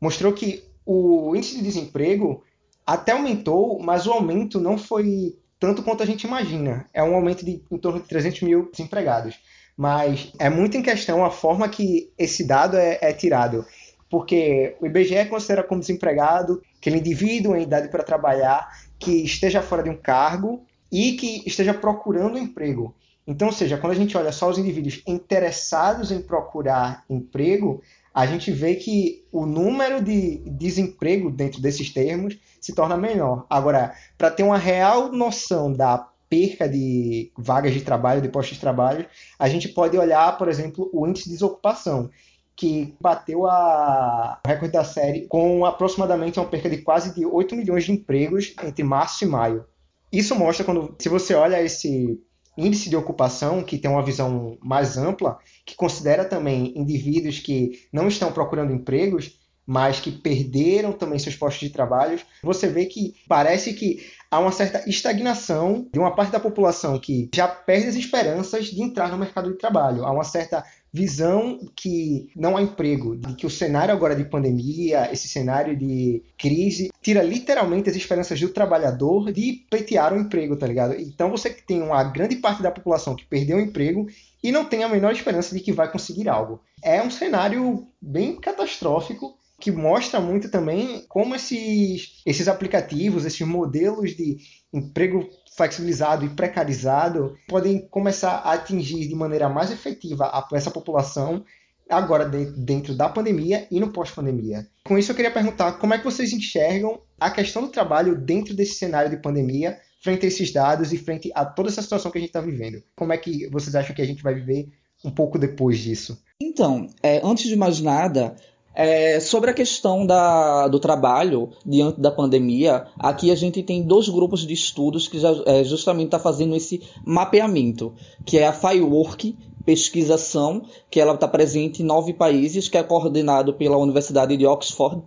mostrou 0.00 0.32
que 0.32 0.64
o 0.84 1.34
índice 1.36 1.56
de 1.56 1.62
desemprego 1.62 2.44
até 2.84 3.12
aumentou, 3.12 3.78
mas 3.80 4.06
o 4.06 4.12
aumento 4.12 4.60
não 4.60 4.76
foi 4.76 5.38
tanto 5.58 5.82
quanto 5.82 6.02
a 6.02 6.06
gente 6.06 6.24
imagina. 6.24 6.86
É 6.92 7.02
um 7.02 7.14
aumento 7.14 7.44
de 7.44 7.62
em 7.70 7.78
torno 7.78 8.00
de 8.00 8.08
300 8.08 8.42
mil 8.42 8.70
desempregados. 8.70 9.38
Mas 9.76 10.32
é 10.38 10.50
muito 10.50 10.76
em 10.76 10.82
questão 10.82 11.24
a 11.24 11.30
forma 11.30 11.68
que 11.68 12.10
esse 12.18 12.44
dado 12.46 12.76
é, 12.76 12.98
é 13.00 13.12
tirado. 13.12 13.64
Porque 14.10 14.76
o 14.80 14.86
IBGE 14.86 15.26
considera 15.26 15.62
como 15.62 15.80
desempregado 15.80 16.62
aquele 16.78 16.98
indivíduo 16.98 17.54
em 17.54 17.62
idade 17.62 17.88
para 17.88 18.02
trabalhar 18.02 18.68
que 18.98 19.24
esteja 19.24 19.62
fora 19.62 19.82
de 19.82 19.90
um 19.90 19.96
cargo 19.96 20.64
e 20.90 21.12
que 21.12 21.42
esteja 21.46 21.74
procurando 21.74 22.36
um 22.36 22.42
emprego. 22.42 22.94
Então, 23.26 23.48
ou 23.48 23.54
seja, 23.54 23.76
quando 23.76 23.92
a 23.92 23.96
gente 23.96 24.16
olha 24.16 24.32
só 24.32 24.48
os 24.48 24.58
indivíduos 24.58 25.02
interessados 25.06 26.10
em 26.10 26.22
procurar 26.22 27.04
emprego, 27.10 27.82
a 28.14 28.26
gente 28.26 28.50
vê 28.50 28.74
que 28.74 29.22
o 29.30 29.44
número 29.44 30.02
de 30.02 30.38
desemprego 30.46 31.30
dentro 31.30 31.60
desses 31.60 31.92
termos 31.92 32.38
se 32.68 32.74
torna 32.74 32.98
menor. 32.98 33.46
Agora, 33.48 33.94
para 34.18 34.30
ter 34.30 34.42
uma 34.42 34.58
real 34.58 35.10
noção 35.10 35.72
da 35.72 36.06
perca 36.28 36.68
de 36.68 37.32
vagas 37.36 37.72
de 37.72 37.80
trabalho, 37.80 38.20
de 38.20 38.28
postos 38.28 38.56
de 38.56 38.60
trabalho, 38.60 39.06
a 39.38 39.48
gente 39.48 39.68
pode 39.68 39.96
olhar, 39.96 40.36
por 40.36 40.48
exemplo, 40.48 40.90
o 40.92 41.06
índice 41.06 41.24
de 41.24 41.34
desocupação, 41.34 42.10
que 42.54 42.94
bateu 43.00 43.46
a 43.46 44.38
o 44.44 44.48
recorde 44.48 44.72
da 44.74 44.84
série 44.84 45.26
com 45.28 45.64
aproximadamente 45.64 46.38
uma 46.38 46.48
perca 46.48 46.68
de 46.68 46.78
quase 46.78 47.14
de 47.14 47.24
8 47.24 47.56
milhões 47.56 47.84
de 47.84 47.92
empregos 47.92 48.54
entre 48.62 48.82
março 48.82 49.24
e 49.24 49.28
maio. 49.28 49.64
Isso 50.12 50.34
mostra 50.34 50.64
quando, 50.64 50.94
se 50.98 51.08
você 51.08 51.34
olha 51.34 51.62
esse 51.62 52.20
índice 52.58 52.90
de 52.90 52.96
ocupação, 52.96 53.62
que 53.62 53.78
tem 53.78 53.90
uma 53.90 54.04
visão 54.04 54.58
mais 54.60 54.98
ampla, 54.98 55.38
que 55.64 55.74
considera 55.74 56.24
também 56.24 56.76
indivíduos 56.76 57.38
que 57.38 57.86
não 57.90 58.08
estão 58.08 58.30
procurando 58.30 58.74
empregos, 58.74 59.37
mas 59.68 60.00
que 60.00 60.10
perderam 60.10 60.92
também 60.92 61.18
seus 61.18 61.36
postos 61.36 61.68
de 61.68 61.74
trabalho, 61.74 62.18
você 62.42 62.66
vê 62.66 62.86
que 62.86 63.14
parece 63.28 63.74
que 63.74 64.02
há 64.30 64.38
uma 64.38 64.50
certa 64.50 64.88
estagnação 64.88 65.86
de 65.92 65.98
uma 65.98 66.14
parte 66.14 66.32
da 66.32 66.40
população 66.40 66.98
que 66.98 67.28
já 67.34 67.46
perde 67.46 67.88
as 67.88 67.94
esperanças 67.94 68.68
de 68.68 68.82
entrar 68.82 69.10
no 69.10 69.18
mercado 69.18 69.52
de 69.52 69.58
trabalho. 69.58 70.06
Há 70.06 70.10
uma 70.10 70.24
certa 70.24 70.64
visão 70.90 71.58
que 71.76 72.30
não 72.34 72.56
há 72.56 72.62
emprego, 72.62 73.14
de 73.14 73.34
que 73.34 73.44
o 73.44 73.50
cenário 73.50 73.92
agora 73.92 74.16
de 74.16 74.24
pandemia, 74.24 75.12
esse 75.12 75.28
cenário 75.28 75.76
de 75.76 76.22
crise, 76.38 76.90
tira 77.02 77.22
literalmente 77.22 77.90
as 77.90 77.96
esperanças 77.96 78.40
do 78.40 78.48
trabalhador 78.48 79.30
de 79.30 79.66
pleitear 79.68 80.14
um 80.14 80.20
emprego, 80.20 80.56
tá 80.56 80.66
ligado? 80.66 80.94
Então 80.94 81.30
você 81.30 81.50
tem 81.50 81.82
uma 81.82 82.02
grande 82.04 82.36
parte 82.36 82.62
da 82.62 82.70
população 82.70 83.14
que 83.14 83.26
perdeu 83.26 83.58
o 83.58 83.60
emprego 83.60 84.06
e 84.42 84.50
não 84.50 84.64
tem 84.64 84.82
a 84.82 84.88
menor 84.88 85.12
esperança 85.12 85.54
de 85.54 85.60
que 85.60 85.72
vai 85.72 85.92
conseguir 85.92 86.26
algo. 86.26 86.62
É 86.82 87.02
um 87.02 87.10
cenário 87.10 87.86
bem 88.00 88.36
catastrófico 88.40 89.36
que 89.60 89.70
mostra 89.70 90.20
muito 90.20 90.50
também 90.50 91.04
como 91.08 91.34
esses, 91.34 92.22
esses 92.24 92.46
aplicativos, 92.46 93.24
esses 93.24 93.46
modelos 93.46 94.16
de 94.16 94.38
emprego 94.72 95.28
flexibilizado 95.56 96.24
e 96.24 96.30
precarizado 96.30 97.36
podem 97.48 97.80
começar 97.88 98.36
a 98.36 98.52
atingir 98.52 99.08
de 99.08 99.14
maneira 99.14 99.48
mais 99.48 99.72
efetiva 99.72 100.26
a, 100.26 100.46
essa 100.52 100.70
população 100.70 101.44
agora 101.90 102.24
dentro 102.26 102.94
da 102.94 103.08
pandemia 103.08 103.66
e 103.70 103.80
no 103.80 103.90
pós-pandemia. 103.90 104.66
Com 104.84 104.96
isso 104.96 105.10
eu 105.10 105.16
queria 105.16 105.30
perguntar 105.30 105.72
como 105.72 105.94
é 105.94 105.98
que 105.98 106.04
vocês 106.04 106.32
enxergam 106.32 107.00
a 107.18 107.30
questão 107.30 107.62
do 107.62 107.68
trabalho 107.68 108.16
dentro 108.16 108.54
desse 108.54 108.74
cenário 108.74 109.10
de 109.10 109.16
pandemia, 109.16 109.78
frente 110.00 110.24
a 110.24 110.28
esses 110.28 110.52
dados 110.52 110.92
e 110.92 110.98
frente 110.98 111.30
a 111.34 111.44
toda 111.44 111.68
essa 111.68 111.82
situação 111.82 112.10
que 112.10 112.18
a 112.18 112.20
gente 112.20 112.30
está 112.30 112.40
vivendo. 112.40 112.82
Como 112.94 113.12
é 113.12 113.16
que 113.16 113.48
vocês 113.48 113.74
acham 113.74 113.96
que 113.96 114.02
a 114.02 114.06
gente 114.06 114.22
vai 114.22 114.34
viver 114.34 114.68
um 115.04 115.10
pouco 115.10 115.38
depois 115.38 115.78
disso? 115.78 116.22
Então, 116.40 116.86
é, 117.02 117.20
antes 117.24 117.48
de 117.48 117.56
mais 117.56 117.80
nada, 117.80 118.36
é, 118.78 119.18
sobre 119.18 119.50
a 119.50 119.54
questão 119.54 120.06
da, 120.06 120.68
do 120.68 120.78
trabalho 120.78 121.50
diante 121.66 122.00
da 122.00 122.12
pandemia, 122.12 122.86
aqui 122.96 123.32
a 123.32 123.34
gente 123.34 123.60
tem 123.60 123.82
dois 123.82 124.08
grupos 124.08 124.46
de 124.46 124.54
estudos 124.54 125.08
que 125.08 125.18
já, 125.18 125.30
é, 125.46 125.64
justamente 125.64 126.06
está 126.06 126.18
fazendo 126.20 126.54
esse 126.54 126.80
mapeamento, 127.04 127.92
que 128.24 128.38
é 128.38 128.46
a 128.46 128.52
Firework 128.52 129.36
Pesquisação, 129.66 130.62
que 130.88 131.00
ela 131.00 131.14
está 131.14 131.26
presente 131.26 131.82
em 131.82 131.84
nove 131.84 132.14
países, 132.14 132.68
que 132.68 132.78
é 132.78 132.82
coordenado 132.84 133.52
pela 133.52 133.76
Universidade 133.76 134.36
de 134.36 134.46
Oxford, 134.46 135.02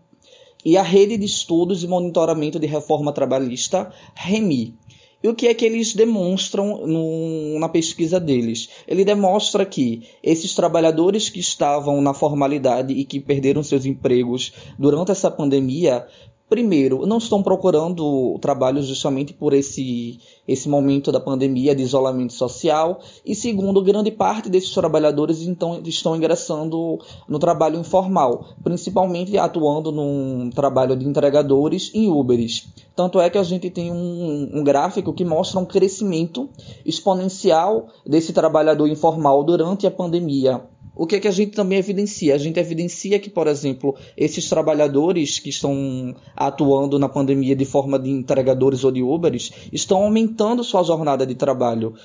e 0.65 0.75
a 0.75 0.83
Rede 0.83 1.17
de 1.17 1.25
Estudos 1.25 1.81
e 1.81 1.87
Monitoramento 1.87 2.59
de 2.59 2.67
Reforma 2.67 3.13
Trabalhista, 3.13 3.89
REMI. 4.13 4.75
E 5.23 5.27
o 5.27 5.35
que 5.35 5.47
é 5.47 5.53
que 5.53 5.65
eles 5.65 5.93
demonstram 5.93 6.85
no, 6.85 7.59
na 7.59 7.69
pesquisa 7.69 8.19
deles? 8.19 8.69
Ele 8.87 9.05
demonstra 9.05 9.65
que 9.65 10.07
esses 10.23 10.55
trabalhadores 10.55 11.29
que 11.29 11.39
estavam 11.39 12.01
na 12.01 12.13
formalidade 12.13 12.93
e 12.93 13.05
que 13.05 13.19
perderam 13.19 13.61
seus 13.61 13.85
empregos 13.85 14.51
durante 14.79 15.11
essa 15.11 15.29
pandemia 15.29 16.07
primeiro, 16.51 17.05
não 17.05 17.17
estão 17.17 17.41
procurando 17.41 18.37
trabalho 18.41 18.83
justamente 18.83 19.31
por 19.31 19.53
esse, 19.53 20.19
esse 20.45 20.67
momento 20.67 21.09
da 21.09 21.17
pandemia 21.17 21.73
de 21.73 21.81
isolamento 21.81 22.33
social, 22.33 22.99
e 23.25 23.33
segundo, 23.33 23.81
grande 23.81 24.11
parte 24.11 24.49
desses 24.49 24.73
trabalhadores 24.73 25.43
então, 25.43 25.81
estão 25.85 26.13
ingressando 26.13 26.99
no 27.25 27.39
trabalho 27.39 27.79
informal, 27.79 28.49
principalmente 28.61 29.37
atuando 29.37 29.93
num 29.93 30.49
trabalho 30.49 30.93
de 30.93 31.07
entregadores 31.07 31.89
em 31.93 32.09
Uberes. 32.09 32.67
Tanto 32.97 33.21
é 33.21 33.29
que 33.29 33.37
a 33.37 33.43
gente 33.43 33.69
tem 33.69 33.89
um, 33.89 34.49
um 34.53 34.61
gráfico 34.61 35.13
que 35.13 35.23
mostra 35.23 35.57
um 35.57 35.65
crescimento 35.65 36.49
exponencial 36.85 37.87
desse 38.05 38.33
trabalhador 38.33 38.89
informal 38.89 39.41
durante 39.45 39.87
a 39.87 39.91
pandemia. 39.91 40.61
O 41.01 41.07
que, 41.07 41.15
é 41.15 41.19
que 41.19 41.27
a 41.27 41.31
gente 41.31 41.53
também 41.53 41.79
evidencia? 41.79 42.35
A 42.35 42.37
gente 42.37 42.59
evidencia 42.59 43.17
que, 43.17 43.27
por 43.27 43.47
exemplo, 43.47 43.95
esses 44.15 44.47
trabalhadores 44.47 45.39
que 45.39 45.49
estão 45.49 46.15
atuando 46.35 46.99
na 46.99 47.09
pandemia 47.09 47.55
de 47.55 47.65
forma 47.65 47.97
de 47.97 48.11
entregadores 48.11 48.83
ou 48.83 48.91
de 48.91 49.01
Uberes 49.01 49.51
estão 49.73 50.03
aumentando 50.03 50.63
sua 50.63 50.83
jornada 50.83 51.25
de 51.25 51.33
trabalho, 51.33 51.95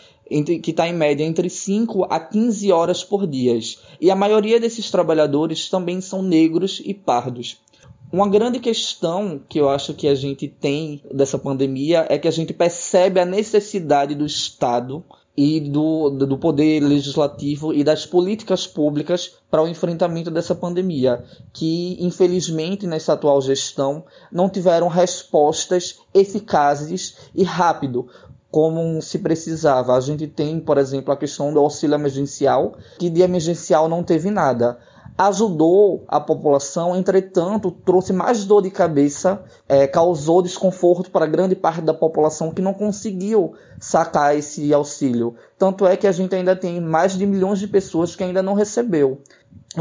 que 0.63 0.71
está 0.71 0.89
em 0.89 0.95
média 0.95 1.25
entre 1.25 1.51
5 1.51 2.07
a 2.09 2.19
15 2.19 2.73
horas 2.73 3.05
por 3.05 3.27
dia. 3.27 3.59
E 4.01 4.11
a 4.11 4.17
maioria 4.17 4.59
desses 4.59 4.91
trabalhadores 4.91 5.69
também 5.69 6.01
são 6.01 6.23
negros 6.23 6.81
e 6.83 6.95
pardos. 6.95 7.59
Uma 8.11 8.27
grande 8.27 8.59
questão 8.59 9.39
que 9.47 9.61
eu 9.61 9.69
acho 9.69 9.93
que 9.93 10.09
a 10.09 10.15
gente 10.15 10.49
tem 10.49 11.03
dessa 11.13 11.39
pandemia 11.39 12.07
é 12.09 12.17
que 12.17 12.29
a 12.29 12.31
gente 12.31 12.55
percebe 12.55 13.21
a 13.21 13.27
necessidade 13.27 14.15
do 14.15 14.25
Estado 14.25 15.05
e 15.37 15.61
do, 15.61 16.09
do 16.11 16.39
poder 16.39 16.81
legislativo 16.81 17.75
e 17.75 17.85
das 17.85 18.07
políticas 18.07 18.67
públicas 18.67 19.35
para 19.51 19.63
o 19.63 19.69
enfrentamento 19.69 20.31
dessa 20.31 20.55
pandemia, 20.55 21.23
que 21.53 21.97
infelizmente 22.01 22.87
nessa 22.87 23.13
atual 23.13 23.41
gestão 23.43 24.05
não 24.33 24.49
tiveram 24.49 24.89
respostas 24.89 25.99
eficazes 26.15 27.31
e 27.35 27.45
rápido 27.45 28.09
como 28.51 29.03
se 29.03 29.19
precisava. 29.19 29.95
A 29.95 30.01
gente 30.01 30.27
tem, 30.27 30.59
por 30.59 30.79
exemplo, 30.79 31.13
a 31.13 31.17
questão 31.17 31.53
do 31.53 31.61
auxílio 31.61 31.95
emergencial, 31.95 32.75
que 32.99 33.11
de 33.11 33.21
emergencial 33.21 33.89
não 33.89 34.03
teve 34.03 34.31
nada 34.31 34.79
ajudou 35.19 36.05
a 36.07 36.21
população, 36.21 36.95
entretanto, 36.95 37.71
trouxe 37.71 38.13
mais 38.13 38.45
dor 38.45 38.63
de 38.63 38.71
cabeça, 38.71 39.43
é, 39.69 39.87
causou 39.87 40.43
desconforto 40.43 41.11
para 41.11 41.27
grande 41.27 41.57
parte 41.57 41.81
da 41.81 41.95
população 41.95 42.53
que 42.53 42.61
não 42.61 42.75
conseguiu 42.75 43.55
sacar 43.81 44.37
esse 44.37 44.73
auxílio. 44.75 45.35
Tanto 45.59 45.87
é 45.87 45.97
que 45.97 46.07
a 46.07 46.13
gente 46.13 46.35
ainda 46.35 46.55
tem 46.55 46.81
mais 46.81 47.17
de 47.17 47.25
milhões 47.25 47.59
de 47.59 47.67
pessoas 47.67 48.15
que 48.15 48.23
ainda 48.23 48.43
não 48.43 48.55
recebeu. 48.55 49.21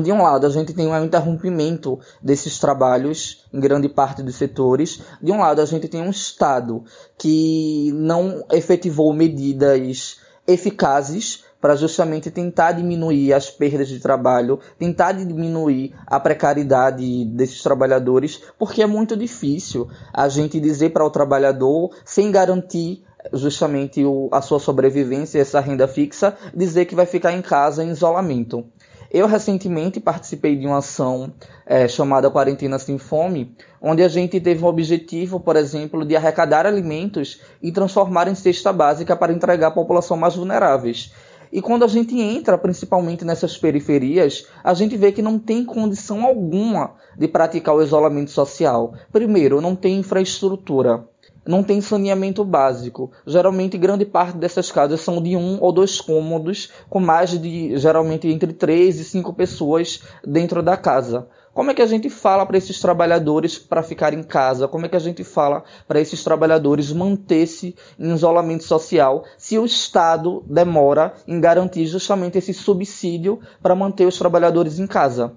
De 0.02 0.12
um 0.12 0.22
lado, 0.22 0.46
a 0.46 0.50
gente 0.50 0.74
tem 0.74 0.88
um 0.88 1.04
interrompimento 1.04 2.00
desses 2.22 2.60
trabalhos 2.60 3.46
em 3.54 3.60
grande 3.60 3.88
parte 3.88 4.22
dos 4.22 4.36
setores. 4.36 5.02
De 5.22 5.32
um 5.32 5.40
lado, 5.40 5.62
a 5.62 5.66
gente 5.66 5.88
tem 5.88 6.02
um 6.02 6.10
Estado 6.10 6.84
que 7.18 7.92
não 7.94 8.44
efetivou 8.52 9.14
medidas 9.14 10.18
eficazes 10.48 11.45
para 11.66 11.76
justamente 11.76 12.30
tentar 12.30 12.74
diminuir 12.74 13.34
as 13.34 13.50
perdas 13.50 13.88
de 13.88 14.00
trabalho, 14.00 14.60
tentar 14.78 15.14
diminuir 15.14 15.96
a 16.06 16.20
precariedade 16.20 17.26
desses 17.26 17.64
trabalhadores, 17.64 18.40
porque 18.60 18.84
é 18.84 18.86
muito 18.86 19.18
difícil 19.18 19.90
a 20.14 20.30
gente 20.30 20.60
dizer 20.60 20.92
para 20.92 21.04
o 21.04 21.10
trabalhador, 21.10 21.90
sem 22.06 22.30
garantir 22.30 23.04
justamente 23.34 24.06
o, 24.06 24.30
a 24.32 24.44
sua 24.44 24.60
sobrevivência, 24.60 25.40
essa 25.40 25.60
renda 25.60 25.88
fixa, 25.88 26.38
dizer 26.54 26.86
que 26.86 26.94
vai 26.94 27.08
ficar 27.08 27.34
em 27.34 27.42
casa 27.42 27.84
em 27.84 27.90
isolamento. 27.90 28.64
Eu 29.10 29.26
recentemente 29.26 30.00
participei 30.00 30.56
de 30.56 30.68
uma 30.68 30.80
ação 30.80 31.34
é, 31.66 31.88
chamada 31.88 32.30
Quarentena 32.30 32.78
Sem 32.78 33.00
Fome, 33.00 33.56
onde 33.82 34.04
a 34.04 34.08
gente 34.08 34.40
teve 34.40 34.64
o 34.64 34.68
objetivo, 34.68 35.40
por 35.40 35.56
exemplo, 35.56 36.06
de 36.06 36.16
arrecadar 36.16 36.68
alimentos 36.68 37.42
e 37.60 37.72
transformar 37.72 38.28
em 38.28 38.36
cesta 38.36 38.72
básica 38.72 39.16
para 39.16 39.34
entregar 39.34 39.70
à 39.70 39.72
população 39.72 40.16
mais 40.16 40.36
vulneráveis. 40.36 41.12
E 41.56 41.62
quando 41.62 41.86
a 41.86 41.88
gente 41.88 42.20
entra, 42.20 42.58
principalmente 42.58 43.24
nessas 43.24 43.58
periferias, 43.58 44.46
a 44.62 44.74
gente 44.74 44.98
vê 44.98 45.14
que 45.14 45.22
não 45.22 45.40
tem 45.40 45.64
condição 45.64 46.26
alguma 46.26 46.96
de 47.18 47.30
praticar 47.30 47.74
o 47.74 47.82
isolamento 47.82 48.30
social. 48.30 48.94
Primeiro, 49.10 49.62
não 49.62 49.74
tem 49.74 50.00
infraestrutura 50.00 51.08
não 51.48 51.62
tem 51.62 51.80
saneamento 51.80 52.44
básico. 52.44 53.12
Geralmente, 53.26 53.78
grande 53.78 54.04
parte 54.04 54.36
dessas 54.36 54.72
casas 54.72 55.02
são 55.02 55.22
de 55.22 55.38
um 55.38 55.60
ou 55.62 55.72
dois 55.72 56.02
cômodos, 56.02 56.72
com 56.90 57.00
mais 57.00 57.40
de 57.40 57.78
geralmente 57.78 58.28
entre 58.28 58.52
três 58.52 59.00
e 59.00 59.04
cinco 59.04 59.32
pessoas 59.32 60.02
dentro 60.26 60.64
da 60.64 60.76
casa. 60.76 61.28
Como 61.56 61.72
é 61.72 61.74
que 61.74 61.82
a 61.82 61.86
gente 61.86 62.10
fala 62.10 62.46
para 62.46 62.58
esses 62.58 62.82
trabalhadores 62.82 63.58
para 63.58 63.82
ficar 63.82 64.14
em 64.14 64.22
casa? 64.22 64.68
Como 64.68 64.86
é 64.86 64.90
que 64.90 64.96
a 64.98 65.00
gente 65.00 65.24
fala 65.24 65.64
para 65.88 66.02
esses 66.02 66.22
trabalhadores 66.22 66.92
manter-se 66.92 67.74
em 67.98 68.14
isolamento 68.14 68.66
social 68.66 69.24
se 69.38 69.58
o 69.58 69.64
Estado 69.64 70.44
demora 70.48 71.14
em 71.26 71.40
garantir 71.40 71.86
justamente 71.86 72.38
esse 72.38 72.54
subsídio 72.54 73.40
para 73.64 73.74
manter 73.74 74.06
os 74.06 74.18
trabalhadores 74.18 74.80
em 74.80 74.86
casa? 74.86 75.32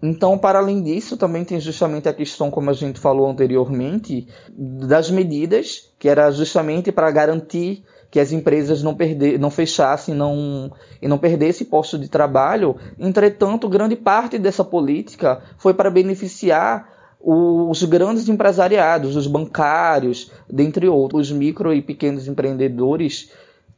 Então, 0.00 0.38
para 0.38 0.60
além 0.60 0.80
disso, 0.84 1.16
também 1.16 1.44
tem 1.44 1.58
justamente 1.58 2.08
a 2.08 2.14
questão, 2.14 2.48
como 2.48 2.70
a 2.70 2.72
gente 2.72 3.00
falou 3.00 3.28
anteriormente, 3.28 4.28
das 4.56 5.10
medidas, 5.10 5.92
que 5.98 6.08
era 6.08 6.30
justamente 6.30 6.92
para 6.92 7.10
garantir 7.10 7.82
que 8.10 8.18
as 8.18 8.32
empresas 8.32 8.82
não, 8.82 8.94
perder, 8.94 9.38
não 9.38 9.50
fechassem 9.50 10.14
não, 10.14 10.72
e 11.00 11.06
não 11.06 11.16
perdessem 11.16 11.66
posto 11.66 11.98
de 11.98 12.08
trabalho. 12.08 12.76
Entretanto, 12.98 13.68
grande 13.68 13.94
parte 13.94 14.38
dessa 14.38 14.64
política 14.64 15.40
foi 15.56 15.72
para 15.72 15.90
beneficiar 15.90 16.88
os 17.22 17.84
grandes 17.84 18.28
empresariados, 18.28 19.14
os 19.14 19.26
bancários, 19.26 20.32
dentre 20.48 20.88
outros, 20.88 21.30
os 21.30 21.36
micro 21.36 21.72
e 21.72 21.82
pequenos 21.82 22.26
empreendedores, 22.26 23.30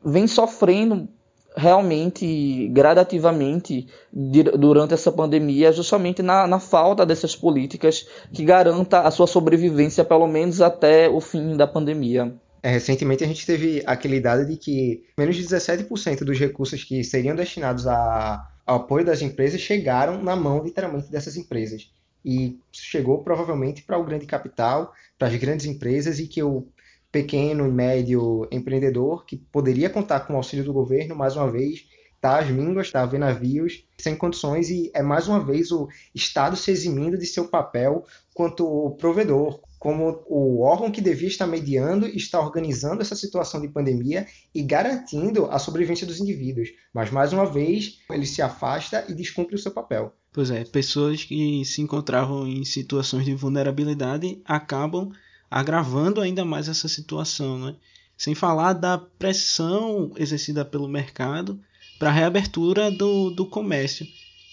vêm 0.04 0.26
sofrendo 0.26 1.08
realmente, 1.54 2.68
gradativamente, 2.68 3.86
durante 4.12 4.94
essa 4.94 5.12
pandemia, 5.12 5.72
justamente 5.72 6.22
na, 6.22 6.46
na 6.46 6.58
falta 6.58 7.04
dessas 7.04 7.36
políticas 7.36 8.06
que 8.32 8.44
garanta 8.44 9.00
a 9.00 9.10
sua 9.10 9.26
sobrevivência, 9.26 10.04
pelo 10.04 10.26
menos 10.26 10.62
até 10.62 11.08
o 11.10 11.20
fim 11.20 11.56
da 11.56 11.66
pandemia. 11.66 12.32
É, 12.62 12.70
recentemente 12.70 13.24
a 13.24 13.26
gente 13.26 13.44
teve 13.44 13.82
aquele 13.84 14.20
dado 14.20 14.46
de 14.46 14.56
que 14.56 15.04
menos 15.18 15.34
de 15.34 15.42
17% 15.42 16.20
dos 16.20 16.38
recursos 16.38 16.84
que 16.84 17.02
seriam 17.02 17.34
destinados 17.34 17.88
a, 17.88 18.48
ao 18.64 18.76
apoio 18.76 19.04
das 19.04 19.20
empresas 19.20 19.60
chegaram 19.60 20.22
na 20.22 20.36
mão, 20.36 20.62
literalmente, 20.62 21.10
dessas 21.10 21.36
empresas. 21.36 21.90
E 22.24 22.56
chegou 22.70 23.24
provavelmente 23.24 23.82
para 23.82 23.98
o 23.98 24.04
grande 24.04 24.26
capital, 24.26 24.92
para 25.18 25.26
as 25.26 25.34
grandes 25.34 25.66
empresas, 25.66 26.20
e 26.20 26.28
que 26.28 26.40
o 26.40 26.68
pequeno 27.10 27.66
e 27.66 27.70
médio 27.70 28.48
empreendedor, 28.50 29.26
que 29.26 29.36
poderia 29.36 29.90
contar 29.90 30.20
com 30.20 30.34
o 30.34 30.36
auxílio 30.36 30.64
do 30.64 30.72
governo, 30.72 31.16
mais 31.16 31.36
uma 31.36 31.50
vez, 31.50 31.84
está 32.14 32.38
às 32.38 32.48
mínguas, 32.48 32.86
está 32.86 33.02
a 33.02 33.06
ver 33.06 33.18
navios 33.18 33.84
sem 33.98 34.14
condições, 34.14 34.70
e 34.70 34.90
é 34.94 35.02
mais 35.02 35.26
uma 35.26 35.40
vez 35.40 35.72
o 35.72 35.88
Estado 36.14 36.56
se 36.56 36.70
eximindo 36.70 37.18
de 37.18 37.26
seu 37.26 37.48
papel 37.48 38.04
quanto 38.32 38.96
provedor, 39.00 39.60
como 39.82 40.22
o 40.28 40.60
órgão 40.60 40.92
que 40.92 41.00
devia 41.00 41.26
estar 41.26 41.44
mediando 41.44 42.06
está 42.06 42.38
organizando 42.38 43.02
essa 43.02 43.16
situação 43.16 43.60
de 43.60 43.66
pandemia 43.66 44.28
e 44.54 44.62
garantindo 44.62 45.46
a 45.46 45.58
sobrevivência 45.58 46.06
dos 46.06 46.20
indivíduos. 46.20 46.68
Mas, 46.94 47.10
mais 47.10 47.32
uma 47.32 47.44
vez, 47.44 47.98
ele 48.08 48.24
se 48.24 48.40
afasta 48.40 49.04
e 49.08 49.12
descumpre 49.12 49.56
o 49.56 49.58
seu 49.58 49.72
papel. 49.72 50.14
Pois 50.32 50.52
é, 50.52 50.62
pessoas 50.64 51.24
que 51.24 51.64
se 51.64 51.82
encontravam 51.82 52.46
em 52.46 52.64
situações 52.64 53.24
de 53.24 53.34
vulnerabilidade 53.34 54.40
acabam 54.44 55.10
agravando 55.50 56.20
ainda 56.20 56.44
mais 56.44 56.68
essa 56.68 56.86
situação, 56.86 57.58
né? 57.58 57.74
Sem 58.16 58.36
falar 58.36 58.74
da 58.74 58.96
pressão 58.96 60.12
exercida 60.16 60.64
pelo 60.64 60.86
mercado 60.86 61.58
para 61.98 62.08
a 62.10 62.12
reabertura 62.12 62.88
do, 62.88 63.30
do 63.30 63.46
comércio, 63.46 64.06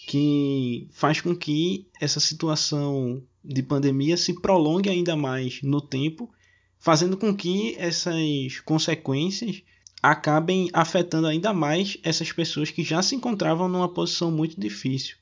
que 0.08 0.88
faz 0.92 1.22
com 1.22 1.36
que 1.36 1.86
essa 2.02 2.20
situação 2.20 3.22
de 3.44 3.64
pandemia 3.64 4.18
se 4.18 4.40
prolongue 4.42 4.90
ainda 4.90 5.16
mais 5.16 5.62
no 5.62 5.82
tempo, 5.82 6.30
fazendo 6.80 7.18
com 7.18 7.36
que 7.36 7.76
essas 7.78 8.60
consequências 8.66 9.62
acabem 10.02 10.70
afetando 10.74 11.28
ainda 11.28 11.54
mais 11.54 11.98
essas 12.04 12.32
pessoas 12.32 12.72
que 12.72 12.84
já 12.84 13.02
se 13.02 13.16
encontravam 13.16 13.68
numa 13.68 13.90
posição 13.90 14.32
muito 14.32 14.60
difícil. 14.60 15.18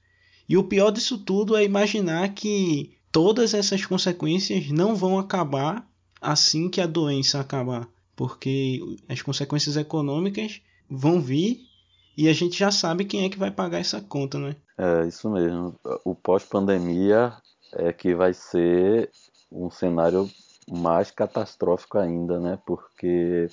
E 0.47 0.55
o 0.55 0.63
pior 0.63 0.91
disso 0.91 1.18
tudo 1.18 1.55
é 1.55 1.63
imaginar 1.63 2.30
que 2.30 2.95
todas 3.11 3.53
essas 3.53 3.86
consequências 3.86 4.70
não 4.70 4.95
vão 4.95 5.18
acabar 5.18 5.88
assim 6.22 6.70
que 6.70 6.80
a 6.80 6.88
doença 6.88 7.39
acabar, 7.39 7.88
porque 8.15 8.80
as 9.09 9.22
consequências 9.22 9.76
econômicas 9.76 10.61
vão 10.89 11.20
vir 11.20 11.61
e 12.18 12.28
a 12.28 12.34
gente 12.34 12.57
já 12.57 12.72
sabe 12.72 13.05
quem 13.05 13.26
é 13.26 13.30
que 13.30 13.38
vai 13.38 13.51
pagar 13.51 13.80
essa 13.80 14.01
conta, 14.01 14.39
né? 14.39 14.55
É, 14.78 15.07
isso 15.07 15.30
mesmo. 15.30 15.76
O 16.03 16.15
pós-pandemia 16.15 17.34
é 17.74 17.91
que 17.93 18.13
vai 18.13 18.34
ser 18.34 19.11
um 19.51 19.70
cenário 19.70 20.30
mais 20.70 21.11
catastrófico 21.11 21.97
ainda, 21.97 22.39
né? 22.39 22.59
Porque 22.65 23.49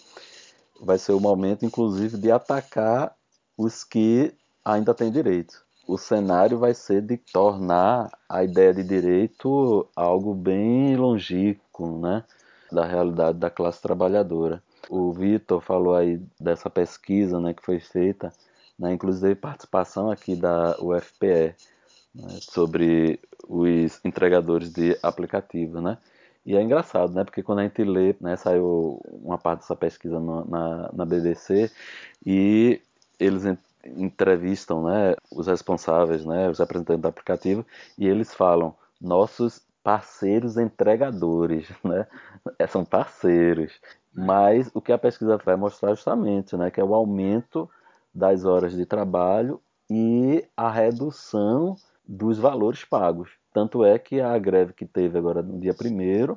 vai 0.80 0.98
ser 0.98 1.12
o 1.12 1.20
momento, 1.20 1.64
inclusive, 1.64 2.18
de 2.18 2.30
atacar 2.30 3.14
os 3.56 3.84
que 3.84 4.34
ainda 4.64 4.92
têm 4.94 5.10
direito. 5.10 5.64
O 5.86 5.98
cenário 5.98 6.58
vai 6.58 6.74
ser 6.74 7.02
de 7.02 7.16
tornar 7.16 8.10
a 8.28 8.42
ideia 8.42 8.72
de 8.72 8.82
direito 8.82 9.86
algo 9.94 10.34
bem 10.34 10.96
longínquo, 10.96 11.98
né? 11.98 12.24
Da 12.72 12.84
realidade 12.84 13.38
da 13.38 13.50
classe 13.50 13.80
trabalhadora. 13.80 14.62
O 14.88 15.12
Vitor 15.12 15.60
falou 15.60 15.94
aí 15.94 16.20
dessa 16.40 16.68
pesquisa, 16.68 17.40
né, 17.40 17.54
que 17.54 17.64
foi 17.64 17.80
feita, 17.80 18.32
né, 18.78 18.92
inclusive 18.92 19.34
participação 19.34 20.10
aqui 20.10 20.36
da 20.36 20.76
UFPE, 20.78 21.54
né, 22.14 22.38
sobre 22.40 23.20
os 23.48 24.00
entregadores 24.04 24.72
de 24.72 24.98
aplicativos, 25.02 25.82
né? 25.82 25.98
E 26.46 26.56
é 26.56 26.62
engraçado, 26.62 27.12
né? 27.14 27.24
Porque 27.24 27.42
quando 27.42 27.60
a 27.60 27.62
gente 27.62 27.82
lê, 27.82 28.14
né, 28.20 28.36
saiu 28.36 29.00
uma 29.22 29.38
parte 29.38 29.60
dessa 29.60 29.74
pesquisa 29.74 30.20
no, 30.20 30.44
na, 30.44 30.90
na 30.92 31.04
BBC 31.04 31.70
e 32.24 32.80
eles 33.18 33.44
entrevistam, 33.96 34.84
né, 34.84 35.14
os 35.30 35.46
responsáveis, 35.46 36.24
né, 36.24 36.48
os 36.50 36.58
representantes 36.58 37.02
do 37.02 37.08
aplicativo 37.08 37.66
e 37.98 38.06
eles 38.06 38.34
falam 38.34 38.74
nossos 39.00 39.62
parceiros 39.82 40.56
entregadores, 40.56 41.68
né? 41.84 42.06
É, 42.58 42.66
são 42.66 42.84
parceiros. 42.84 43.72
Mas 44.14 44.70
o 44.74 44.80
que 44.80 44.92
a 44.92 44.98
pesquisa 44.98 45.36
vai 45.38 45.56
mostrar 45.56 45.94
justamente, 45.94 46.56
né, 46.56 46.70
que 46.70 46.80
é 46.80 46.84
o 46.84 46.94
aumento 46.94 47.68
das 48.14 48.44
horas 48.44 48.74
de 48.74 48.86
trabalho 48.86 49.60
e 49.90 50.44
a 50.56 50.70
redução 50.70 51.76
dos 52.07 52.38
valores 52.38 52.84
pagos. 52.84 53.30
Tanto 53.52 53.84
é 53.84 53.98
que 53.98 54.20
a 54.20 54.36
greve 54.38 54.72
que 54.72 54.84
teve 54.84 55.18
agora 55.18 55.42
no 55.42 55.59
dia 55.59 55.72
1 55.72 56.34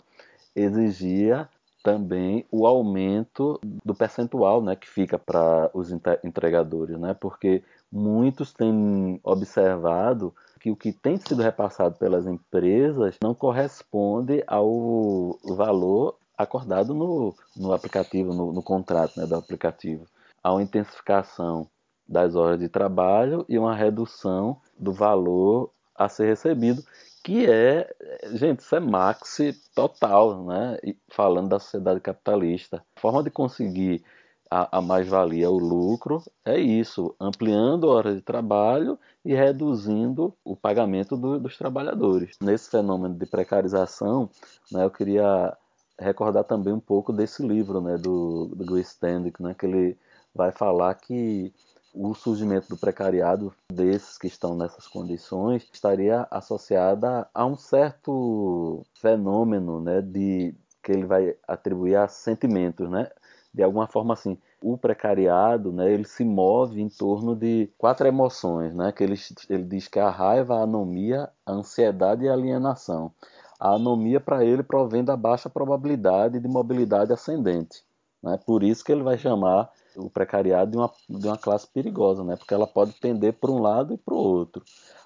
exigia 0.55 1.49
também 1.83 2.45
o 2.51 2.67
aumento 2.67 3.59
do 3.63 3.95
percentual 3.95 4.61
né, 4.61 4.75
que 4.75 4.87
fica 4.87 5.17
para 5.17 5.69
os 5.73 5.89
entregadores, 6.23 6.99
né, 6.99 7.13
porque 7.13 7.63
muitos 7.91 8.51
têm 8.51 9.19
observado 9.23 10.33
que 10.59 10.69
o 10.69 10.75
que 10.75 10.91
tem 10.91 11.17
sido 11.17 11.41
repassado 11.41 11.95
pelas 11.97 12.27
empresas 12.27 13.15
não 13.21 13.33
corresponde 13.33 14.43
ao 14.47 15.39
valor 15.55 16.17
acordado 16.37 16.93
no, 16.93 17.33
no 17.55 17.73
aplicativo, 17.73 18.33
no, 18.33 18.51
no 18.51 18.61
contrato 18.61 19.19
né, 19.19 19.25
do 19.25 19.35
aplicativo. 19.35 20.05
Há 20.43 20.51
uma 20.51 20.61
intensificação 20.61 21.67
das 22.07 22.35
horas 22.35 22.59
de 22.59 22.69
trabalho 22.69 23.45
e 23.49 23.57
uma 23.57 23.75
redução 23.75 24.61
do 24.77 24.91
valor 24.91 25.71
a 25.95 26.07
ser 26.07 26.27
recebido, 26.27 26.83
que 27.23 27.45
é, 27.49 27.89
gente, 28.33 28.59
isso 28.59 28.75
é 28.75 28.79
maxi 28.79 29.53
total, 29.75 30.45
né? 30.45 30.77
Falando 31.09 31.49
da 31.49 31.59
sociedade 31.59 31.99
capitalista. 31.99 32.83
A 32.95 32.99
forma 32.99 33.23
de 33.23 33.29
conseguir 33.29 34.03
a, 34.49 34.77
a 34.77 34.81
mais-valia, 34.81 35.49
o 35.49 35.57
lucro, 35.57 36.23
é 36.45 36.57
isso, 36.57 37.15
ampliando 37.19 37.85
horas 37.85 38.15
de 38.15 38.21
trabalho 38.21 38.97
e 39.25 39.33
reduzindo 39.33 40.33
o 40.43 40.55
pagamento 40.55 41.17
do, 41.17 41.39
dos 41.39 41.57
trabalhadores. 41.57 42.37
Nesse 42.41 42.69
fenômeno 42.69 43.15
de 43.15 43.25
precarização, 43.25 44.29
né, 44.71 44.85
eu 44.85 44.91
queria 44.91 45.55
recordar 45.99 46.43
também 46.43 46.73
um 46.73 46.79
pouco 46.79 47.11
desse 47.11 47.45
livro 47.45 47.81
né, 47.81 47.97
do, 47.97 48.47
do 48.55 48.79
Standick, 48.79 49.41
né, 49.41 49.53
que 49.53 49.65
ele 49.65 49.97
vai 50.33 50.51
falar 50.51 50.93
que 50.95 51.53
o 51.93 52.13
surgimento 52.13 52.69
do 52.69 52.77
precariado 52.77 53.53
desses 53.71 54.17
que 54.17 54.27
estão 54.27 54.55
nessas 54.55 54.87
condições 54.87 55.67
estaria 55.71 56.27
associada 56.29 57.27
a 57.33 57.45
um 57.45 57.57
certo 57.57 58.85
fenômeno 58.93 59.81
né, 59.81 60.01
de 60.01 60.53
que 60.83 60.91
ele 60.91 61.05
vai 61.05 61.35
atribuir 61.47 61.95
a 61.95 62.07
sentimentos, 62.07 62.89
né? 62.89 63.09
De 63.53 63.63
alguma 63.63 63.87
forma 63.87 64.13
assim, 64.13 64.37
o 64.61 64.77
precariado, 64.77 65.71
né, 65.71 65.91
ele 65.91 66.05
se 66.05 66.23
move 66.23 66.81
em 66.81 66.89
torno 66.89 67.35
de 67.35 67.69
quatro 67.77 68.07
emoções, 68.07 68.73
né? 68.73 68.91
Que 68.91 69.03
ele, 69.03 69.15
ele 69.49 69.63
diz 69.63 69.87
que 69.87 69.99
a 69.99 70.09
raiva, 70.09 70.55
a 70.55 70.63
anomia, 70.63 71.29
a 71.45 71.51
ansiedade 71.51 72.23
e 72.23 72.29
a 72.29 72.33
alienação. 72.33 73.11
A 73.59 73.71
anomia 73.71 74.19
para 74.19 74.45
ele 74.45 74.63
provém 74.63 75.03
da 75.03 75.17
baixa 75.17 75.49
probabilidade 75.49 76.39
de 76.39 76.47
mobilidade 76.47 77.11
ascendente. 77.11 77.83
Né? 78.27 78.39
Por 78.45 78.63
isso 78.63 78.83
que 78.83 78.91
ele 78.91 79.03
vai 79.03 79.17
chamar 79.17 79.69
o 79.95 80.09
precariado 80.09 80.71
de 80.71 80.77
uma, 80.77 80.91
de 81.09 81.27
uma 81.27 81.37
classe 81.37 81.67
perigosa, 81.67 82.23
né? 82.23 82.35
porque 82.35 82.53
ela 82.53 82.67
pode 82.67 82.93
tender 82.93 83.33
para 83.33 83.51
um 83.51 83.59
lado 83.59 83.93
e 83.93 83.97
para 83.97 84.13
o 84.13 84.17
outro. 84.17 84.63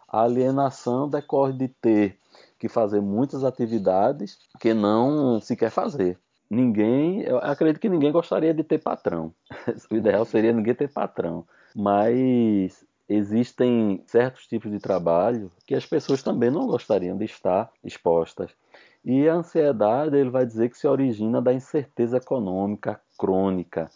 A 0.07 0.23
alienação 0.23 1.07
decorre 1.07 1.53
de 1.53 1.67
ter 1.67 2.17
que 2.59 2.67
fazer 2.67 3.01
muitas 3.01 3.43
atividades 3.43 4.37
que 4.59 4.73
não 4.73 5.39
se 5.39 5.55
quer 5.55 5.69
fazer. 5.69 6.17
Ninguém, 6.49 7.21
eu 7.21 7.37
acredito 7.37 7.79
que 7.79 7.87
ninguém 7.87 8.11
gostaria 8.11 8.53
de 8.53 8.63
ter 8.63 8.79
patrão. 8.79 9.33
O 9.89 9.95
ideal 9.95 10.25
seria 10.25 10.51
ninguém 10.51 10.75
ter 10.75 10.89
patrão. 10.89 11.45
Mas 11.73 12.85
existem 13.07 14.03
certos 14.05 14.47
tipos 14.47 14.69
de 14.69 14.79
trabalho 14.79 15.49
que 15.65 15.75
as 15.75 15.85
pessoas 15.85 16.21
também 16.21 16.51
não 16.51 16.67
gostariam 16.67 17.17
de 17.17 17.25
estar 17.25 17.71
expostas. 17.83 18.51
E 19.03 19.27
a 19.27 19.33
ansiedade, 19.33 20.15
ele 20.15 20.29
vai 20.29 20.45
dizer 20.45 20.69
que 20.69 20.77
se 20.77 20.87
origina 20.87 21.41
da 21.41 21.51
incerteza 21.51 22.17
econômica 22.17 23.01
crônica. 23.21 23.87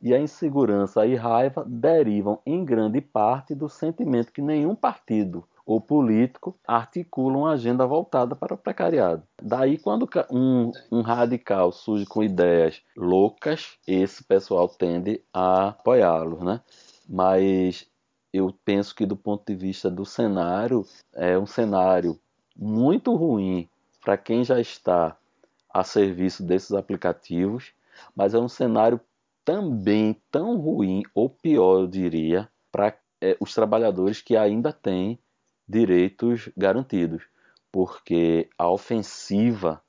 E 0.00 0.14
a 0.14 0.18
insegurança 0.18 1.06
e 1.06 1.14
raiva 1.14 1.62
derivam 1.68 2.40
em 2.46 2.64
grande 2.64 3.02
parte 3.02 3.54
do 3.54 3.68
sentimento 3.68 4.32
que 4.32 4.40
nenhum 4.40 4.74
partido 4.74 5.44
ou 5.64 5.78
político 5.78 6.56
articula 6.66 7.36
uma 7.36 7.52
agenda 7.52 7.86
voltada 7.86 8.34
para 8.34 8.54
o 8.54 8.58
precariado. 8.58 9.22
Daí, 9.40 9.76
quando 9.76 10.08
um, 10.30 10.72
um, 10.90 11.02
radical 11.02 11.70
surge 11.70 12.06
com 12.06 12.24
ideias 12.24 12.82
loucas, 12.96 13.76
esse 13.86 14.24
pessoal 14.24 14.66
tende 14.68 15.22
a 15.32 15.68
apoiá-lo, 15.68 16.42
né? 16.42 16.62
Mas 17.08 17.86
eu 18.32 18.52
penso 18.64 18.94
que 18.94 19.06
do 19.06 19.16
ponto 19.16 19.44
de 19.46 19.54
vista 19.54 19.90
do 19.90 20.04
cenário, 20.04 20.84
é 21.14 21.38
um 21.38 21.46
cenário 21.46 22.18
muito 22.56 23.14
ruim 23.14 23.68
para 24.02 24.16
quem 24.16 24.42
já 24.42 24.58
está 24.58 25.16
a 25.72 25.84
serviço 25.84 26.42
desses 26.42 26.72
aplicativos, 26.72 27.72
mas 28.14 28.34
é 28.34 28.38
um 28.38 28.48
cenário 28.48 29.00
também 29.44 30.20
tão 30.30 30.56
ruim, 30.56 31.02
ou 31.14 31.28
pior, 31.28 31.80
eu 31.80 31.86
diria, 31.86 32.48
para 32.70 32.96
é, 33.20 33.36
os 33.40 33.54
trabalhadores 33.54 34.20
que 34.20 34.36
ainda 34.36 34.72
têm 34.72 35.18
direitos 35.68 36.48
garantidos, 36.56 37.24
porque 37.70 38.48
a 38.58 38.68
ofensiva 38.70 39.82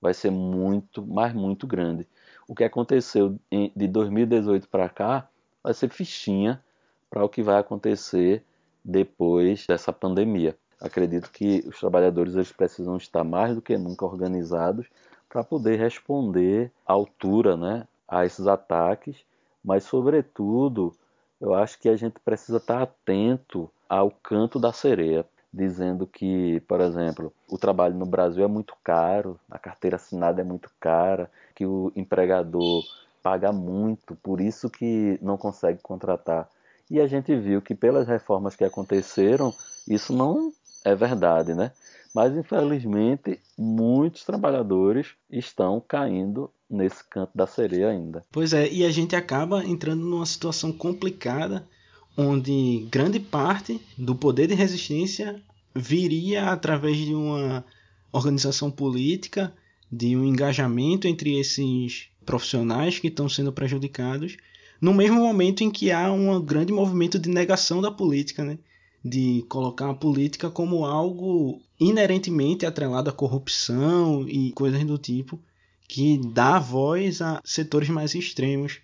vai 0.00 0.14
ser 0.14 0.30
muito, 0.30 1.06
mas 1.06 1.32
muito 1.32 1.66
grande. 1.66 2.06
O 2.48 2.54
que 2.54 2.64
aconteceu 2.64 3.38
de 3.50 3.88
2018 3.88 4.68
para 4.68 4.88
cá 4.88 5.28
vai 5.62 5.74
ser 5.74 5.88
fichinha 5.90 6.62
para 7.08 7.24
o 7.24 7.28
que 7.28 7.42
vai 7.42 7.58
acontecer 7.58 8.44
depois 8.84 9.66
dessa 9.66 9.92
pandemia. 9.92 10.56
Acredito 10.80 11.30
que 11.30 11.62
os 11.66 11.78
trabalhadores 11.78 12.34
eles 12.34 12.52
precisam 12.52 12.96
estar 12.96 13.22
mais 13.22 13.54
do 13.54 13.60
que 13.60 13.76
nunca 13.76 14.06
organizados 14.06 14.88
para 15.30 15.44
poder 15.44 15.76
responder 15.76 16.70
à 16.84 16.92
altura 16.92 17.56
né, 17.56 17.86
a 18.06 18.26
esses 18.26 18.46
ataques, 18.48 19.16
mas, 19.64 19.84
sobretudo, 19.84 20.94
eu 21.40 21.54
acho 21.54 21.78
que 21.78 21.88
a 21.88 21.96
gente 21.96 22.18
precisa 22.18 22.58
estar 22.58 22.82
atento 22.82 23.70
ao 23.88 24.10
canto 24.10 24.58
da 24.58 24.72
sereia, 24.72 25.24
dizendo 25.52 26.06
que, 26.06 26.60
por 26.66 26.80
exemplo, 26.80 27.32
o 27.48 27.56
trabalho 27.56 27.94
no 27.94 28.06
Brasil 28.06 28.44
é 28.44 28.48
muito 28.48 28.74
caro, 28.82 29.38
a 29.50 29.58
carteira 29.58 29.96
assinada 29.96 30.40
é 30.40 30.44
muito 30.44 30.70
cara, 30.80 31.30
que 31.54 31.64
o 31.64 31.92
empregador 31.94 32.82
paga 33.22 33.52
muito, 33.52 34.16
por 34.16 34.40
isso 34.40 34.68
que 34.68 35.18
não 35.22 35.36
consegue 35.36 35.78
contratar. 35.82 36.48
E 36.90 37.00
a 37.00 37.06
gente 37.06 37.34
viu 37.36 37.62
que 37.62 37.74
pelas 37.74 38.08
reformas 38.08 38.56
que 38.56 38.64
aconteceram, 38.64 39.54
isso 39.86 40.12
não 40.12 40.52
é 40.84 40.94
verdade, 40.94 41.54
né? 41.54 41.70
Mas 42.14 42.36
infelizmente 42.36 43.38
muitos 43.56 44.24
trabalhadores 44.24 45.08
estão 45.30 45.80
caindo 45.86 46.50
nesse 46.68 47.08
canto 47.08 47.30
da 47.34 47.46
sereia 47.46 47.90
ainda. 47.90 48.24
Pois 48.30 48.52
é, 48.52 48.70
e 48.70 48.84
a 48.84 48.90
gente 48.90 49.14
acaba 49.14 49.64
entrando 49.64 50.04
numa 50.04 50.26
situação 50.26 50.72
complicada 50.72 51.68
onde 52.16 52.86
grande 52.90 53.20
parte 53.20 53.80
do 53.96 54.14
poder 54.14 54.48
de 54.48 54.54
resistência 54.54 55.40
viria 55.74 56.50
através 56.50 56.96
de 56.96 57.14
uma 57.14 57.64
organização 58.12 58.70
política, 58.70 59.52
de 59.90 60.16
um 60.16 60.24
engajamento 60.24 61.06
entre 61.06 61.38
esses 61.38 62.08
profissionais 62.26 62.98
que 62.98 63.08
estão 63.08 63.28
sendo 63.28 63.52
prejudicados 63.52 64.36
no 64.80 64.94
mesmo 64.94 65.20
momento 65.20 65.62
em 65.62 65.70
que 65.70 65.90
há 65.90 66.10
um 66.10 66.40
grande 66.40 66.72
movimento 66.72 67.18
de 67.18 67.28
negação 67.28 67.82
da 67.82 67.90
política, 67.90 68.44
né? 68.44 68.58
De 69.04 69.44
colocar 69.48 69.90
a 69.90 69.94
política 69.94 70.50
como 70.50 70.84
algo 70.84 71.60
inerentemente 71.78 72.66
atrelado 72.66 73.08
à 73.08 73.12
corrupção 73.12 74.28
e 74.28 74.52
coisas 74.52 74.84
do 74.84 74.98
tipo, 74.98 75.40
que 75.88 76.18
dá 76.18 76.58
voz 76.58 77.20
a 77.22 77.40
setores 77.44 77.88
mais 77.88 78.14
extremos. 78.14 78.78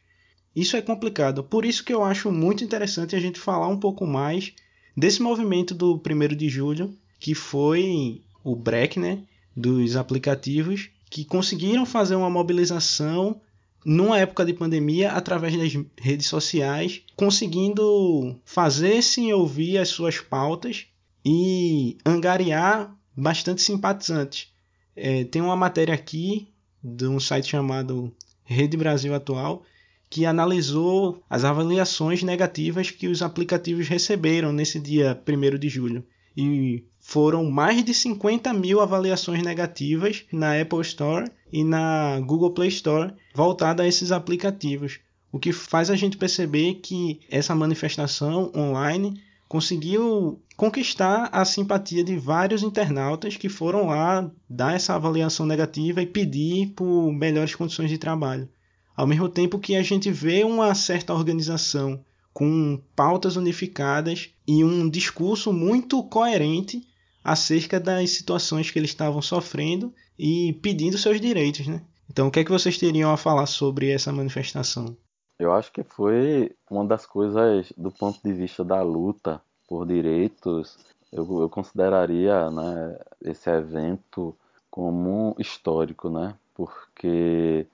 Isso 0.55 0.77
é 0.77 0.83
complicado, 0.83 1.45
por 1.45 1.65
isso 1.65 1.85
que 1.85 1.93
eu 1.93 2.03
acho 2.03 2.33
muito 2.33 2.65
interessante 2.65 3.15
a 3.15 3.21
gente 3.21 3.39
falar 3.39 3.69
um 3.69 3.79
pouco 3.79 4.07
mais 4.07 4.55
desse 4.97 5.21
movimento 5.21 5.75
do 5.75 5.95
1 5.95 6.35
de 6.35 6.49
julho, 6.49 6.97
que 7.21 7.35
foi 7.35 8.23
o 8.43 8.57
break 8.57 8.99
né, 8.99 9.23
dos 9.55 9.97
aplicativos, 9.97 10.89
que 11.11 11.25
conseguiram 11.25 11.85
fazer 11.85 12.15
uma 12.15 12.31
mobilização 12.31 13.41
numa 13.89 14.19
época 14.19 14.45
de 14.45 14.53
pandemia 14.53 15.13
através 15.13 15.57
das 15.57 15.85
redes 15.97 16.27
sociais, 16.27 17.03
conseguindo 17.15 18.37
fazer-se 18.45 19.33
ouvir 19.33 19.79
as 19.79 19.91
suas 19.91 20.19
pautas 20.19 20.87
e 21.25 21.97
angariar 22.05 22.93
bastante 23.17 23.63
simpatizantes. 23.63 24.53
É, 24.97 25.23
tem 25.23 25.41
uma 25.41 25.55
matéria 25.55 25.95
aqui 25.95 26.49
de 26.83 27.07
um 27.07 27.21
site 27.21 27.47
chamado 27.47 28.13
Rede 28.43 28.77
Brasil 28.77 29.15
Atual 29.15 29.63
que 30.11 30.27
analisou 30.27 31.23
as 31.31 31.45
avaliações 31.45 32.25
negativas 32.25 32.91
que 32.91 33.07
os 33.07 33.23
aplicativos 33.23 33.87
receberam 33.87 34.53
nesse 34.53 34.81
dia 34.81 35.21
1 35.27 35.59
de 35.59 35.69
julho. 35.69 36.05
E 36.37 36.85
foram 37.09 37.49
mais 37.49 37.85
de 37.85 37.95
50 37.95 38.53
mil 38.53 38.81
avaliações 38.81 39.41
negativas 39.41 40.25
na 40.33 40.61
Apple 40.61 40.81
Store 40.81 41.31
e 41.53 41.63
na 41.63 42.19
Google 42.19 42.51
Play 42.51 42.69
Store 42.69 43.13
voltada 43.33 43.85
a 43.85 43.87
esses 43.87 44.11
aplicativos. 44.11 44.99
O 45.31 45.39
que 45.39 45.53
faz 45.53 45.89
a 45.89 45.95
gente 45.95 46.17
perceber 46.17 46.75
que 46.83 47.21
essa 47.31 47.55
manifestação 47.55 48.51
online 48.57 49.23
conseguiu 49.49 50.43
conquistar 50.57 51.29
a 51.31 51.45
simpatia 51.45 52.03
de 52.03 52.17
vários 52.17 52.65
internautas 52.65 53.37
que 53.37 53.49
foram 53.49 53.87
lá 53.87 54.29
dar 54.51 54.75
essa 54.75 54.97
avaliação 54.97 55.47
negativa 55.47 56.03
e 56.03 56.07
pedir 56.07 56.73
por 56.75 57.13
melhores 57.13 57.55
condições 57.55 57.89
de 57.89 57.99
trabalho. 57.99 58.49
Ao 58.97 59.07
mesmo 59.07 59.29
tempo 59.29 59.61
que 59.61 59.77
a 59.77 59.83
gente 59.83 60.11
vê 60.11 60.43
uma 60.43 60.75
certa 60.75 61.15
organização 61.15 62.05
com 62.35 62.83
pautas 62.97 63.37
unificadas 63.37 64.31
e 64.47 64.65
um 64.65 64.91
discurso 64.91 65.53
muito 65.53 66.03
coerente 66.03 66.83
acerca 67.27 67.81
das 67.81 68.11
situações 68.11 68.71
que 68.71 68.79
eles 68.79 68.91
estavam 68.91 69.21
sofrendo 69.21 69.93
e 70.17 70.53
pedindo 70.63 70.97
seus 70.97 71.21
direitos, 71.21 71.67
né? 71.67 71.83
Então, 72.09 72.29
o 72.29 72.31
que 72.31 72.39
é 72.39 72.45
que 72.45 72.53
vocês 72.53 72.79
teriam 72.79 73.11
a 73.11 73.17
falar 73.17 73.47
sobre 73.47 73.91
essa 73.91 74.13
manifestação? 74.13 74.97
Eu 75.37 75.53
acho 75.53 75.73
que 75.73 75.83
foi 75.83 76.55
uma 76.71 76.85
das 76.87 77.05
coisas 77.05 77.73
do 77.77 77.91
ponto 77.91 78.21
de 78.23 78.33
vista 78.33 78.65
da 78.65 78.81
luta 78.81 79.43
por 79.69 79.85
direitos. 79.85 80.79
Eu, 81.13 81.41
eu 81.41 81.51
consideraria 81.51 82.49
né, 82.49 82.97
esse 83.21 83.51
evento 83.51 84.33
como 84.71 85.35
histórico, 85.37 86.09
né? 86.09 86.33
Porque 86.55 87.67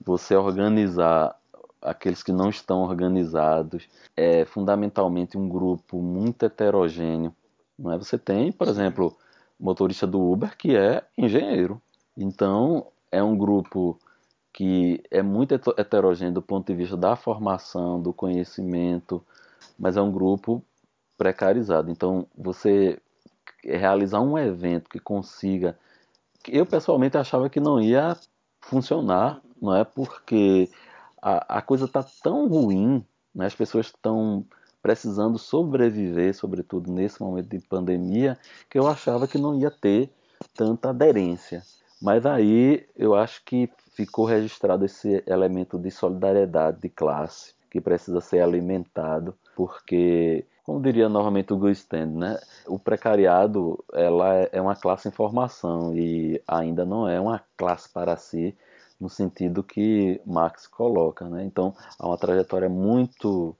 você 0.00 0.36
organizar 0.36 1.36
aqueles 1.82 2.22
que 2.22 2.30
não 2.30 2.48
estão 2.48 2.82
organizados 2.82 3.88
é 4.16 4.44
fundamentalmente 4.44 5.36
um 5.36 5.48
grupo 5.48 6.00
muito 6.00 6.44
heterogêneo. 6.44 7.34
Não 7.80 7.92
é? 7.92 7.98
Você 7.98 8.18
tem, 8.18 8.52
por 8.52 8.68
exemplo, 8.68 9.16
motorista 9.58 10.06
do 10.06 10.20
Uber 10.20 10.56
que 10.56 10.76
é 10.76 11.02
engenheiro. 11.16 11.80
Então, 12.16 12.86
é 13.10 13.22
um 13.22 13.36
grupo 13.36 13.98
que 14.52 15.02
é 15.10 15.22
muito 15.22 15.54
heterogêneo 15.54 16.34
do 16.34 16.42
ponto 16.42 16.66
de 16.66 16.74
vista 16.74 16.96
da 16.96 17.16
formação, 17.16 18.00
do 18.00 18.12
conhecimento, 18.12 19.24
mas 19.78 19.96
é 19.96 20.02
um 20.02 20.12
grupo 20.12 20.62
precarizado. 21.16 21.90
Então, 21.90 22.26
você 22.36 23.00
realizar 23.64 24.20
um 24.20 24.38
evento 24.38 24.90
que 24.90 24.98
consiga. 24.98 25.78
Eu 26.48 26.66
pessoalmente 26.66 27.16
achava 27.16 27.48
que 27.48 27.60
não 27.60 27.80
ia 27.80 28.16
funcionar, 28.60 29.40
não 29.60 29.74
é? 29.74 29.84
Porque 29.84 30.68
a, 31.20 31.58
a 31.58 31.62
coisa 31.62 31.84
está 31.86 32.04
tão 32.22 32.48
ruim, 32.48 33.04
né? 33.34 33.46
as 33.46 33.54
pessoas 33.54 33.86
estão 33.86 34.44
precisando 34.82 35.38
sobreviver, 35.38 36.34
sobretudo 36.34 36.92
nesse 36.92 37.20
momento 37.20 37.48
de 37.48 37.60
pandemia, 37.60 38.38
que 38.68 38.78
eu 38.78 38.86
achava 38.86 39.28
que 39.28 39.38
não 39.38 39.58
ia 39.58 39.70
ter 39.70 40.10
tanta 40.54 40.90
aderência. 40.90 41.62
Mas 42.00 42.24
aí 42.24 42.86
eu 42.96 43.14
acho 43.14 43.44
que 43.44 43.70
ficou 43.92 44.24
registrado 44.24 44.84
esse 44.84 45.22
elemento 45.26 45.78
de 45.78 45.90
solidariedade 45.90 46.80
de 46.80 46.88
classe 46.88 47.54
que 47.70 47.80
precisa 47.80 48.20
ser 48.20 48.40
alimentado, 48.40 49.34
porque, 49.54 50.44
como 50.64 50.82
diria 50.82 51.08
novamente 51.08 51.52
o 51.52 51.56
Gustand, 51.56 52.18
né, 52.18 52.40
o 52.66 52.78
precariado 52.78 53.82
ela 53.92 54.48
é, 54.50 54.60
uma 54.60 54.74
classe 54.74 55.08
em 55.08 55.12
formação 55.12 55.94
e 55.94 56.42
ainda 56.48 56.84
não 56.84 57.08
é 57.08 57.20
uma 57.20 57.42
classe 57.56 57.88
para 57.88 58.16
si 58.16 58.56
no 58.98 59.08
sentido 59.08 59.62
que 59.62 60.20
Marx 60.26 60.66
coloca, 60.66 61.26
né? 61.26 61.42
Então 61.44 61.74
há 61.98 62.06
uma 62.06 62.18
trajetória 62.18 62.68
muito 62.68 63.56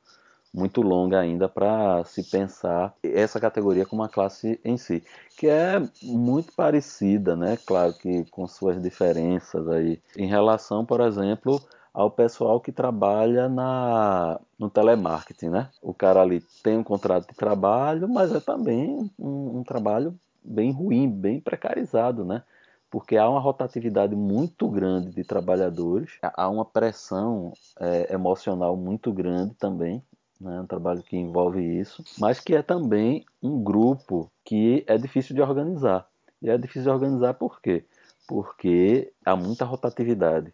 muito 0.53 0.83
longa 0.83 1.19
ainda 1.19 1.49
para 1.49 2.05
se 2.05 2.23
pensar 2.25 2.95
essa 3.03 3.41
categoria 3.41 3.87
como 3.87 4.03
uma 4.03 4.09
classe 4.09 4.61
em 4.65 4.77
si, 4.77 5.03
que 5.37 5.47
é 5.49 5.81
muito 6.03 6.53
parecida, 6.55 7.37
né? 7.37 7.57
Claro 7.65 7.95
que 7.95 8.25
com 8.31 8.47
suas 8.47 8.81
diferenças 8.83 9.69
aí 9.69 10.01
em 10.17 10.27
relação, 10.27 10.85
por 10.85 11.01
exemplo, 11.01 11.61
ao 11.93 12.11
pessoal 12.11 12.61
que 12.61 12.73
trabalha 12.73 13.49
na, 13.49 14.41
no 14.59 14.69
telemarketing, 14.69 15.51
né? 15.51 15.69
O 15.83 15.95
cara 15.95 16.21
ali 16.21 16.43
tem 16.63 16.77
um 16.77 16.85
contrato 16.85 17.29
de 17.29 17.35
trabalho, 17.35 18.09
mas 18.09 18.33
é 18.35 18.41
também 18.41 19.11
um, 19.19 19.59
um 19.59 19.65
trabalho 19.65 20.15
bem 20.43 20.73
ruim, 20.73 21.09
bem 21.09 21.41
precarizado, 21.41 22.25
né? 22.25 22.43
Porque 22.91 23.17
há 23.17 23.29
uma 23.29 23.39
rotatividade 23.39 24.17
muito 24.17 24.69
grande 24.69 25.11
de 25.11 25.23
trabalhadores, 25.23 26.19
há 26.21 26.49
uma 26.49 26.65
pressão 26.65 27.53
é, 27.79 28.13
emocional 28.13 28.77
muito 28.77 29.13
grande 29.13 29.55
também 29.55 30.03
né, 30.41 30.61
um 30.61 30.67
trabalho 30.67 31.03
que 31.03 31.17
envolve 31.17 31.61
isso, 31.61 32.03
mas 32.19 32.41
que 32.41 32.55
é 32.55 32.63
também 32.63 33.25
um 33.43 33.63
grupo 33.63 34.31
que 34.45 34.83
é 34.87 34.97
difícil 34.97 35.35
de 35.35 35.43
organizar. 35.43 36.09
E 36.41 36.49
é 36.49 36.57
difícil 36.57 36.85
de 36.85 36.89
organizar 36.91 37.35
por 37.35 37.61
quê? 37.61 37.85
Porque 38.27 39.13
há 39.25 39.37
muita 39.37 39.65
rotatividade. 39.65 40.53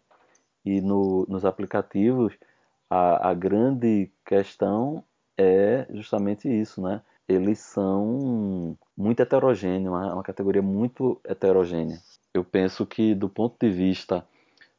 E 0.65 0.81
no, 0.81 1.25
nos 1.29 1.45
aplicativos, 1.45 2.33
a, 2.89 3.29
a 3.29 3.33
grande 3.33 4.11
questão 4.25 5.03
é 5.37 5.87
justamente 5.91 6.49
isso, 6.49 6.81
né? 6.81 7.01
Eles 7.27 7.59
são 7.59 8.77
muito 8.95 9.21
heterogêneos, 9.21 9.93
uma, 9.93 10.13
uma 10.13 10.23
categoria 10.23 10.61
muito 10.61 11.19
heterogênea. 11.23 11.99
Eu 12.33 12.43
penso 12.43 12.85
que, 12.85 13.13
do 13.13 13.29
ponto 13.29 13.55
de 13.59 13.71
vista 13.71 14.25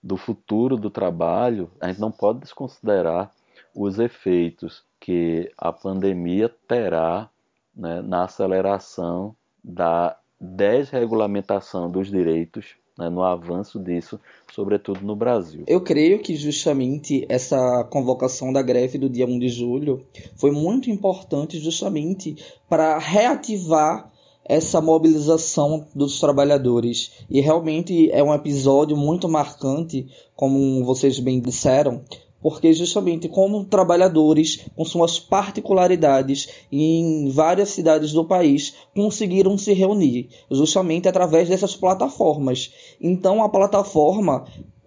do 0.03 0.17
futuro 0.17 0.77
do 0.77 0.91
trabalho, 0.91 1.71
a 1.81 1.89
gente 1.89 2.01
não 2.01 2.11
pode 2.11 2.41
desconsiderar 2.41 3.31
os 3.79 4.01
efeitos 4.01 4.83
que 4.99 5.53
a 5.57 5.73
pandemia 5.73 6.53
terá 6.67 7.31
né, 7.77 8.03
na 8.03 8.25
aceleração 8.25 9.37
da 9.63 10.17
desregulamentação 10.41 11.89
dos 11.89 12.09
direitos, 12.09 12.75
né, 12.99 13.09
no 13.09 13.23
avanço 13.23 13.79
disso, 13.79 14.19
sobretudo 14.53 15.03
no 15.03 15.15
Brasil. 15.15 15.63
Eu 15.69 15.81
creio 15.81 16.19
que 16.19 16.35
justamente 16.35 17.25
essa 17.29 17.85
convocação 17.85 18.53
da 18.53 18.63
greve 18.63 18.99
do 18.99 19.09
dia 19.09 19.27
1 19.27 19.39
de 19.39 19.49
julho 19.49 20.05
foi 20.35 20.51
muito 20.51 20.91
importante 20.91 21.61
justamente 21.61 22.35
para 22.69 22.99
reativar 22.99 24.11
essa 24.45 24.81
mobilização 24.81 25.87
dos 25.95 26.19
trabalhadores. 26.19 27.13
E 27.31 27.41
realmente 27.41 28.11
é 28.11 28.25
um 28.25 28.35
episódio 28.35 28.97
muito 28.97 29.29
marcante, 29.29 30.09
como 30.35 30.83
vocês 30.85 31.21
bem 31.21 31.39
disseram, 31.39 32.03
porque 32.41 32.73
justamente 32.73 33.29
como 33.29 33.65
trabalhadores 33.65 34.67
com 34.77 34.85
suas 34.85 35.19
particularidades 35.19 36.49
em 36.71 37.29
várias 37.31 37.71
cidades 37.71 38.13
do 38.13 38.25
país 38.25 38.75
conseguiram 38.95 39.59
se 39.59 39.73
reunir 39.73 40.29
justamente 40.51 41.09
através 41.09 41.49
dessas 41.49 41.75
plataformas. 41.75 42.73
Então 43.01 43.43
a 43.43 43.49
plataforma 43.49 44.45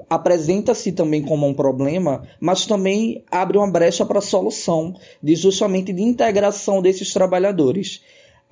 apresenta-se 0.10 0.92
também 0.92 1.22
como 1.22 1.48
um 1.48 1.54
problema, 1.54 2.28
mas 2.40 2.66
também 2.66 3.24
abre 3.32 3.58
uma 3.58 3.70
brecha 3.70 4.06
para 4.06 4.20
a 4.20 4.22
solução 4.22 4.94
de 5.22 5.36
justamente 5.36 5.94
de 5.94 6.02
integração 6.02 6.82
desses 6.82 7.14
trabalhadores. 7.14 8.02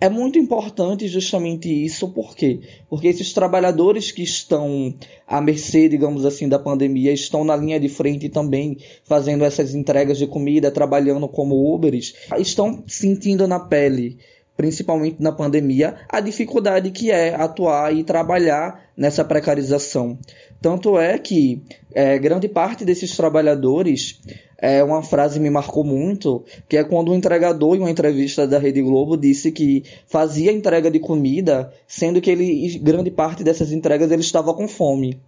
É 0.01 0.07
muito 0.07 0.39
importante 0.39 1.09
justamente 1.09 1.67
isso, 1.67 2.07
por 2.07 2.33
quê? 2.33 2.61
Porque 2.89 3.09
esses 3.09 3.33
trabalhadores 3.33 4.13
que 4.13 4.23
estão 4.23 4.93
à 5.27 5.41
mercê, 5.41 5.89
digamos 5.89 6.25
assim, 6.25 6.47
da 6.47 6.57
pandemia, 6.57 7.11
estão 7.11 7.43
na 7.43 7.53
linha 7.53 7.77
de 7.77 7.89
frente 7.89 8.29
também, 8.29 8.77
fazendo 9.03 9.43
essas 9.43 9.75
entregas 9.75 10.17
de 10.17 10.25
comida, 10.25 10.71
trabalhando 10.71 11.27
como 11.27 11.75
Uberes, 11.75 12.13
estão 12.37 12.81
sentindo 12.87 13.45
na 13.45 13.59
pele, 13.59 14.17
principalmente 14.55 15.17
na 15.21 15.33
pandemia, 15.33 15.97
a 16.07 16.21
dificuldade 16.21 16.91
que 16.91 17.11
é 17.11 17.35
atuar 17.35 17.93
e 17.93 18.01
trabalhar 18.01 18.89
nessa 18.95 19.25
precarização. 19.25 20.17
Tanto 20.61 20.97
é 20.97 21.17
que 21.17 21.61
é, 21.93 22.17
grande 22.17 22.47
parte 22.47 22.85
desses 22.85 23.15
trabalhadores 23.17 24.21
é 24.61 24.83
uma 24.83 25.01
frase 25.01 25.39
me 25.39 25.49
marcou 25.49 25.83
muito, 25.83 26.43
que 26.67 26.77
é 26.77 26.83
quando 26.83 27.11
um 27.11 27.15
entregador 27.15 27.75
em 27.75 27.79
uma 27.79 27.91
entrevista 27.91 28.45
da 28.45 28.59
Rede 28.59 28.81
Globo 28.81 29.17
disse 29.17 29.51
que 29.51 29.83
fazia 30.07 30.51
entrega 30.51 30.91
de 30.91 30.99
comida, 30.99 31.73
sendo 31.87 32.21
que 32.21 32.29
ele 32.29 32.77
grande 32.79 33.09
parte 33.09 33.43
dessas 33.43 33.71
entregas 33.71 34.11
ele 34.11 34.21
estava 34.21 34.53
com 34.53 34.67
fome. 34.67 35.19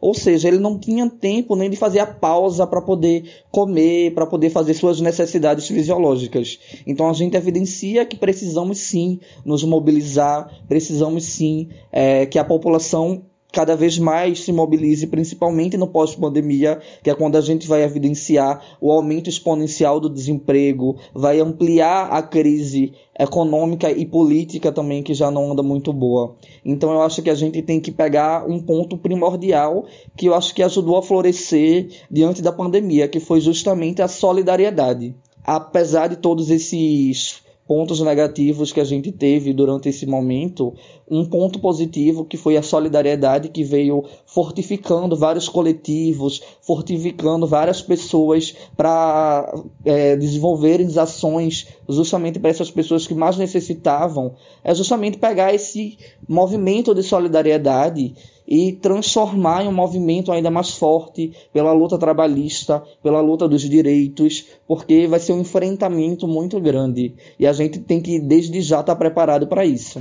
Ou 0.00 0.12
seja, 0.12 0.48
ele 0.48 0.58
não 0.58 0.78
tinha 0.78 1.08
tempo 1.08 1.56
nem 1.56 1.70
de 1.70 1.76
fazer 1.76 2.00
a 2.00 2.06
pausa 2.06 2.66
para 2.66 2.82
poder 2.82 3.24
comer, 3.50 4.12
para 4.12 4.26
poder 4.26 4.50
fazer 4.50 4.74
suas 4.74 5.00
necessidades 5.00 5.66
fisiológicas. 5.66 6.58
Então 6.86 7.08
a 7.08 7.12
gente 7.12 7.36
evidencia 7.36 8.04
que 8.04 8.16
precisamos 8.16 8.78
sim 8.78 9.18
nos 9.44 9.64
mobilizar, 9.64 10.50
precisamos 10.68 11.24
sim 11.24 11.68
é, 11.90 12.26
que 12.26 12.38
a 12.38 12.44
população 12.44 13.22
cada 13.54 13.76
vez 13.76 13.96
mais 14.00 14.40
se 14.40 14.52
mobilize, 14.52 15.06
principalmente 15.06 15.76
no 15.76 15.86
pós-pandemia, 15.86 16.80
que 17.04 17.08
é 17.08 17.14
quando 17.14 17.36
a 17.36 17.40
gente 17.40 17.68
vai 17.68 17.84
evidenciar 17.84 18.60
o 18.80 18.90
aumento 18.90 19.30
exponencial 19.30 20.00
do 20.00 20.10
desemprego, 20.10 20.96
vai 21.14 21.38
ampliar 21.38 22.08
a 22.10 22.20
crise 22.20 22.92
econômica 23.16 23.92
e 23.92 24.04
política 24.04 24.72
também, 24.72 25.04
que 25.04 25.14
já 25.14 25.30
não 25.30 25.52
anda 25.52 25.62
muito 25.62 25.92
boa. 25.92 26.34
Então 26.64 26.92
eu 26.92 27.00
acho 27.00 27.22
que 27.22 27.30
a 27.30 27.34
gente 27.34 27.62
tem 27.62 27.78
que 27.78 27.92
pegar 27.92 28.44
um 28.44 28.60
ponto 28.60 28.98
primordial 28.98 29.86
que 30.16 30.26
eu 30.26 30.34
acho 30.34 30.52
que 30.52 30.62
ajudou 30.62 30.96
a 30.96 31.02
florescer 31.02 31.90
diante 32.10 32.42
da 32.42 32.50
pandemia, 32.50 33.06
que 33.06 33.20
foi 33.20 33.40
justamente 33.40 34.02
a 34.02 34.08
solidariedade. 34.08 35.14
Apesar 35.46 36.08
de 36.08 36.16
todos 36.16 36.50
esses 36.50 37.43
pontos 37.66 38.00
negativos 38.00 38.72
que 38.72 38.80
a 38.80 38.84
gente 38.84 39.10
teve 39.10 39.52
durante 39.52 39.88
esse 39.88 40.06
momento, 40.06 40.74
um 41.10 41.24
ponto 41.24 41.58
positivo 41.58 42.24
que 42.24 42.36
foi 42.36 42.56
a 42.56 42.62
solidariedade 42.62 43.48
que 43.48 43.64
veio 43.64 44.04
fortificando 44.26 45.16
vários 45.16 45.48
coletivos, 45.48 46.42
fortificando 46.60 47.46
várias 47.46 47.80
pessoas 47.80 48.54
para 48.76 49.52
é, 49.84 50.16
desenvolverem 50.16 50.86
ações 50.98 51.66
justamente 51.88 52.38
para 52.38 52.50
essas 52.50 52.70
pessoas 52.70 53.06
que 53.06 53.14
mais 53.14 53.36
necessitavam, 53.38 54.34
é 54.62 54.74
justamente 54.74 55.18
pegar 55.18 55.54
esse 55.54 55.98
movimento 56.28 56.94
de 56.94 57.02
solidariedade 57.02 58.14
e 58.46 58.72
transformar 58.72 59.64
em 59.64 59.68
um 59.68 59.72
movimento 59.72 60.30
ainda 60.30 60.50
mais 60.50 60.70
forte 60.70 61.32
pela 61.52 61.72
luta 61.72 61.98
trabalhista, 61.98 62.82
pela 63.02 63.20
luta 63.20 63.48
dos 63.48 63.62
direitos, 63.62 64.46
porque 64.66 65.06
vai 65.06 65.18
ser 65.18 65.32
um 65.32 65.40
enfrentamento 65.40 66.28
muito 66.28 66.60
grande 66.60 67.14
e 67.38 67.46
a 67.46 67.52
gente 67.52 67.78
tem 67.78 68.00
que 68.00 68.20
desde 68.20 68.60
já 68.60 68.80
estar 68.80 68.96
preparado 68.96 69.46
para 69.46 69.64
isso. 69.64 70.00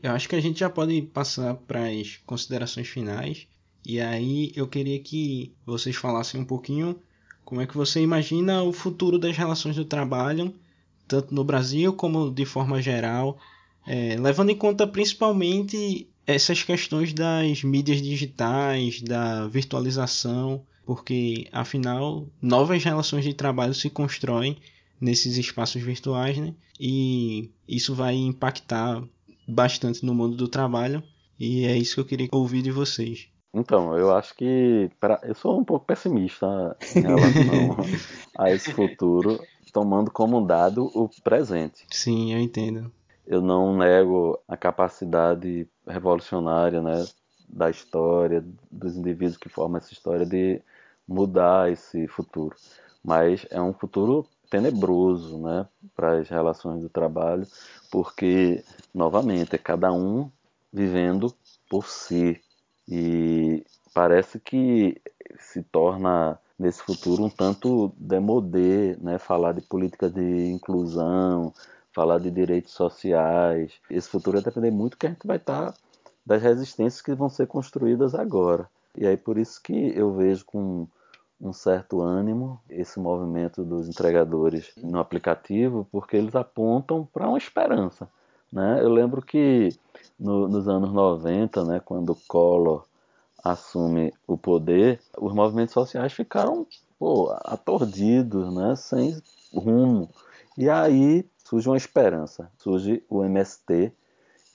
Eu 0.00 0.12
acho 0.12 0.28
que 0.28 0.36
a 0.36 0.40
gente 0.40 0.60
já 0.60 0.70
pode 0.70 1.02
passar 1.02 1.54
para 1.54 1.88
as 1.88 2.18
considerações 2.24 2.86
finais. 2.88 3.46
E 3.84 4.00
aí 4.00 4.52
eu 4.54 4.66
queria 4.68 4.98
que 5.00 5.52
vocês 5.66 5.96
falassem 5.96 6.40
um 6.40 6.44
pouquinho 6.44 6.96
como 7.44 7.60
é 7.60 7.66
que 7.66 7.76
você 7.76 8.00
imagina 8.00 8.62
o 8.62 8.72
futuro 8.72 9.18
das 9.18 9.36
relações 9.36 9.74
do 9.74 9.84
trabalho 9.84 10.54
tanto 11.08 11.34
no 11.34 11.42
Brasil 11.42 11.92
como 11.92 12.30
de 12.30 12.44
forma 12.44 12.80
geral, 12.82 13.38
é, 13.86 14.16
levando 14.20 14.50
em 14.50 14.56
conta 14.56 14.86
principalmente 14.86 16.06
essas 16.26 16.62
questões 16.62 17.14
das 17.14 17.64
mídias 17.64 18.02
digitais, 18.02 19.00
da 19.00 19.48
virtualização, 19.48 20.62
porque 20.84 21.48
afinal 21.50 22.26
novas 22.40 22.84
relações 22.84 23.24
de 23.24 23.32
trabalho 23.32 23.72
se 23.72 23.88
constroem 23.88 24.58
nesses 25.00 25.38
espaços 25.38 25.82
virtuais, 25.82 26.36
né? 26.36 26.54
E 26.78 27.50
isso 27.66 27.94
vai 27.94 28.14
impactar 28.14 29.02
bastante 29.46 30.04
no 30.04 30.14
mundo 30.14 30.36
do 30.36 30.48
trabalho, 30.48 31.02
e 31.40 31.64
é 31.64 31.76
isso 31.76 31.94
que 31.94 32.00
eu 32.00 32.04
queria 32.04 32.28
ouvir 32.30 32.62
de 32.62 32.70
vocês. 32.70 33.28
Então, 33.54 33.96
eu 33.96 34.14
acho 34.14 34.34
que 34.34 34.90
pra... 35.00 35.18
eu 35.22 35.34
sou 35.34 35.58
um 35.58 35.64
pouco 35.64 35.86
pessimista 35.86 36.76
em 36.94 37.00
relação 37.00 37.76
a 38.36 38.52
esse 38.52 38.72
futuro 38.72 39.40
tomando 39.72 40.10
como 40.10 40.46
dado 40.46 40.90
o 40.94 41.08
presente. 41.22 41.86
Sim, 41.90 42.32
eu 42.32 42.40
entendo. 42.40 42.92
Eu 43.26 43.40
não 43.40 43.76
nego 43.76 44.38
a 44.48 44.56
capacidade 44.56 45.68
revolucionária, 45.86 46.80
né, 46.80 47.06
da 47.48 47.70
história, 47.70 48.44
dos 48.70 48.96
indivíduos 48.96 49.36
que 49.36 49.48
formam 49.48 49.78
essa 49.78 49.92
história 49.92 50.24
de 50.24 50.62
mudar 51.06 51.70
esse 51.70 52.06
futuro. 52.08 52.56
Mas 53.02 53.46
é 53.50 53.60
um 53.60 53.72
futuro 53.72 54.26
tenebroso, 54.50 55.38
né, 55.38 55.66
para 55.94 56.18
as 56.18 56.28
relações 56.28 56.82
do 56.82 56.88
trabalho, 56.88 57.46
porque 57.90 58.64
novamente 58.94 59.54
é 59.54 59.58
cada 59.58 59.92
um 59.92 60.30
vivendo 60.72 61.34
por 61.68 61.86
si 61.86 62.40
e 62.86 63.64
parece 63.94 64.40
que 64.40 65.00
se 65.38 65.62
torna 65.62 66.38
nesse 66.58 66.82
futuro 66.82 67.24
um 67.24 67.30
tanto 67.30 67.92
demodê, 67.96 68.96
né? 69.00 69.18
Falar 69.18 69.52
de 69.52 69.60
políticas 69.62 70.12
de 70.12 70.50
inclusão, 70.50 71.52
falar 71.92 72.18
de 72.18 72.30
direitos 72.30 72.72
sociais. 72.72 73.72
Esse 73.90 74.08
futuro 74.08 74.36
vai 74.36 74.44
depender 74.44 74.70
muito 74.70 74.96
que 74.96 75.06
a 75.06 75.10
gente 75.10 75.26
vai 75.26 75.36
estar 75.36 75.74
das 76.26 76.42
resistências 76.42 77.00
que 77.00 77.14
vão 77.14 77.28
ser 77.28 77.46
construídas 77.46 78.14
agora. 78.14 78.68
E 78.96 79.06
aí 79.06 79.16
por 79.16 79.38
isso 79.38 79.62
que 79.62 79.92
eu 79.96 80.12
vejo 80.14 80.44
com 80.44 80.86
um 81.40 81.52
certo 81.52 82.02
ânimo 82.02 82.60
esse 82.68 82.98
movimento 82.98 83.64
dos 83.64 83.88
entregadores 83.88 84.72
no 84.76 84.98
aplicativo, 84.98 85.86
porque 85.92 86.16
eles 86.16 86.34
apontam 86.34 87.08
para 87.12 87.28
uma 87.28 87.38
esperança. 87.38 88.08
Né? 88.52 88.80
Eu 88.82 88.88
lembro 88.88 89.22
que 89.22 89.68
no, 90.18 90.48
nos 90.48 90.68
anos 90.68 90.92
90, 90.92 91.64
né, 91.64 91.80
quando 91.84 92.16
Collor 92.26 92.84
assume 93.42 94.12
o 94.26 94.36
poder, 94.36 95.00
os 95.16 95.32
movimentos 95.32 95.74
sociais 95.74 96.12
ficaram 96.12 96.66
pô, 96.98 97.30
atordidos, 97.44 98.52
né? 98.54 98.74
sem 98.76 99.20
rumo. 99.54 100.08
E 100.56 100.68
aí 100.68 101.24
surge 101.44 101.68
uma 101.68 101.76
esperança, 101.76 102.50
surge 102.58 103.02
o 103.08 103.24
MST, 103.24 103.92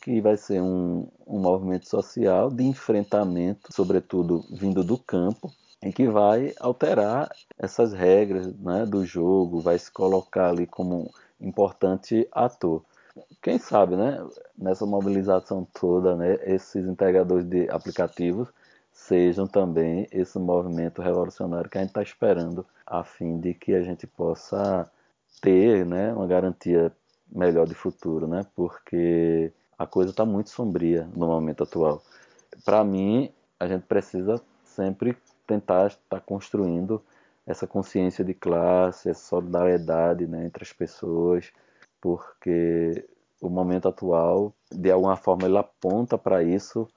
que 0.02 0.20
vai 0.20 0.36
ser 0.36 0.62
um, 0.62 1.08
um 1.26 1.40
movimento 1.40 1.88
social 1.88 2.50
de 2.50 2.64
enfrentamento, 2.64 3.74
sobretudo 3.74 4.44
vindo 4.52 4.84
do 4.84 4.98
campo, 4.98 5.50
e 5.82 5.92
que 5.92 6.08
vai 6.08 6.54
alterar 6.60 7.30
essas 7.58 7.94
regras 7.94 8.54
né, 8.58 8.86
do 8.86 9.06
jogo, 9.06 9.60
vai 9.60 9.78
se 9.78 9.92
colocar 9.92 10.50
ali 10.50 10.66
como 10.66 11.10
um 11.40 11.48
importante 11.48 12.28
ator. 12.32 12.84
Quem 13.42 13.60
sabe, 13.60 13.96
né, 13.96 14.26
nessa 14.58 14.86
mobilização 14.86 15.68
toda, 15.74 16.16
né, 16.16 16.38
esses 16.46 16.86
integradores 16.86 17.46
de 17.46 17.70
aplicativos 17.70 18.50
sejam 18.94 19.48
também 19.48 20.08
esse 20.12 20.38
movimento 20.38 21.02
revolucionário 21.02 21.70
que 21.70 21.78
a 21.78 21.82
gente 21.82 21.90
está 21.90 22.04
esperando, 22.04 22.66
a 22.86 23.04
fim 23.04 23.40
de 23.40 23.54
que 23.54 23.74
a 23.74 23.82
gente 23.82 24.06
possa 24.06 24.90
ter 25.42 25.86
né, 25.86 26.14
uma 26.14 26.28
garantia 26.28 26.92
melhor 27.30 27.68
de 27.68 27.74
futuro, 27.74 28.28
né? 28.28 28.46
porque 28.56 29.52
a 29.78 29.88
coisa 29.88 30.12
está 30.12 30.24
muito 30.24 30.52
sombria 30.52 31.10
no 31.16 31.28
momento 31.28 31.64
atual. 31.64 32.04
Para 32.64 32.84
mim, 32.84 33.32
a 33.60 33.68
gente 33.68 33.84
precisa 33.84 34.40
sempre 34.64 35.18
tentar 35.48 35.88
estar 35.88 36.22
construindo 36.22 37.02
essa 37.46 37.68
consciência 37.68 38.24
de 38.24 38.34
classe, 38.34 39.10
essa 39.10 39.26
solidariedade 39.26 40.28
né, 40.28 40.46
entre 40.46 40.64
as 40.64 40.72
pessoas, 40.72 41.52
porque 42.00 43.06
o 43.42 43.50
momento 43.50 43.88
atual, 43.90 44.54
de 44.72 44.92
alguma 44.92 45.18
forma, 45.18 45.48
ele 45.48 45.58
aponta 45.58 46.18
para 46.18 46.44
isso 46.44 46.88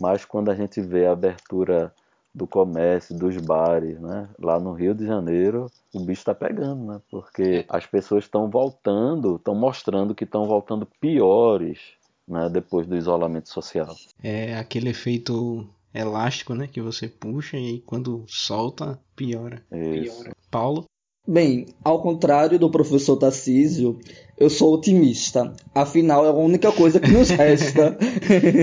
mas 0.00 0.24
quando 0.24 0.50
a 0.50 0.54
gente 0.54 0.80
vê 0.80 1.06
a 1.06 1.12
abertura 1.12 1.94
do 2.34 2.46
comércio, 2.46 3.16
dos 3.16 3.36
bares, 3.36 4.00
né? 4.00 4.28
Lá 4.38 4.58
no 4.58 4.72
Rio 4.72 4.94
de 4.94 5.04
Janeiro, 5.04 5.70
o 5.92 6.00
bicho 6.00 6.20
está 6.20 6.34
pegando, 6.34 6.84
né? 6.84 7.00
Porque 7.10 7.66
as 7.68 7.86
pessoas 7.86 8.24
estão 8.24 8.48
voltando, 8.48 9.36
estão 9.36 9.54
mostrando 9.54 10.14
que 10.14 10.24
estão 10.24 10.46
voltando 10.46 10.86
piores, 11.00 11.80
né? 12.26 12.48
Depois 12.48 12.86
do 12.86 12.96
isolamento 12.96 13.50
social. 13.50 13.94
É 14.22 14.56
aquele 14.56 14.88
efeito 14.90 15.68
elástico, 15.92 16.54
né? 16.54 16.66
Que 16.66 16.80
você 16.80 17.08
puxa 17.08 17.56
e 17.56 17.80
quando 17.80 18.24
solta, 18.28 18.98
piora. 19.14 19.62
Isso. 19.72 20.22
Piora. 20.22 20.36
Paulo? 20.50 20.84
Bem, 21.32 21.66
ao 21.84 22.02
contrário 22.02 22.58
do 22.58 22.68
professor 22.68 23.16
Tarcísio, 23.16 23.96
eu 24.36 24.50
sou 24.50 24.74
otimista. 24.74 25.54
Afinal, 25.72 26.26
é 26.26 26.28
a 26.28 26.32
única 26.32 26.72
coisa 26.72 26.98
que 26.98 27.08
nos 27.08 27.30
resta. 27.30 27.96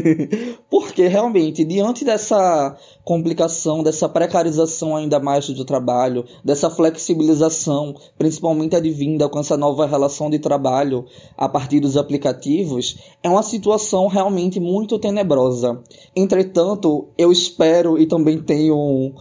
Porque 0.70 1.08
realmente, 1.08 1.64
diante 1.64 2.04
dessa 2.04 2.76
complicação, 3.06 3.82
dessa 3.82 4.10
precarização 4.10 4.98
ainda 4.98 5.18
mais 5.18 5.48
do 5.48 5.64
trabalho, 5.64 6.26
dessa 6.44 6.70
flexibilização, 6.70 7.96
principalmente 8.18 8.76
advinda 8.76 9.30
com 9.30 9.40
essa 9.40 9.56
nova 9.56 9.86
relação 9.86 10.30
de 10.30 10.38
trabalho 10.38 11.06
a 11.38 11.48
partir 11.48 11.80
dos 11.80 11.96
aplicativos, 11.96 12.98
é 13.24 13.30
uma 13.30 13.44
situação 13.44 14.08
realmente 14.08 14.60
muito 14.60 15.00
tenebrosa. 15.00 15.82
Entretanto, 16.14 17.08
eu 17.18 17.32
espero 17.32 17.98
e 17.98 18.06
também 18.06 18.42
tenho 18.42 19.14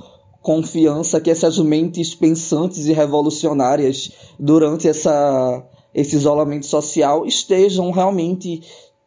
confiança 0.46 1.20
que 1.20 1.28
essas 1.28 1.58
mentes 1.58 2.14
pensantes 2.14 2.86
e 2.86 2.92
revolucionárias 2.92 4.12
durante 4.38 4.86
essa, 4.86 5.66
esse 5.92 6.14
isolamento 6.14 6.66
social 6.66 7.26
estejam 7.26 7.90
realmente 7.90 8.62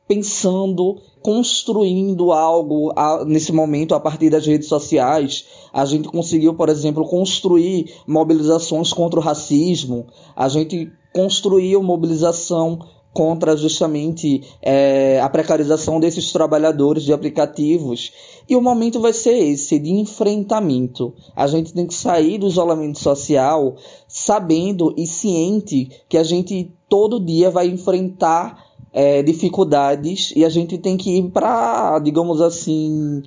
pensando, 0.06 0.98
construindo 1.22 2.34
algo 2.34 2.92
a, 2.94 3.24
nesse 3.24 3.54
momento 3.54 3.96
a 3.96 4.02
partir 4.02 4.30
das 4.30 4.46
redes 4.46 4.68
sociais. 4.68 5.46
A 5.72 5.86
gente 5.86 6.10
conseguiu, 6.10 6.56
por 6.56 6.68
exemplo, 6.68 7.08
construir 7.08 7.90
mobilizações 8.06 8.92
contra 8.92 9.18
o 9.18 9.24
racismo, 9.24 10.08
a 10.36 10.50
gente 10.50 10.92
construiu 11.14 11.82
mobilização 11.82 12.80
contra 13.14 13.58
justamente 13.58 14.44
é, 14.62 15.20
a 15.20 15.30
precarização 15.30 16.00
desses 16.00 16.32
trabalhadores 16.32 17.04
de 17.04 17.14
aplicativos. 17.14 18.12
E 18.48 18.56
o 18.56 18.62
momento 18.62 19.00
vai 19.00 19.14
ser 19.14 19.38
esse, 19.38 19.80
de 19.80 19.92
enfrentamento. 19.92 21.14
A 21.36 21.48
gente 21.48 21.74
tem 21.74 21.86
que 21.88 21.94
sair 21.94 22.38
do 22.38 22.48
isolamento 22.48 23.00
social 23.00 23.76
sabendo 24.08 24.94
e 24.98 25.08
ciente 25.08 25.90
que 26.08 26.18
a 26.18 26.24
gente 26.24 26.72
todo 26.88 27.20
dia 27.20 27.50
vai 27.50 27.68
enfrentar 27.68 28.70
é, 28.92 29.22
dificuldades 29.22 30.34
e 30.36 30.44
a 30.44 30.50
gente 30.50 30.78
tem 30.78 30.98
que 30.98 31.18
ir 31.18 31.30
para, 31.30 32.00
digamos 32.00 32.42
assim, 32.42 33.24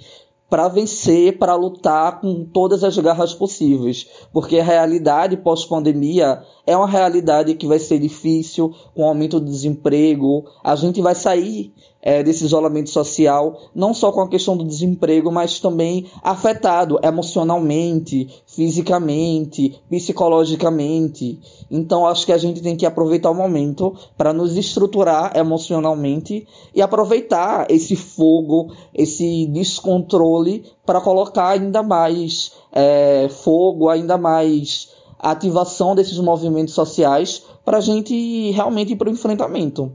para 0.52 0.68
vencer, 0.68 1.38
para 1.38 1.54
lutar 1.54 2.20
com 2.20 2.44
todas 2.44 2.84
as 2.84 2.98
garras 2.98 3.32
possíveis, 3.32 4.06
porque 4.34 4.58
a 4.58 4.62
realidade 4.62 5.34
pós-pandemia 5.38 6.42
é 6.66 6.76
uma 6.76 6.86
realidade 6.86 7.54
que 7.54 7.66
vai 7.66 7.78
ser 7.78 7.98
difícil, 7.98 8.70
com 8.94 9.00
o 9.00 9.06
aumento 9.06 9.40
do 9.40 9.46
desemprego, 9.46 10.44
a 10.62 10.76
gente 10.76 11.00
vai 11.00 11.14
sair 11.14 11.72
é, 12.02 12.22
desse 12.22 12.44
isolamento 12.44 12.90
social, 12.90 13.56
não 13.72 13.94
só 13.94 14.10
com 14.10 14.20
a 14.20 14.28
questão 14.28 14.56
do 14.56 14.64
desemprego, 14.64 15.30
mas 15.30 15.60
também 15.60 16.06
afetado 16.20 16.98
emocionalmente, 17.02 18.28
fisicamente, 18.44 19.80
psicologicamente. 19.88 21.38
Então 21.70 22.04
acho 22.04 22.26
que 22.26 22.32
a 22.32 22.38
gente 22.38 22.60
tem 22.60 22.76
que 22.76 22.84
aproveitar 22.84 23.30
o 23.30 23.34
momento 23.34 23.96
para 24.16 24.32
nos 24.32 24.56
estruturar 24.56 25.36
emocionalmente 25.36 26.46
e 26.74 26.82
aproveitar 26.82 27.70
esse 27.70 27.94
fogo, 27.94 28.72
esse 28.92 29.46
descontrole 29.46 30.64
para 30.84 31.00
colocar 31.00 31.50
ainda 31.50 31.82
mais 31.82 32.52
é, 32.72 33.28
fogo, 33.28 33.88
ainda 33.88 34.18
mais 34.18 34.90
ativação 35.20 35.94
desses 35.94 36.18
movimentos 36.18 36.74
sociais 36.74 37.44
para 37.64 37.78
a 37.78 37.80
gente 37.80 38.50
realmente 38.50 38.92
ir 38.92 38.96
para 38.96 39.08
o 39.08 39.12
enfrentamento. 39.12 39.92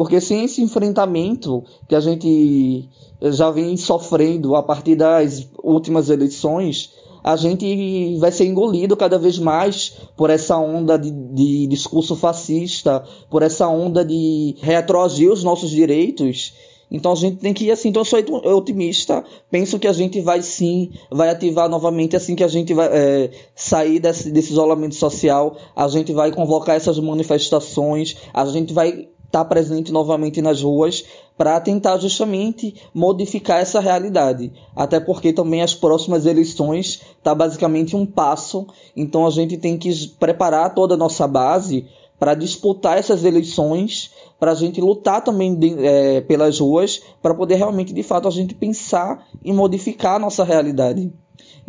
Porque 0.00 0.18
sem 0.18 0.44
esse 0.44 0.62
enfrentamento 0.62 1.62
que 1.86 1.94
a 1.94 2.00
gente 2.00 2.88
já 3.20 3.50
vem 3.50 3.76
sofrendo 3.76 4.56
a 4.56 4.62
partir 4.62 4.96
das 4.96 5.46
últimas 5.62 6.08
eleições, 6.08 6.94
a 7.22 7.36
gente 7.36 8.16
vai 8.16 8.32
ser 8.32 8.46
engolido 8.46 8.96
cada 8.96 9.18
vez 9.18 9.38
mais 9.38 9.94
por 10.16 10.30
essa 10.30 10.56
onda 10.56 10.98
de, 10.98 11.10
de 11.10 11.66
discurso 11.66 12.16
fascista, 12.16 13.04
por 13.28 13.42
essa 13.42 13.68
onda 13.68 14.02
de 14.02 14.56
retroagir 14.62 15.30
os 15.30 15.44
nossos 15.44 15.68
direitos. 15.68 16.54
Então 16.90 17.12
a 17.12 17.16
gente 17.16 17.36
tem 17.36 17.52
que 17.52 17.66
ir 17.66 17.70
assim. 17.70 17.90
Então 17.90 18.00
eu 18.00 18.06
sou 18.06 18.18
otimista. 18.56 19.22
Penso 19.50 19.78
que 19.78 19.86
a 19.86 19.92
gente 19.92 20.18
vai 20.22 20.40
sim, 20.40 20.92
vai 21.10 21.28
ativar 21.28 21.68
novamente 21.68 22.16
assim 22.16 22.34
que 22.34 22.42
a 22.42 22.48
gente 22.48 22.72
vai 22.72 22.88
é, 22.90 23.30
sair 23.54 24.00
desse, 24.00 24.30
desse 24.30 24.50
isolamento 24.50 24.94
social. 24.94 25.58
A 25.76 25.86
gente 25.88 26.10
vai 26.14 26.32
convocar 26.32 26.74
essas 26.74 26.98
manifestações. 26.98 28.16
A 28.32 28.46
gente 28.46 28.72
vai 28.72 29.10
estar 29.30 29.44
tá 29.44 29.44
presente 29.44 29.92
novamente 29.92 30.42
nas 30.42 30.60
ruas 30.60 31.04
para 31.38 31.60
tentar 31.60 31.96
justamente 31.98 32.74
modificar 32.92 33.60
essa 33.60 33.80
realidade. 33.80 34.52
Até 34.74 34.98
porque 34.98 35.32
também 35.32 35.62
as 35.62 35.72
próximas 35.72 36.26
eleições 36.26 37.00
tá 37.22 37.34
basicamente 37.34 37.96
um 37.96 38.04
passo, 38.04 38.66
então 38.94 39.26
a 39.26 39.30
gente 39.30 39.56
tem 39.56 39.78
que 39.78 40.08
preparar 40.18 40.74
toda 40.74 40.94
a 40.94 40.98
nossa 40.98 41.26
base 41.26 41.86
para 42.18 42.34
disputar 42.34 42.98
essas 42.98 43.24
eleições, 43.24 44.10
para 44.38 44.50
a 44.50 44.54
gente 44.54 44.80
lutar 44.80 45.24
também 45.24 45.54
de, 45.54 45.74
é, 45.86 46.20
pelas 46.20 46.58
ruas, 46.58 47.00
para 47.22 47.32
poder 47.32 47.54
realmente, 47.54 47.94
de 47.94 48.02
fato, 48.02 48.28
a 48.28 48.30
gente 48.30 48.54
pensar 48.54 49.26
e 49.42 49.52
modificar 49.52 50.16
a 50.16 50.18
nossa 50.18 50.44
realidade. 50.44 51.10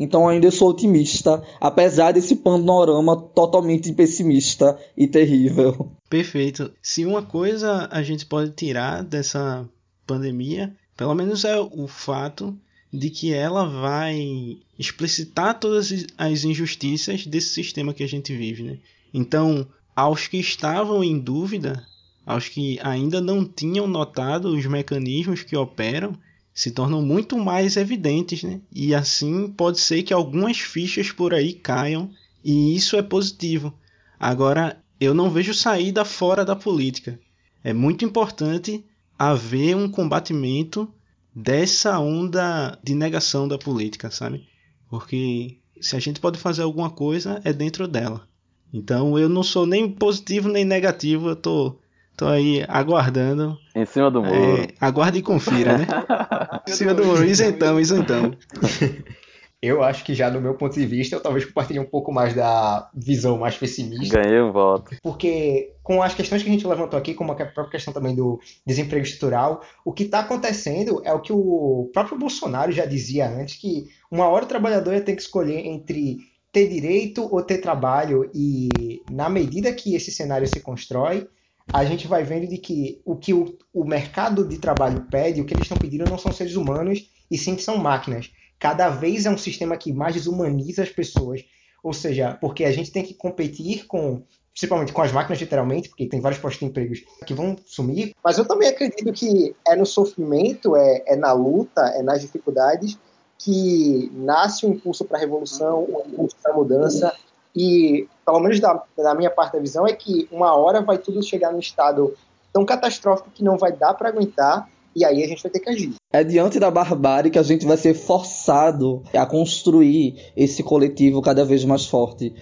Então 0.02 0.28
ainda 0.28 0.50
sou 0.50 0.72
otimista, 0.72 1.44
apesar 1.60 2.12
desse 2.12 2.36
panorama 2.38 3.16
totalmente 3.16 3.94
pessimista 3.94 4.76
e 4.98 5.06
terrível. 5.06 5.92
Perfeito. 6.10 6.72
Se 6.82 7.06
uma 7.06 7.22
coisa 7.22 7.88
a 7.92 8.02
gente 8.02 8.26
pode 8.26 8.50
tirar 8.54 9.04
dessa 9.04 9.64
pandemia, 10.08 10.76
pelo 10.98 11.14
menos 11.14 11.46
é 11.46 11.56
o 11.60 11.88
fato 11.88 12.58
de 12.92 13.12
que 13.12 13.32
ela 13.32 13.64
vai 13.64 14.58
explicitar 14.78 15.60
todas 15.60 16.08
as 16.18 16.44
injustiças 16.46 17.28
desse 17.28 17.50
sistema 17.50 17.94
que 17.94 18.04
a 18.04 18.08
gente 18.08 18.36
vive, 18.36 18.64
né? 18.64 18.78
Então, 19.14 19.68
aos 19.96 20.26
que 20.26 20.38
estavam 20.38 21.04
em 21.04 21.20
dúvida, 21.20 21.86
aos 22.26 22.50
que 22.50 22.80
ainda 22.82 23.22
não 23.22 23.46
tinham 23.46 23.86
notado 23.86 24.50
os 24.50 24.66
mecanismos 24.66 25.44
que 25.44 25.56
operam, 25.56 26.18
se 26.54 26.72
tornam 26.72 27.02
muito 27.02 27.38
mais 27.38 27.78
evidentes, 27.78 28.44
né? 28.44 28.62
E 28.72 28.94
assim 28.94 29.48
pode 29.48 29.80
ser 29.80 30.04
que 30.04 30.14
algumas 30.14 30.60
fichas 30.60 31.12
por 31.12 31.34
aí 31.34 31.54
caiam 31.54 32.10
e 32.44 32.76
isso 32.76 32.96
é 32.98 33.02
positivo. 33.02 33.74
Agora, 34.20 34.82
eu 35.00 35.14
não 35.14 35.30
vejo 35.30 35.54
saída 35.54 36.06
fora 36.06 36.46
da 36.46 36.56
política. 36.56 37.20
É 37.64 37.74
muito 37.74 38.06
importante 38.06 38.84
haver 39.18 39.76
um 39.76 39.90
combatimento 39.90 40.92
dessa 41.34 42.00
onda 42.00 42.78
de 42.84 42.94
negação 42.94 43.48
da 43.48 43.58
política, 43.58 44.12
sabe? 44.12 44.48
Porque 44.90 45.58
se 45.80 45.96
a 45.96 46.00
gente 46.00 46.20
pode 46.20 46.38
fazer 46.38 46.64
alguma 46.64 46.90
coisa 46.90 47.42
é 47.44 47.54
dentro 47.54 47.88
dela. 47.88 48.28
Então 48.74 49.18
eu 49.18 49.30
não 49.30 49.44
sou 49.44 49.66
nem 49.66 49.90
positivo 49.90 50.50
nem 50.50 50.66
negativo, 50.66 51.30
eu 51.30 51.36
tô 51.36 51.78
Tô 52.22 52.28
aí 52.28 52.64
aguardando. 52.68 53.58
Em 53.76 53.84
cima 53.84 54.12
do 54.12 54.22
muro. 54.22 54.62
É, 54.62 54.68
aguarde 54.80 55.18
e 55.18 55.22
confira, 55.24 55.76
né? 55.76 55.88
em 56.70 56.72
cima 56.72 56.94
do 56.94 57.04
muro. 57.04 57.26
Isentão, 57.26 57.80
isentão. 57.80 58.38
Eu 59.60 59.84
acho 59.84 60.04
que 60.04 60.14
já 60.14 60.30
do 60.30 60.40
meu 60.40 60.54
ponto 60.54 60.74
de 60.74 60.86
vista, 60.86 61.16
eu 61.16 61.20
talvez 61.20 61.46
compartilhe 61.46 61.80
um 61.80 61.86
pouco 61.86 62.12
mais 62.12 62.34
da 62.34 62.90
visão 62.96 63.38
mais 63.38 63.56
pessimista. 63.56 64.20
Ganhei 64.20 64.42
um 64.42 64.52
voto. 64.52 64.96
Porque 65.04 65.74
com 65.84 66.02
as 66.02 66.16
questões 66.16 66.42
que 66.42 66.50
a 66.50 66.52
gente 66.52 66.66
levantou 66.66 66.98
aqui, 66.98 67.14
como 67.14 67.32
a 67.32 67.36
própria 67.36 67.70
questão 67.70 67.94
também 67.94 68.16
do 68.16 68.40
desemprego 68.66 69.06
estrutural, 69.06 69.62
o 69.86 69.94
que 69.94 70.04
está 70.04 70.22
acontecendo 70.22 71.02
é 71.04 71.14
o 71.14 71.22
que 71.22 71.32
o 71.32 71.92
próprio 71.94 72.18
Bolsonaro 72.18 72.72
já 72.72 72.88
dizia 72.88 73.30
antes, 73.30 73.56
que 73.56 73.86
uma 74.10 74.28
hora 74.28 74.46
o 74.46 74.48
trabalhador 74.48 74.94
ia 74.94 75.02
ter 75.02 75.16
que 75.16 75.22
escolher 75.22 75.66
entre 75.66 76.18
ter 76.52 76.68
direito 76.68 77.28
ou 77.32 77.44
ter 77.44 77.60
trabalho, 77.60 78.30
e 78.34 78.70
na 79.12 79.30
medida 79.30 79.72
que 79.72 79.96
esse 79.96 80.12
cenário 80.12 80.48
se 80.48 80.60
constrói, 80.60 81.28
a 81.74 81.86
gente 81.86 82.08
vai 82.08 82.24
vendo 82.24 82.48
de 82.48 82.58
que 82.58 83.02
o 83.06 83.16
que 83.16 83.34
o, 83.34 83.58
o 83.74 83.86
mercado 83.86 84.48
de 84.48 84.58
trabalho 84.58 85.08
pede, 85.10 85.42
o 85.42 85.46
que 85.46 85.54
eles 85.54 85.64
estão 85.64 85.78
pedindo 85.78 86.10
não 86.10 86.18
são 86.18 86.32
seres 86.32 86.56
humanos, 86.56 87.10
e 87.30 87.38
sim 87.38 87.58
são 87.58 87.78
máquinas. 87.78 88.30
Cada 88.60 88.90
vez 88.90 89.26
é 89.26 89.30
um 89.30 89.38
sistema 89.38 89.78
que 89.78 89.94
mais 89.94 90.14
desumaniza 90.14 90.84
as 90.84 90.90
pessoas. 90.90 91.44
Ou 91.84 91.94
seja, 91.94 92.38
porque 92.40 92.64
a 92.64 92.72
gente 92.72 92.92
tem 92.92 93.04
que 93.04 93.14
competir 93.14 93.88
com, 93.88 94.24
principalmente 94.54 94.94
com 94.94 95.02
as 95.02 95.12
máquinas, 95.12 95.40
literalmente, 95.40 95.90
porque 95.90 96.08
tem 96.08 96.20
vários 96.20 96.40
postos 96.40 96.60
de 96.60 96.66
empregos 96.66 97.04
que 97.26 97.34
vão 97.34 97.56
sumir. 97.66 98.14
Mas 98.24 98.38
eu 98.38 98.46
também 98.46 98.68
acredito 98.68 99.12
que 99.14 99.56
é 99.66 99.76
no 99.76 99.86
sofrimento, 99.86 100.76
é, 100.76 101.04
é 101.08 101.16
na 101.16 101.32
luta, 101.32 101.82
é 101.96 102.04
nas 102.04 102.22
dificuldades 102.22 103.00
que 103.40 104.12
nasce 104.14 104.66
o 104.66 104.70
um 104.70 104.74
impulso 104.74 105.04
para 105.06 105.18
a 105.18 105.20
revolução, 105.20 105.80
o 105.80 106.04
um 106.06 106.12
impulso 106.12 106.36
para 106.44 106.52
a 106.52 106.56
mudança. 106.56 107.12
E, 107.56 108.08
pelo 108.26 108.40
menos 108.40 108.60
da, 108.60 108.82
da 108.98 109.14
minha 109.14 109.30
parte 109.30 109.54
da 109.54 109.60
visão, 109.60 109.86
é 109.86 109.94
que 109.94 110.28
uma 110.32 110.56
hora 110.56 110.82
vai 110.82 110.98
tudo 110.98 111.22
chegar 111.22 111.52
num 111.52 111.60
estado 111.60 112.16
tão 112.54 112.66
catastrófico 112.66 113.30
que 113.34 113.44
não 113.44 113.58
vai 113.58 113.72
dar 113.72 113.94
para 113.94 114.10
aguentar 114.10 114.70
e 114.96 115.06
aí 115.06 115.24
a 115.24 115.28
gente 115.28 115.42
vai 115.42 115.52
ter 115.52 115.60
que 115.60 115.70
agir. 115.70 115.94
É 116.12 116.24
diante 116.24 116.60
da 116.60 116.70
barbárie 116.70 117.32
que 117.32 117.40
a 117.40 117.44
gente 117.44 117.66
vai 117.66 117.78
ser 117.78 117.94
forçado 117.94 119.04
a 119.14 119.26
construir 119.26 120.32
esse 120.36 120.62
coletivo 120.64 121.22
cada 121.22 121.46
vez 121.46 121.64
mais 121.64 121.86
forte. 121.86 122.34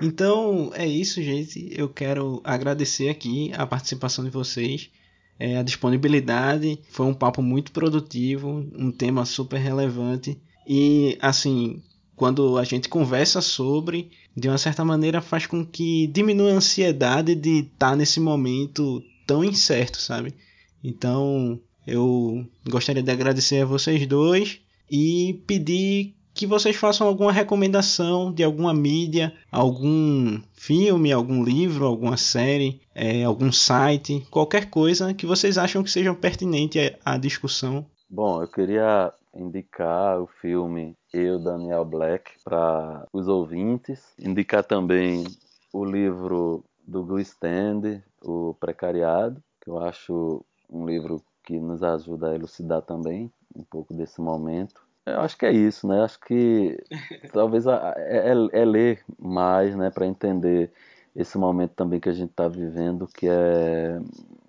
Então 0.00 0.70
é 0.74 0.86
isso, 0.86 1.20
gente. 1.20 1.70
Eu 1.76 1.88
quero 1.88 2.40
agradecer 2.44 3.08
aqui 3.08 3.52
a 3.56 3.66
participação 3.66 4.24
de 4.24 4.30
vocês 4.30 4.90
é, 5.38 5.58
a 5.58 5.62
disponibilidade. 5.62 6.78
Foi 6.90 7.06
um 7.06 7.14
papo 7.14 7.42
muito 7.42 7.72
produtivo, 7.72 8.66
um 8.76 8.90
tema 8.90 9.24
super 9.24 9.58
relevante. 9.58 10.38
E, 10.66 11.16
assim, 11.20 11.82
quando 12.16 12.58
a 12.58 12.64
gente 12.64 12.88
conversa 12.88 13.40
sobre, 13.40 14.10
de 14.36 14.48
uma 14.48 14.58
certa 14.58 14.84
maneira 14.84 15.20
faz 15.20 15.46
com 15.46 15.64
que 15.64 16.06
diminua 16.08 16.50
a 16.50 16.56
ansiedade 16.56 17.34
de 17.34 17.60
estar 17.60 17.90
tá 17.90 17.96
nesse 17.96 18.20
momento 18.20 19.02
tão 19.26 19.44
incerto, 19.44 19.98
sabe? 19.98 20.34
Então, 20.82 21.58
eu 21.86 22.44
gostaria 22.68 23.02
de 23.02 23.10
agradecer 23.10 23.62
a 23.62 23.66
vocês 23.66 24.06
dois 24.06 24.60
e 24.90 25.42
pedir 25.46 26.14
que 26.38 26.46
vocês 26.46 26.76
façam 26.76 27.04
alguma 27.04 27.32
recomendação 27.32 28.32
de 28.32 28.44
alguma 28.44 28.72
mídia, 28.72 29.34
algum 29.50 30.40
filme, 30.52 31.10
algum 31.10 31.42
livro, 31.42 31.84
alguma 31.84 32.16
série, 32.16 32.80
é, 32.94 33.24
algum 33.24 33.50
site, 33.50 34.24
qualquer 34.30 34.70
coisa 34.70 35.12
que 35.12 35.26
vocês 35.26 35.58
acham 35.58 35.82
que 35.82 35.90
seja 35.90 36.14
pertinente 36.14 36.96
à 37.04 37.18
discussão. 37.18 37.84
Bom, 38.08 38.40
eu 38.40 38.46
queria 38.46 39.12
indicar 39.34 40.20
o 40.20 40.28
filme 40.40 40.94
Eu, 41.12 41.40
Daniel 41.40 41.84
Black, 41.84 42.30
para 42.44 43.04
os 43.12 43.26
ouvintes. 43.26 44.00
Indicar 44.16 44.62
também 44.62 45.24
o 45.72 45.84
livro 45.84 46.64
do 46.86 47.02
Guy 47.02 47.22
Stand, 47.22 48.00
O 48.22 48.54
Precariado, 48.60 49.42
que 49.60 49.68
eu 49.68 49.80
acho 49.80 50.44
um 50.70 50.86
livro 50.86 51.20
que 51.42 51.58
nos 51.58 51.82
ajuda 51.82 52.30
a 52.30 52.34
elucidar 52.36 52.82
também 52.82 53.28
um 53.56 53.64
pouco 53.64 53.92
desse 53.92 54.20
momento. 54.20 54.86
Eu 55.14 55.20
acho 55.20 55.36
que 55.36 55.46
é 55.46 55.52
isso, 55.52 55.86
né? 55.86 56.02
Acho 56.02 56.20
que 56.20 56.78
talvez 57.32 57.66
é, 57.66 57.72
é, 57.96 58.60
é 58.60 58.64
ler 58.64 59.04
mais, 59.18 59.74
né, 59.76 59.90
para 59.90 60.06
entender 60.06 60.72
esse 61.14 61.36
momento 61.36 61.72
também 61.74 62.00
que 62.00 62.08
a 62.08 62.12
gente 62.12 62.30
está 62.30 62.46
vivendo, 62.48 63.06
que 63.06 63.26
é 63.28 64.00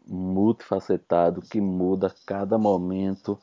multifacetado, 0.07 1.41
que 1.41 1.59
muda 1.61 2.07
a 2.07 2.13
cada 2.25 2.57
momento, 2.57 3.39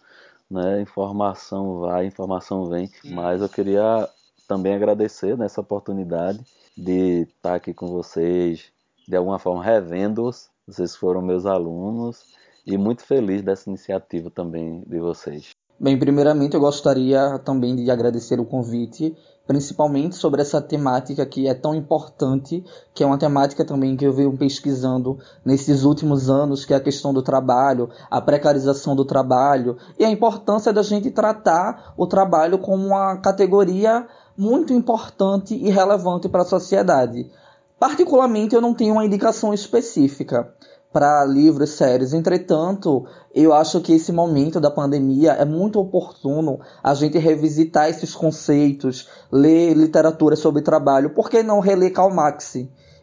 né? 0.50 0.80
Informação 0.80 1.80
vai, 1.80 2.06
informação 2.06 2.66
vem. 2.68 2.90
Mas 3.04 3.42
eu 3.42 3.48
queria 3.48 4.08
também 4.46 4.74
agradecer 4.74 5.36
nessa 5.36 5.60
oportunidade 5.60 6.40
de 6.76 7.22
estar 7.22 7.54
aqui 7.54 7.74
com 7.74 7.88
vocês, 7.88 8.72
de 9.08 9.16
alguma 9.16 9.38
forma 9.38 9.62
revendo-os. 9.64 10.48
Vocês 10.66 10.94
foram 10.94 11.22
meus 11.22 11.46
alunos 11.46 12.24
e 12.66 12.76
muito 12.76 13.04
feliz 13.04 13.42
dessa 13.42 13.68
iniciativa 13.68 14.30
também 14.30 14.82
de 14.86 14.98
vocês. 14.98 15.55
Bem, 15.78 15.98
primeiramente 15.98 16.54
eu 16.54 16.60
gostaria 16.60 17.38
também 17.40 17.76
de 17.76 17.90
agradecer 17.90 18.40
o 18.40 18.46
convite, 18.46 19.14
principalmente 19.46 20.16
sobre 20.16 20.40
essa 20.40 20.58
temática 20.58 21.26
que 21.26 21.46
é 21.46 21.52
tão 21.52 21.74
importante, 21.74 22.64
que 22.94 23.04
é 23.04 23.06
uma 23.06 23.18
temática 23.18 23.62
também 23.62 23.94
que 23.94 24.06
eu 24.06 24.12
venho 24.12 24.34
pesquisando 24.38 25.18
nesses 25.44 25.84
últimos 25.84 26.30
anos, 26.30 26.64
que 26.64 26.72
é 26.72 26.78
a 26.78 26.80
questão 26.80 27.12
do 27.12 27.20
trabalho, 27.20 27.90
a 28.10 28.22
precarização 28.22 28.96
do 28.96 29.04
trabalho 29.04 29.76
e 29.98 30.04
a 30.04 30.10
importância 30.10 30.72
da 30.72 30.82
gente 30.82 31.10
tratar 31.10 31.92
o 31.94 32.06
trabalho 32.06 32.58
como 32.58 32.86
uma 32.86 33.18
categoria 33.18 34.06
muito 34.34 34.72
importante 34.72 35.54
e 35.54 35.68
relevante 35.68 36.26
para 36.26 36.40
a 36.40 36.46
sociedade. 36.46 37.30
Particularmente, 37.78 38.54
eu 38.54 38.62
não 38.62 38.72
tenho 38.72 38.94
uma 38.94 39.04
indicação 39.04 39.52
específica 39.52 40.50
para 40.96 41.26
livros 41.26 41.72
sérios. 41.72 42.14
Entretanto, 42.14 43.04
eu 43.34 43.52
acho 43.52 43.82
que 43.82 43.92
esse 43.92 44.10
momento 44.10 44.58
da 44.58 44.70
pandemia 44.70 45.32
é 45.32 45.44
muito 45.44 45.78
oportuno 45.78 46.58
a 46.82 46.94
gente 46.94 47.18
revisitar 47.18 47.90
esses 47.90 48.14
conceitos, 48.14 49.06
ler 49.30 49.74
literatura 49.74 50.36
sobre 50.36 50.62
trabalho. 50.62 51.10
Por 51.10 51.28
que 51.28 51.42
não 51.42 51.60
reler 51.60 51.92
Karl 51.92 52.10
Marx? 52.10 52.54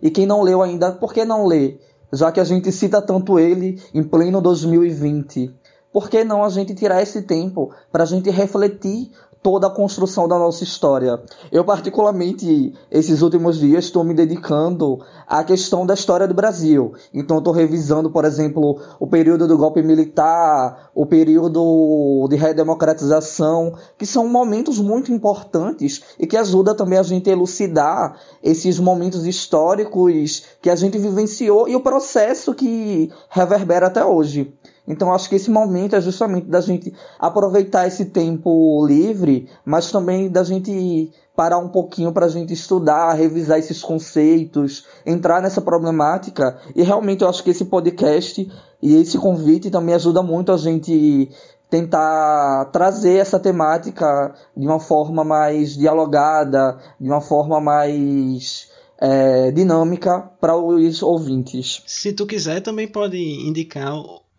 E 0.02 0.10
quem 0.10 0.26
não 0.26 0.42
leu 0.42 0.64
ainda, 0.64 0.92
por 0.94 1.14
que 1.14 1.24
não 1.24 1.46
ler? 1.46 1.80
Já 2.12 2.32
que 2.32 2.40
a 2.40 2.44
gente 2.44 2.72
cita 2.72 3.00
tanto 3.00 3.38
ele 3.38 3.80
em 3.94 4.02
pleno 4.02 4.42
2020. 4.42 5.54
Por 5.92 6.10
que 6.10 6.24
não 6.24 6.44
a 6.44 6.50
gente 6.50 6.74
tirar 6.74 7.00
esse 7.00 7.22
tempo 7.22 7.70
para 7.92 8.02
a 8.02 8.08
gente 8.08 8.32
refletir 8.32 9.12
toda 9.44 9.68
a 9.68 9.70
construção 9.70 10.28
da 10.28 10.40
nossa 10.40 10.64
história. 10.64 11.22
Eu, 11.52 11.66
particularmente, 11.66 12.74
esses 12.90 13.22
últimos 13.22 13.60
dias 13.60 13.86
estou 13.86 14.04
me 14.04 14.14
dedicando 14.14 15.00
à 15.28 15.44
questão 15.44 15.86
da 15.86 15.94
história 15.94 16.28
do 16.28 16.34
Brasil. 16.34 16.94
Então, 17.14 17.40
estou 17.40 17.54
revisando, 17.54 18.10
por 18.10 18.24
exemplo, 18.24 18.80
o 19.00 19.06
período 19.06 19.46
do 19.46 19.58
golpe 19.58 19.84
militar, 19.84 20.90
o 20.96 21.06
período 21.06 22.26
de 22.30 22.38
redemocratização, 22.38 23.74
que 23.98 24.06
são 24.06 24.28
momentos 24.30 24.80
muito 24.80 25.12
importantes 25.12 26.02
e 26.18 26.26
que 26.26 26.38
ajuda 26.38 26.74
também 26.74 26.98
a 26.98 27.04
gente 27.04 27.30
a 27.30 27.34
elucidar 27.34 28.18
esses 28.42 28.80
momentos 28.80 29.28
históricos 29.28 30.44
que 30.62 30.70
a 30.70 30.76
gente 30.76 30.98
vivenciou 30.98 31.68
e 31.68 31.76
o 31.76 31.82
processo 31.82 32.54
que 32.54 33.12
reverbera 33.30 33.88
até 33.88 34.06
hoje. 34.06 34.54
Então 34.88 35.14
acho 35.14 35.30
que 35.30 35.36
esse 35.36 35.50
momento 35.50 35.96
é 35.96 36.02
justamente 36.02 36.48
da 36.48 36.60
gente 36.60 36.94
aproveitar 37.18 37.88
esse 37.88 38.06
tempo 38.06 38.86
livre, 38.86 39.50
mas 39.66 39.92
também 39.92 40.30
da 40.30 40.44
gente 40.44 41.12
parar 41.36 41.58
um 41.58 41.70
pouquinho 41.70 42.12
para 42.12 42.26
a 42.26 42.30
gente 42.30 42.54
estudar, 42.54 43.14
revisar 43.14 43.58
esses 43.58 43.82
conceitos, 43.82 44.86
entrar 45.06 45.42
nessa 45.42 45.62
problemática. 45.62 46.58
E 46.76 46.84
realmente 46.84 47.24
eu 47.24 47.30
acho 47.30 47.44
que 47.44 47.50
esse 47.50 47.66
podcast 47.66 48.52
e 48.82 48.96
esse 48.96 49.18
convite 49.18 49.72
também 49.72 49.96
ajuda 49.96 50.22
muito 50.22 50.52
a 50.52 50.58
gente 50.58 51.30
tentar 51.70 52.66
trazer 52.72 53.18
essa 53.18 53.40
temática 53.40 54.36
de 54.56 54.68
uma 54.68 54.80
forma 54.80 55.24
mais 55.24 55.76
dialogada, 55.76 56.78
de 57.00 57.08
uma 57.10 57.22
forma 57.22 57.60
mais 57.60 58.70
é, 59.00 59.50
dinâmica 59.52 60.30
para 60.40 60.56
os 60.56 61.02
ouvintes. 61.02 61.82
Se 61.88 62.14
tu 62.14 62.28
quiser, 62.28 62.62
também 62.62 62.88
pode 62.88 63.18
indicar 63.18 63.92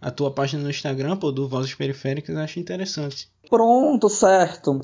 a 0.05 0.11
tua 0.11 0.31
página 0.31 0.63
no 0.63 0.69
Instagram, 0.69 1.17
pô, 1.17 1.33
do 1.33 1.49
Vozes 1.49 1.75
Periféricas, 1.75 2.37
eu 2.37 2.43
acho 2.43 2.61
interessante. 2.61 3.27
Pronto, 3.49 4.11
certo. 4.11 4.79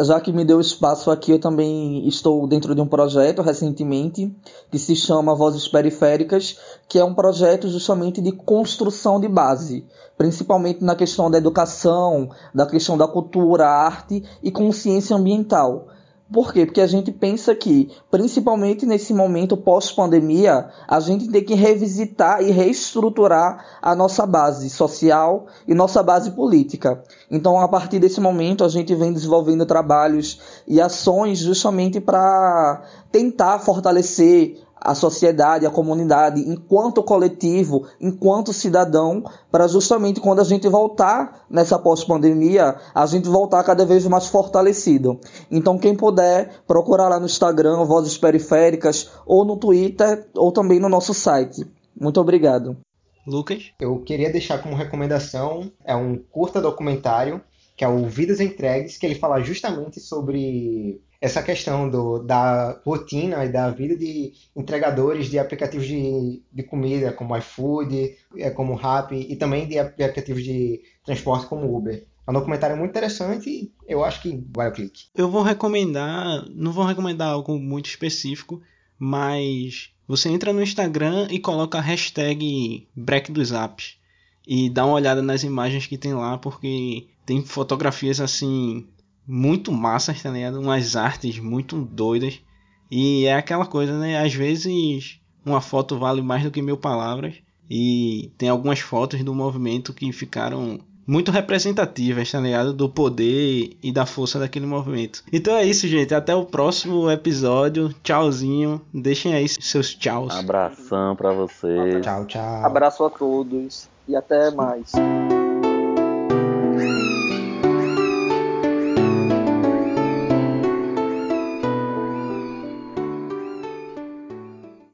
Já 0.00 0.20
que 0.20 0.32
me 0.32 0.44
deu 0.44 0.60
espaço 0.60 1.10
aqui, 1.10 1.32
eu 1.32 1.40
também 1.40 2.06
estou 2.06 2.46
dentro 2.46 2.72
de 2.72 2.80
um 2.80 2.86
projeto 2.86 3.42
recentemente 3.42 4.32
que 4.70 4.78
se 4.78 4.94
chama 4.94 5.34
Vozes 5.34 5.66
Periféricas, 5.66 6.56
que 6.88 6.96
é 6.96 7.04
um 7.04 7.12
projeto 7.12 7.68
justamente 7.68 8.22
de 8.22 8.30
construção 8.30 9.18
de 9.18 9.26
base, 9.26 9.84
principalmente 10.16 10.84
na 10.84 10.94
questão 10.94 11.28
da 11.28 11.38
educação, 11.38 12.30
da 12.54 12.64
questão 12.64 12.96
da 12.96 13.08
cultura, 13.08 13.66
arte 13.66 14.22
e 14.44 14.52
consciência 14.52 15.16
ambiental. 15.16 15.88
Por 16.32 16.50
quê? 16.50 16.64
Porque 16.64 16.80
a 16.80 16.86
gente 16.86 17.12
pensa 17.12 17.54
que, 17.54 17.90
principalmente 18.10 18.86
nesse 18.86 19.12
momento 19.12 19.54
pós-pandemia, 19.54 20.70
a 20.88 20.98
gente 20.98 21.28
tem 21.28 21.44
que 21.44 21.54
revisitar 21.54 22.42
e 22.42 22.50
reestruturar 22.50 23.78
a 23.82 23.94
nossa 23.94 24.24
base 24.24 24.70
social 24.70 25.46
e 25.68 25.74
nossa 25.74 26.02
base 26.02 26.30
política. 26.30 27.04
Então, 27.30 27.60
a 27.60 27.68
partir 27.68 27.98
desse 27.98 28.18
momento, 28.18 28.64
a 28.64 28.68
gente 28.68 28.94
vem 28.94 29.12
desenvolvendo 29.12 29.66
trabalhos 29.66 30.40
e 30.66 30.80
ações 30.80 31.38
justamente 31.38 32.00
para 32.00 32.82
tentar 33.12 33.58
fortalecer 33.58 34.58
a 34.84 34.94
sociedade, 34.96 35.64
a 35.64 35.70
comunidade, 35.70 36.40
enquanto 36.40 37.04
coletivo, 37.04 37.86
enquanto 38.00 38.52
cidadão, 38.52 39.22
para 39.50 39.68
justamente 39.68 40.20
quando 40.20 40.40
a 40.40 40.44
gente 40.44 40.68
voltar 40.68 41.44
nessa 41.48 41.78
pós-pandemia, 41.78 42.76
a 42.92 43.06
gente 43.06 43.28
voltar 43.28 43.62
cada 43.62 43.86
vez 43.86 44.04
mais 44.06 44.26
fortalecido. 44.26 45.20
Então, 45.50 45.78
quem 45.78 45.94
puder, 45.94 46.62
procurar 46.66 47.08
lá 47.08 47.20
no 47.20 47.26
Instagram, 47.26 47.84
Vozes 47.84 48.18
Periféricas, 48.18 49.08
ou 49.24 49.44
no 49.44 49.56
Twitter, 49.56 50.26
ou 50.34 50.50
também 50.50 50.80
no 50.80 50.88
nosso 50.88 51.14
site. 51.14 51.64
Muito 51.98 52.20
obrigado. 52.20 52.76
Lucas? 53.24 53.70
Eu 53.78 54.00
queria 54.00 54.32
deixar 54.32 54.60
como 54.60 54.74
recomendação, 54.74 55.70
é 55.84 55.94
um 55.94 56.18
curta 56.18 56.60
documentário, 56.60 57.40
que 57.76 57.84
é 57.84 57.88
o 57.88 58.08
Vidas 58.08 58.40
Entregues, 58.40 58.98
que 58.98 59.06
ele 59.06 59.14
fala 59.14 59.40
justamente 59.40 60.00
sobre 60.00 61.00
essa 61.22 61.40
questão 61.40 61.88
do, 61.88 62.18
da 62.18 62.80
rotina 62.84 63.44
e 63.44 63.48
da 63.48 63.70
vida 63.70 63.96
de 63.96 64.32
entregadores 64.56 65.30
de 65.30 65.38
aplicativos 65.38 65.86
de, 65.86 66.42
de 66.52 66.62
comida, 66.64 67.12
como 67.12 67.36
iFood, 67.36 68.16
é, 68.36 68.50
como 68.50 68.74
Rappi, 68.74 69.28
e 69.30 69.36
também 69.36 69.68
de 69.68 69.78
aplicativos 69.78 70.42
de 70.42 70.82
transporte 71.04 71.46
como 71.46 71.76
Uber. 71.76 72.04
É 72.26 72.30
um 72.30 72.34
documentário 72.34 72.76
muito 72.76 72.90
interessante 72.90 73.48
e 73.48 73.72
eu 73.86 74.02
acho 74.02 74.20
que 74.20 74.44
vale 74.52 74.70
o 74.70 74.72
clique. 74.72 75.04
Eu 75.14 75.30
vou 75.30 75.42
recomendar, 75.42 76.44
não 76.50 76.72
vou 76.72 76.84
recomendar 76.84 77.28
algo 77.28 77.56
muito 77.56 77.86
específico, 77.86 78.60
mas 78.98 79.92
você 80.08 80.28
entra 80.28 80.52
no 80.52 80.60
Instagram 80.60 81.28
e 81.30 81.38
coloca 81.38 81.78
a 81.78 81.82
hashtag 81.82 82.88
Break 82.96 83.30
dos 83.30 83.52
Apps 83.52 83.96
e 84.44 84.68
dá 84.68 84.84
uma 84.84 84.94
olhada 84.94 85.22
nas 85.22 85.44
imagens 85.44 85.86
que 85.86 85.96
tem 85.96 86.14
lá, 86.14 86.36
porque 86.36 87.06
tem 87.24 87.44
fotografias 87.44 88.20
assim 88.20 88.88
muito 89.26 89.72
massas, 89.72 90.22
tá 90.22 90.30
ligado? 90.30 90.60
Umas 90.60 90.96
artes 90.96 91.38
muito 91.38 91.76
doidas. 91.82 92.40
E 92.90 93.24
é 93.26 93.34
aquela 93.34 93.66
coisa, 93.66 93.98
né? 93.98 94.22
Às 94.22 94.34
vezes 94.34 95.20
uma 95.44 95.60
foto 95.60 95.98
vale 95.98 96.22
mais 96.22 96.42
do 96.42 96.50
que 96.50 96.62
mil 96.62 96.76
palavras. 96.76 97.34
E 97.70 98.30
tem 98.36 98.48
algumas 98.48 98.80
fotos 98.80 99.22
do 99.24 99.34
movimento 99.34 99.94
que 99.94 100.12
ficaram 100.12 100.78
muito 101.06 101.30
representativas, 101.30 102.30
tá 102.30 102.40
ligado? 102.40 102.72
Do 102.72 102.88
poder 102.88 103.76
e 103.82 103.92
da 103.92 104.06
força 104.06 104.38
daquele 104.38 104.66
movimento. 104.66 105.24
Então 105.32 105.54
é 105.56 105.64
isso, 105.64 105.88
gente. 105.88 106.14
Até 106.14 106.34
o 106.34 106.44
próximo 106.44 107.10
episódio. 107.10 107.94
Tchauzinho. 108.02 108.80
Deixem 108.92 109.34
aí 109.34 109.48
seus 109.48 109.94
tchauz. 109.94 110.34
Abração 110.34 111.16
pra 111.16 111.32
vocês. 111.32 112.02
Tchau, 112.02 112.26
tchau. 112.26 112.64
Abraço 112.64 113.04
a 113.04 113.10
todos 113.10 113.88
e 114.06 114.14
até 114.14 114.50
mais. 114.50 114.92